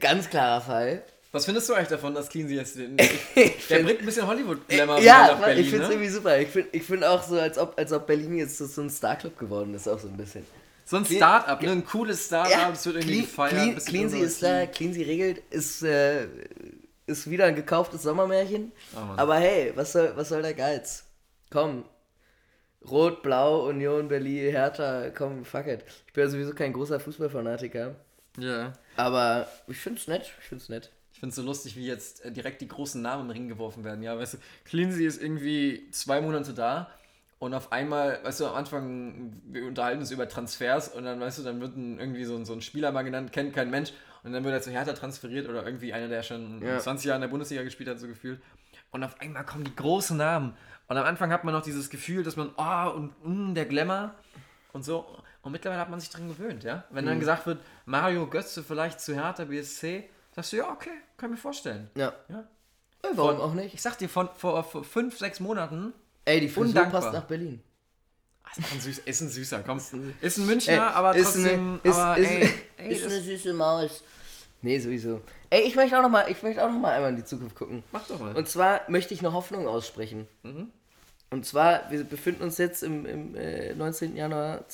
Ganz 0.00 0.30
klarer 0.30 0.60
Fall. 0.60 1.02
Was 1.30 1.44
findest 1.44 1.68
du 1.68 1.74
eigentlich 1.74 1.88
davon, 1.88 2.14
dass 2.14 2.28
Cleansy 2.28 2.54
jetzt 2.54 2.76
den. 2.78 2.96
Der 3.68 3.82
bringt 3.82 4.00
ein 4.00 4.06
bisschen 4.06 4.26
Hollywood-Glamour 4.26 5.00
ja, 5.00 5.28
nach 5.32 5.40
Berlin. 5.40 5.62
ich 5.62 5.70
finde 5.70 5.84
es 5.84 5.88
ne? 5.88 5.94
irgendwie 5.96 6.10
super. 6.10 6.38
Ich 6.38 6.48
finde 6.48 6.68
ich 6.72 6.82
find 6.82 7.04
auch 7.04 7.22
so, 7.22 7.38
als 7.38 7.58
ob, 7.58 7.78
als 7.78 7.92
ob 7.92 8.06
Berlin 8.06 8.38
jetzt 8.38 8.56
so, 8.56 8.80
ein 8.80 8.88
Starclub 8.88 9.38
geworden 9.38 9.74
ist, 9.74 9.86
auch 9.88 9.98
so 9.98 10.08
ein 10.08 10.16
bisschen. 10.16 10.46
So 10.86 10.96
ein 10.96 11.04
Start-up, 11.04 11.60
ne? 11.60 11.70
ein 11.70 11.84
cooles 11.84 12.26
Start-up, 12.26 12.50
Ja, 12.50 12.70
es 12.70 12.86
wird 12.86 12.96
irgendwie 12.96 13.12
Clean, 13.12 13.26
gefeiert. 13.26 13.52
Clean, 13.52 13.78
Cleansy 13.78 14.18
ist 14.20 14.42
da. 14.42 14.64
Cleansy 14.64 15.02
regelt, 15.02 15.42
ist, 15.50 15.82
äh, 15.82 16.28
ist 17.06 17.28
wieder 17.28 17.44
ein 17.44 17.56
gekauftes 17.56 18.02
Sommermärchen. 18.02 18.72
Oh. 18.94 19.18
Aber 19.18 19.36
hey, 19.36 19.72
was 19.74 19.92
soll, 19.92 20.12
was 20.16 20.30
soll 20.30 20.40
der 20.40 20.54
Geiz? 20.54 21.04
Komm. 21.50 21.84
Rot, 22.88 23.22
Blau, 23.22 23.68
Union, 23.68 24.08
Berlin, 24.08 24.50
Hertha, 24.50 25.10
komm, 25.10 25.44
fuck 25.44 25.66
it. 25.66 25.84
Ich 26.06 26.12
bin 26.14 26.24
ja 26.24 26.30
sowieso 26.30 26.54
kein 26.54 26.72
großer 26.72 26.98
Fußballfanatiker. 26.98 27.96
Ja. 28.38 28.72
Aber 28.96 29.46
ich 29.66 29.76
find's 29.76 30.06
nett, 30.06 30.32
ich 30.40 30.46
find's 30.46 30.70
nett. 30.70 30.90
Ich 31.18 31.20
finde 31.20 31.30
es 31.30 31.34
so 31.34 31.42
lustig, 31.42 31.74
wie 31.74 31.84
jetzt 31.84 32.24
äh, 32.24 32.30
direkt 32.30 32.60
die 32.60 32.68
großen 32.68 33.02
Namen 33.02 33.24
im 33.24 33.30
Ring 33.30 33.48
geworfen 33.48 33.82
werden. 33.82 34.04
Ja, 34.04 34.16
weißt 34.16 34.34
du, 34.34 34.38
Cleansy 34.64 35.04
ist 35.04 35.20
irgendwie 35.20 35.90
zwei 35.90 36.20
Monate 36.20 36.54
da 36.54 36.92
und 37.40 37.54
auf 37.54 37.72
einmal, 37.72 38.20
weißt 38.22 38.38
du, 38.38 38.46
am 38.46 38.54
Anfang, 38.54 39.32
wir 39.48 39.66
unterhalten 39.66 39.98
uns 39.98 40.12
über 40.12 40.28
Transfers 40.28 40.86
und 40.86 41.02
dann, 41.02 41.18
weißt 41.18 41.40
du, 41.40 41.42
dann 41.42 41.60
wird 41.60 41.76
ein, 41.76 41.98
irgendwie 41.98 42.22
so, 42.24 42.36
ein- 42.36 42.44
so 42.44 42.52
ein 42.52 42.60
Spieler 42.62 42.92
mal 42.92 43.02
genannt, 43.02 43.32
kennt 43.32 43.52
kein 43.52 43.68
Mensch 43.68 43.90
und 44.22 44.32
dann 44.32 44.44
wird 44.44 44.54
er 44.54 44.62
zu 44.62 44.70
Hertha 44.70 44.92
transferiert 44.92 45.48
oder 45.48 45.64
irgendwie 45.66 45.92
einer, 45.92 46.06
der 46.06 46.22
schon 46.22 46.62
Ja. 46.64 46.78
20 46.78 47.06
Jahre 47.06 47.16
in 47.16 47.22
der 47.22 47.28
Bundesliga 47.30 47.64
gespielt 47.64 47.88
hat, 47.88 47.98
so 47.98 48.06
gefühlt. 48.06 48.40
Und 48.92 49.02
auf 49.02 49.20
einmal 49.20 49.44
kommen 49.44 49.64
die 49.64 49.74
großen 49.74 50.16
Namen. 50.16 50.54
Und 50.86 50.96
am 50.98 51.04
Anfang 51.04 51.32
hat 51.32 51.42
man 51.42 51.52
noch 51.52 51.62
dieses 51.62 51.90
Gefühl, 51.90 52.22
dass 52.22 52.36
man, 52.36 52.50
oh, 52.56 52.90
und 52.96 53.12
mm, 53.24 53.54
der 53.54 53.66
Glamour 53.66 54.14
und 54.72 54.84
so. 54.84 55.04
Und 55.42 55.50
mittlerweile 55.50 55.80
hat 55.80 55.90
man 55.90 55.98
sich 55.98 56.10
dran 56.10 56.28
gewöhnt, 56.28 56.62
ja. 56.62 56.84
Wenn 56.90 57.04
Mhm. 57.04 57.08
dann 57.08 57.18
gesagt 57.18 57.44
wird, 57.46 57.58
Mario 57.86 58.28
Götze 58.28 58.62
vielleicht 58.62 59.00
zu 59.00 59.16
Hertha 59.16 59.44
BSC, 59.46 60.08
sagst 60.38 60.52
du, 60.52 60.56
ja, 60.58 60.70
okay, 60.72 60.90
kann 61.16 61.30
ich 61.30 61.36
mir 61.36 61.40
vorstellen. 61.42 61.90
Ja. 61.96 62.12
Ja. 62.28 62.40
Äh, 63.02 63.08
Warum 63.14 63.36
Von- 63.36 63.40
auch 63.50 63.54
nicht? 63.54 63.74
Ich 63.74 63.82
sag 63.82 63.96
dir, 63.98 64.08
von, 64.08 64.28
vor, 64.36 64.62
vor 64.64 64.84
fünf, 64.84 65.18
sechs 65.18 65.40
Monaten. 65.40 65.92
Ey, 66.24 66.40
die 66.40 66.48
Frisur 66.48 66.68
Undankbar. 66.68 67.00
passt 67.00 67.12
nach 67.12 67.24
Berlin. 67.24 67.62
Ah, 68.44 68.50
Ist 68.56 68.72
ein, 68.72 68.80
süß, 68.80 68.98
ist 69.04 69.20
ein 69.20 69.28
süßer, 69.28 69.62
komm. 69.64 69.78
Ist 70.20 70.38
ein 70.38 70.46
Münchner, 70.46 70.72
Ey, 70.72 70.78
aber 70.78 71.14
ist 71.16 71.32
trotzdem. 71.34 71.80
eine- 71.84 71.90
ist- 71.90 71.96
aber, 71.98 72.18
ist- 72.18 72.30
ey, 72.30 72.50
ey, 72.78 72.92
ist 72.92 73.04
eine 73.06 73.20
süße 73.20 73.52
Maus. 73.54 74.02
Nee, 74.62 74.78
sowieso. 74.80 75.20
Ey, 75.50 75.62
ich 75.62 75.76
möchte 75.76 75.96
auch 75.98 76.02
noch 76.02 76.08
mal, 76.10 76.28
ich 76.30 76.42
möchte 76.42 76.64
auch 76.64 76.68
noch 76.70 76.78
mal 76.80 76.92
einmal 76.94 77.10
in 77.10 77.16
die 77.16 77.24
Zukunft 77.24 77.54
gucken. 77.56 77.82
mach 77.92 78.06
doch 78.08 78.18
mal. 78.18 78.34
Und 78.36 78.48
zwar 78.48 78.80
möchte 78.88 79.14
ich 79.14 79.20
eine 79.20 79.32
Hoffnung 79.32 79.68
aussprechen. 79.68 80.26
Mhm. 80.42 80.70
Und 81.30 81.46
zwar, 81.46 81.90
wir 81.90 82.02
befinden 82.04 82.42
uns 82.42 82.58
jetzt 82.58 82.82
im, 82.82 83.04
im 83.06 83.34
äh, 83.36 83.74
19. 83.74 84.16
Januar 84.16 84.66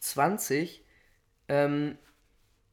2020. 0.00 0.82
Ähm, 1.48 1.98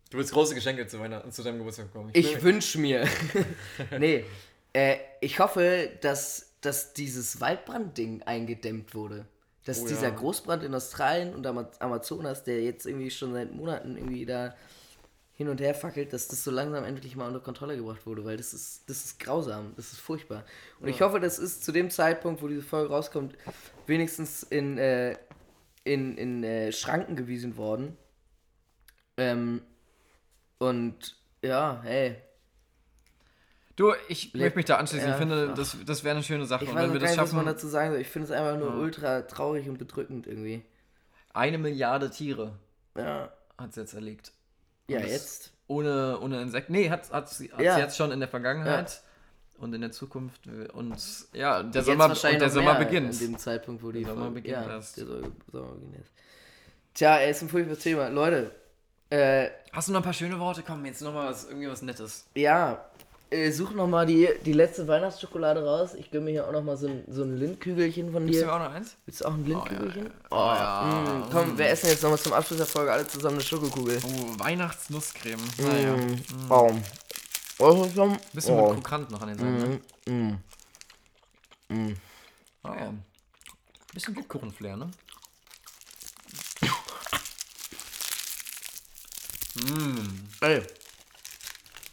du 0.10 0.18
willst 0.18 0.34
große 0.34 0.56
Geschenke 0.56 0.88
zu, 0.88 0.98
meiner, 0.98 1.30
zu 1.30 1.44
deinem 1.44 1.58
Geburtstag 1.58 1.92
bekommen. 1.92 2.10
ich 2.14 2.42
wünsche 2.44 2.80
mir. 2.80 3.08
nee, 4.00 4.26
äh, 4.74 4.98
ich 5.22 5.40
hoffe, 5.40 5.90
dass, 6.02 6.54
dass 6.62 6.94
dieses 6.94 7.42
Waldbrand-Ding 7.42 8.24
eingedämmt 8.24 8.94
wurde. 8.94 9.26
Dass 9.66 9.82
Oh 9.82 9.88
dieser 9.88 10.10
ja. 10.10 10.16
Großbrand 10.16 10.64
in 10.64 10.74
Australien 10.74 11.34
und 11.36 11.46
Ama 11.46 11.70
Amazonas, 11.80 12.44
der 12.44 12.64
jetzt 12.64 12.86
irgendwie 12.86 13.12
schon 13.12 13.34
seit 13.34 13.54
Monaten 13.54 13.98
irgendwie 13.98 14.26
da 14.26 14.56
hin 15.34 15.48
und 15.48 15.62
her 15.62 15.74
fackelt, 15.74 16.12
dass 16.12 16.28
das 16.28 16.44
so 16.44 16.52
langsam 16.52 16.84
endlich 16.84 17.16
mal 17.16 17.28
unter 17.28 17.40
Kontrolle 17.40 17.78
gebracht 17.78 18.06
wurde, 18.06 18.26
weil 18.26 18.36
das 18.36 18.54
ist, 18.54 18.90
das 18.90 19.06
ist 19.06 19.20
grausam, 19.20 19.74
das 19.78 19.94
ist 19.94 20.00
furchtbar. 20.00 20.44
Und 20.82 20.90
ich 20.90 21.02
hoffe, 21.02 21.22
das 21.22 21.40
ist 21.40 21.64
zu 21.64 21.72
dem 21.72 21.90
Zeitpunkt, 21.90 22.42
wo 22.42 22.50
diese 22.50 22.62
Folge 22.62 22.90
rauskommt, 22.90 23.36
wenigstens 23.88 24.44
in, 24.44 24.78
äh, 24.78 25.16
in, 25.86 26.18
in 26.18 26.44
äh, 26.44 26.74
Schranken 26.74 27.16
gewiesen 27.16 27.56
worden. 27.56 27.96
Ähm, 29.16 29.62
und 30.60 31.16
ja, 31.42 31.82
hey, 31.84 32.16
Du, 33.76 33.94
ich 34.10 34.34
möchte 34.34 34.58
mich 34.58 34.66
da 34.66 34.76
anschließen. 34.76 35.08
Ja, 35.08 35.14
ich 35.14 35.20
finde, 35.20 35.48
ach. 35.52 35.56
das, 35.56 35.78
das 35.86 36.04
wäre 36.04 36.14
eine 36.14 36.24
schöne 36.24 36.46
Sache. 36.46 36.66
ich 36.66 36.70
Und 36.70 36.76
wenn 36.76 36.92
wir 36.92 37.00
das 37.00 37.12
nicht, 37.12 37.22
was 37.22 37.32
man 37.32 37.46
schaffen, 37.46 37.56
dazu 37.56 37.68
sagen 37.70 37.92
soll. 37.92 38.02
Ich 38.02 38.10
finde 38.10 38.26
es 38.26 38.32
einfach 38.32 38.58
nur 38.60 38.76
ultra 38.76 39.22
traurig 39.22 39.70
und 39.70 39.78
bedrückend 39.78 40.28
irgendwie. 40.28 40.64
eine 41.34 41.58
Milliarde 41.58 42.10
Tiere 42.10 42.60
Ja, 42.98 43.32
hat 43.58 43.74
sie 43.74 43.80
jetzt 43.80 43.94
erlegt. 43.94 44.34
ja 44.90 44.98
Und 44.98 45.04
das- 45.06 45.12
jetzt. 45.14 45.52
Ohne, 45.68 46.20
ohne 46.20 46.42
Insekten. 46.42 46.74
Nee, 46.74 46.90
hat, 46.90 47.10
hat 47.14 47.32
Ja. 47.60 47.78
jetzt 47.78 47.96
schon 47.96 48.12
in 48.12 48.20
der 48.20 48.28
Vergangenheit 48.28 49.02
und 49.60 49.72
in 49.74 49.80
der 49.80 49.92
Zukunft. 49.94 50.42
Und 50.74 50.98
ja, 51.32 51.64
der 51.64 51.84
Sommer, 51.84 52.06
und 52.12 52.24
der 52.24 52.50
Sommer 52.50 52.76
beginnt. 52.76 53.14
In 53.22 53.32
dem 53.32 53.38
Zeitpunkt, 53.38 53.82
wo 53.82 53.92
die 53.94 54.04
Sommer 54.04 54.24
Folge- 54.24 54.34
beginnt 54.42 54.66
ja, 54.66 54.68
erst. 54.76 54.98
Der 54.98 55.06
Sommer 55.06 55.28
Sommer 55.54 55.76
beginnt. 55.76 56.06
Tja, 56.96 57.18
ey, 57.20 57.32
ist 57.32 57.44
ein 57.44 57.50
furchtbares 57.50 57.80
Thema. 57.80 58.10
Leute, 58.10 58.52
äh, 59.10 59.50
Hast 59.72 59.88
du 59.88 59.92
noch 59.92 60.00
ein 60.00 60.04
paar 60.04 60.14
schöne 60.14 60.40
Worte? 60.40 60.64
Komm, 60.66 60.86
jetzt 60.86 61.02
noch 61.02 61.14
mal 61.14 61.30
was, 61.30 61.46
irgendwie 61.46 61.70
was 61.70 61.82
Nettes. 61.82 62.26
ja, 62.36 62.84
äh, 63.32 63.52
such 63.52 63.72
noch 63.74 63.86
mal 63.88 64.08
die, 64.08 64.28
die 64.44 64.54
letzte 64.54 64.88
Weihnachtsschokolade 64.88 65.64
raus. 65.64 65.94
Ich 65.94 66.10
gönne 66.10 66.26
mir 66.26 66.32
hier 66.32 66.48
auch 66.48 66.52
noch 66.52 66.64
mal 66.64 66.76
so 66.78 66.88
ein, 66.88 67.04
so 67.08 67.22
ein 67.22 67.38
Lindkügelchen 67.38 68.12
von 68.12 68.26
du 68.26 68.34
dir. 68.34 68.46
mir 68.48 68.54
auch 68.54 68.58
noch 68.58 68.74
eins? 68.74 68.96
Willst 69.06 69.22
du 69.22 69.26
auch 69.26 69.34
ein 69.36 69.46
Lindkügelchen? 69.46 70.10
Oh 70.32 70.36
ja. 70.36 71.04
Mm, 71.28 71.30
komm, 71.32 71.56
wir 71.56 71.68
essen 71.70 71.90
jetzt 71.90 72.02
noch 72.02 72.10
mal 72.10 72.18
zum 72.18 72.34
Abschluss 72.34 72.58
der 72.58 72.66
Folge 72.66 72.92
alle 72.92 73.06
zusammen 73.08 73.36
eine 73.36 73.44
Schokokugel. 73.44 74.00
Oh, 74.04 74.40
Weihnachtsnusscreme. 74.40 75.42
Naja. 75.60 75.96
Mm, 75.96 76.16
oh. 76.50 76.72
Oh, 77.60 77.88
schon- 77.94 78.18
Bisschen 78.34 78.56
oh. 78.60 78.74
mit 78.74 78.84
Krokant 78.84 79.12
noch 79.12 79.22
an 79.22 79.28
den 79.28 79.38
Seiten. 79.38 79.82
Ne? 80.08 80.40
Mm, 81.70 81.76
mm. 81.76 81.96
Oh, 82.64 82.68
ja. 82.70 82.94
Bisschen 83.94 84.16
Lebkuchenflair, 84.16 84.76
ne? 84.76 84.90
Mm. 89.56 90.28
Ey, 90.42 90.62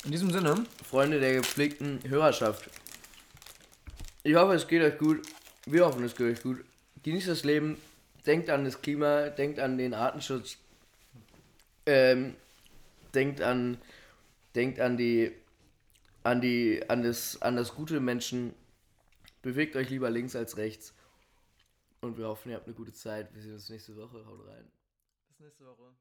In 0.04 0.10
diesem 0.10 0.30
Sinne, 0.30 0.66
Freunde 0.88 1.20
der 1.20 1.34
gepflegten 1.34 2.00
Hörerschaft. 2.08 2.70
Ich 4.22 4.34
hoffe, 4.34 4.54
es 4.54 4.66
geht 4.66 4.82
euch 4.82 4.98
gut. 4.98 5.26
Wir 5.66 5.86
hoffen, 5.86 6.04
es 6.04 6.14
geht 6.14 6.36
euch 6.36 6.42
gut. 6.42 6.64
Genießt 7.02 7.28
das 7.28 7.44
Leben. 7.44 7.76
Denkt 8.26 8.50
an 8.50 8.64
das 8.64 8.82
Klima. 8.82 9.28
Denkt 9.30 9.58
an 9.58 9.78
den 9.78 9.94
Artenschutz. 9.94 10.58
Ähm, 11.86 12.34
denkt 13.14 13.40
an, 13.40 13.78
denkt 14.54 14.80
an 14.80 14.96
die, 14.96 15.32
an 16.24 16.40
die, 16.40 16.82
an 16.88 17.02
das, 17.02 17.40
an 17.42 17.56
das 17.56 17.74
gute 17.74 18.00
Menschen. 18.00 18.54
Bewegt 19.42 19.76
euch 19.76 19.90
lieber 19.90 20.10
links 20.10 20.34
als 20.34 20.56
rechts. 20.56 20.92
Und 22.00 22.18
wir 22.18 22.26
hoffen, 22.26 22.50
ihr 22.50 22.56
habt 22.56 22.66
eine 22.66 22.74
gute 22.74 22.92
Zeit. 22.92 23.32
Wir 23.34 23.42
sehen 23.42 23.54
uns 23.54 23.68
nächste 23.68 23.96
Woche. 23.96 24.24
Haut 24.26 24.46
rein. 24.46 24.70
bis 25.28 25.40
nächste 25.40 25.64
Woche. 25.66 25.94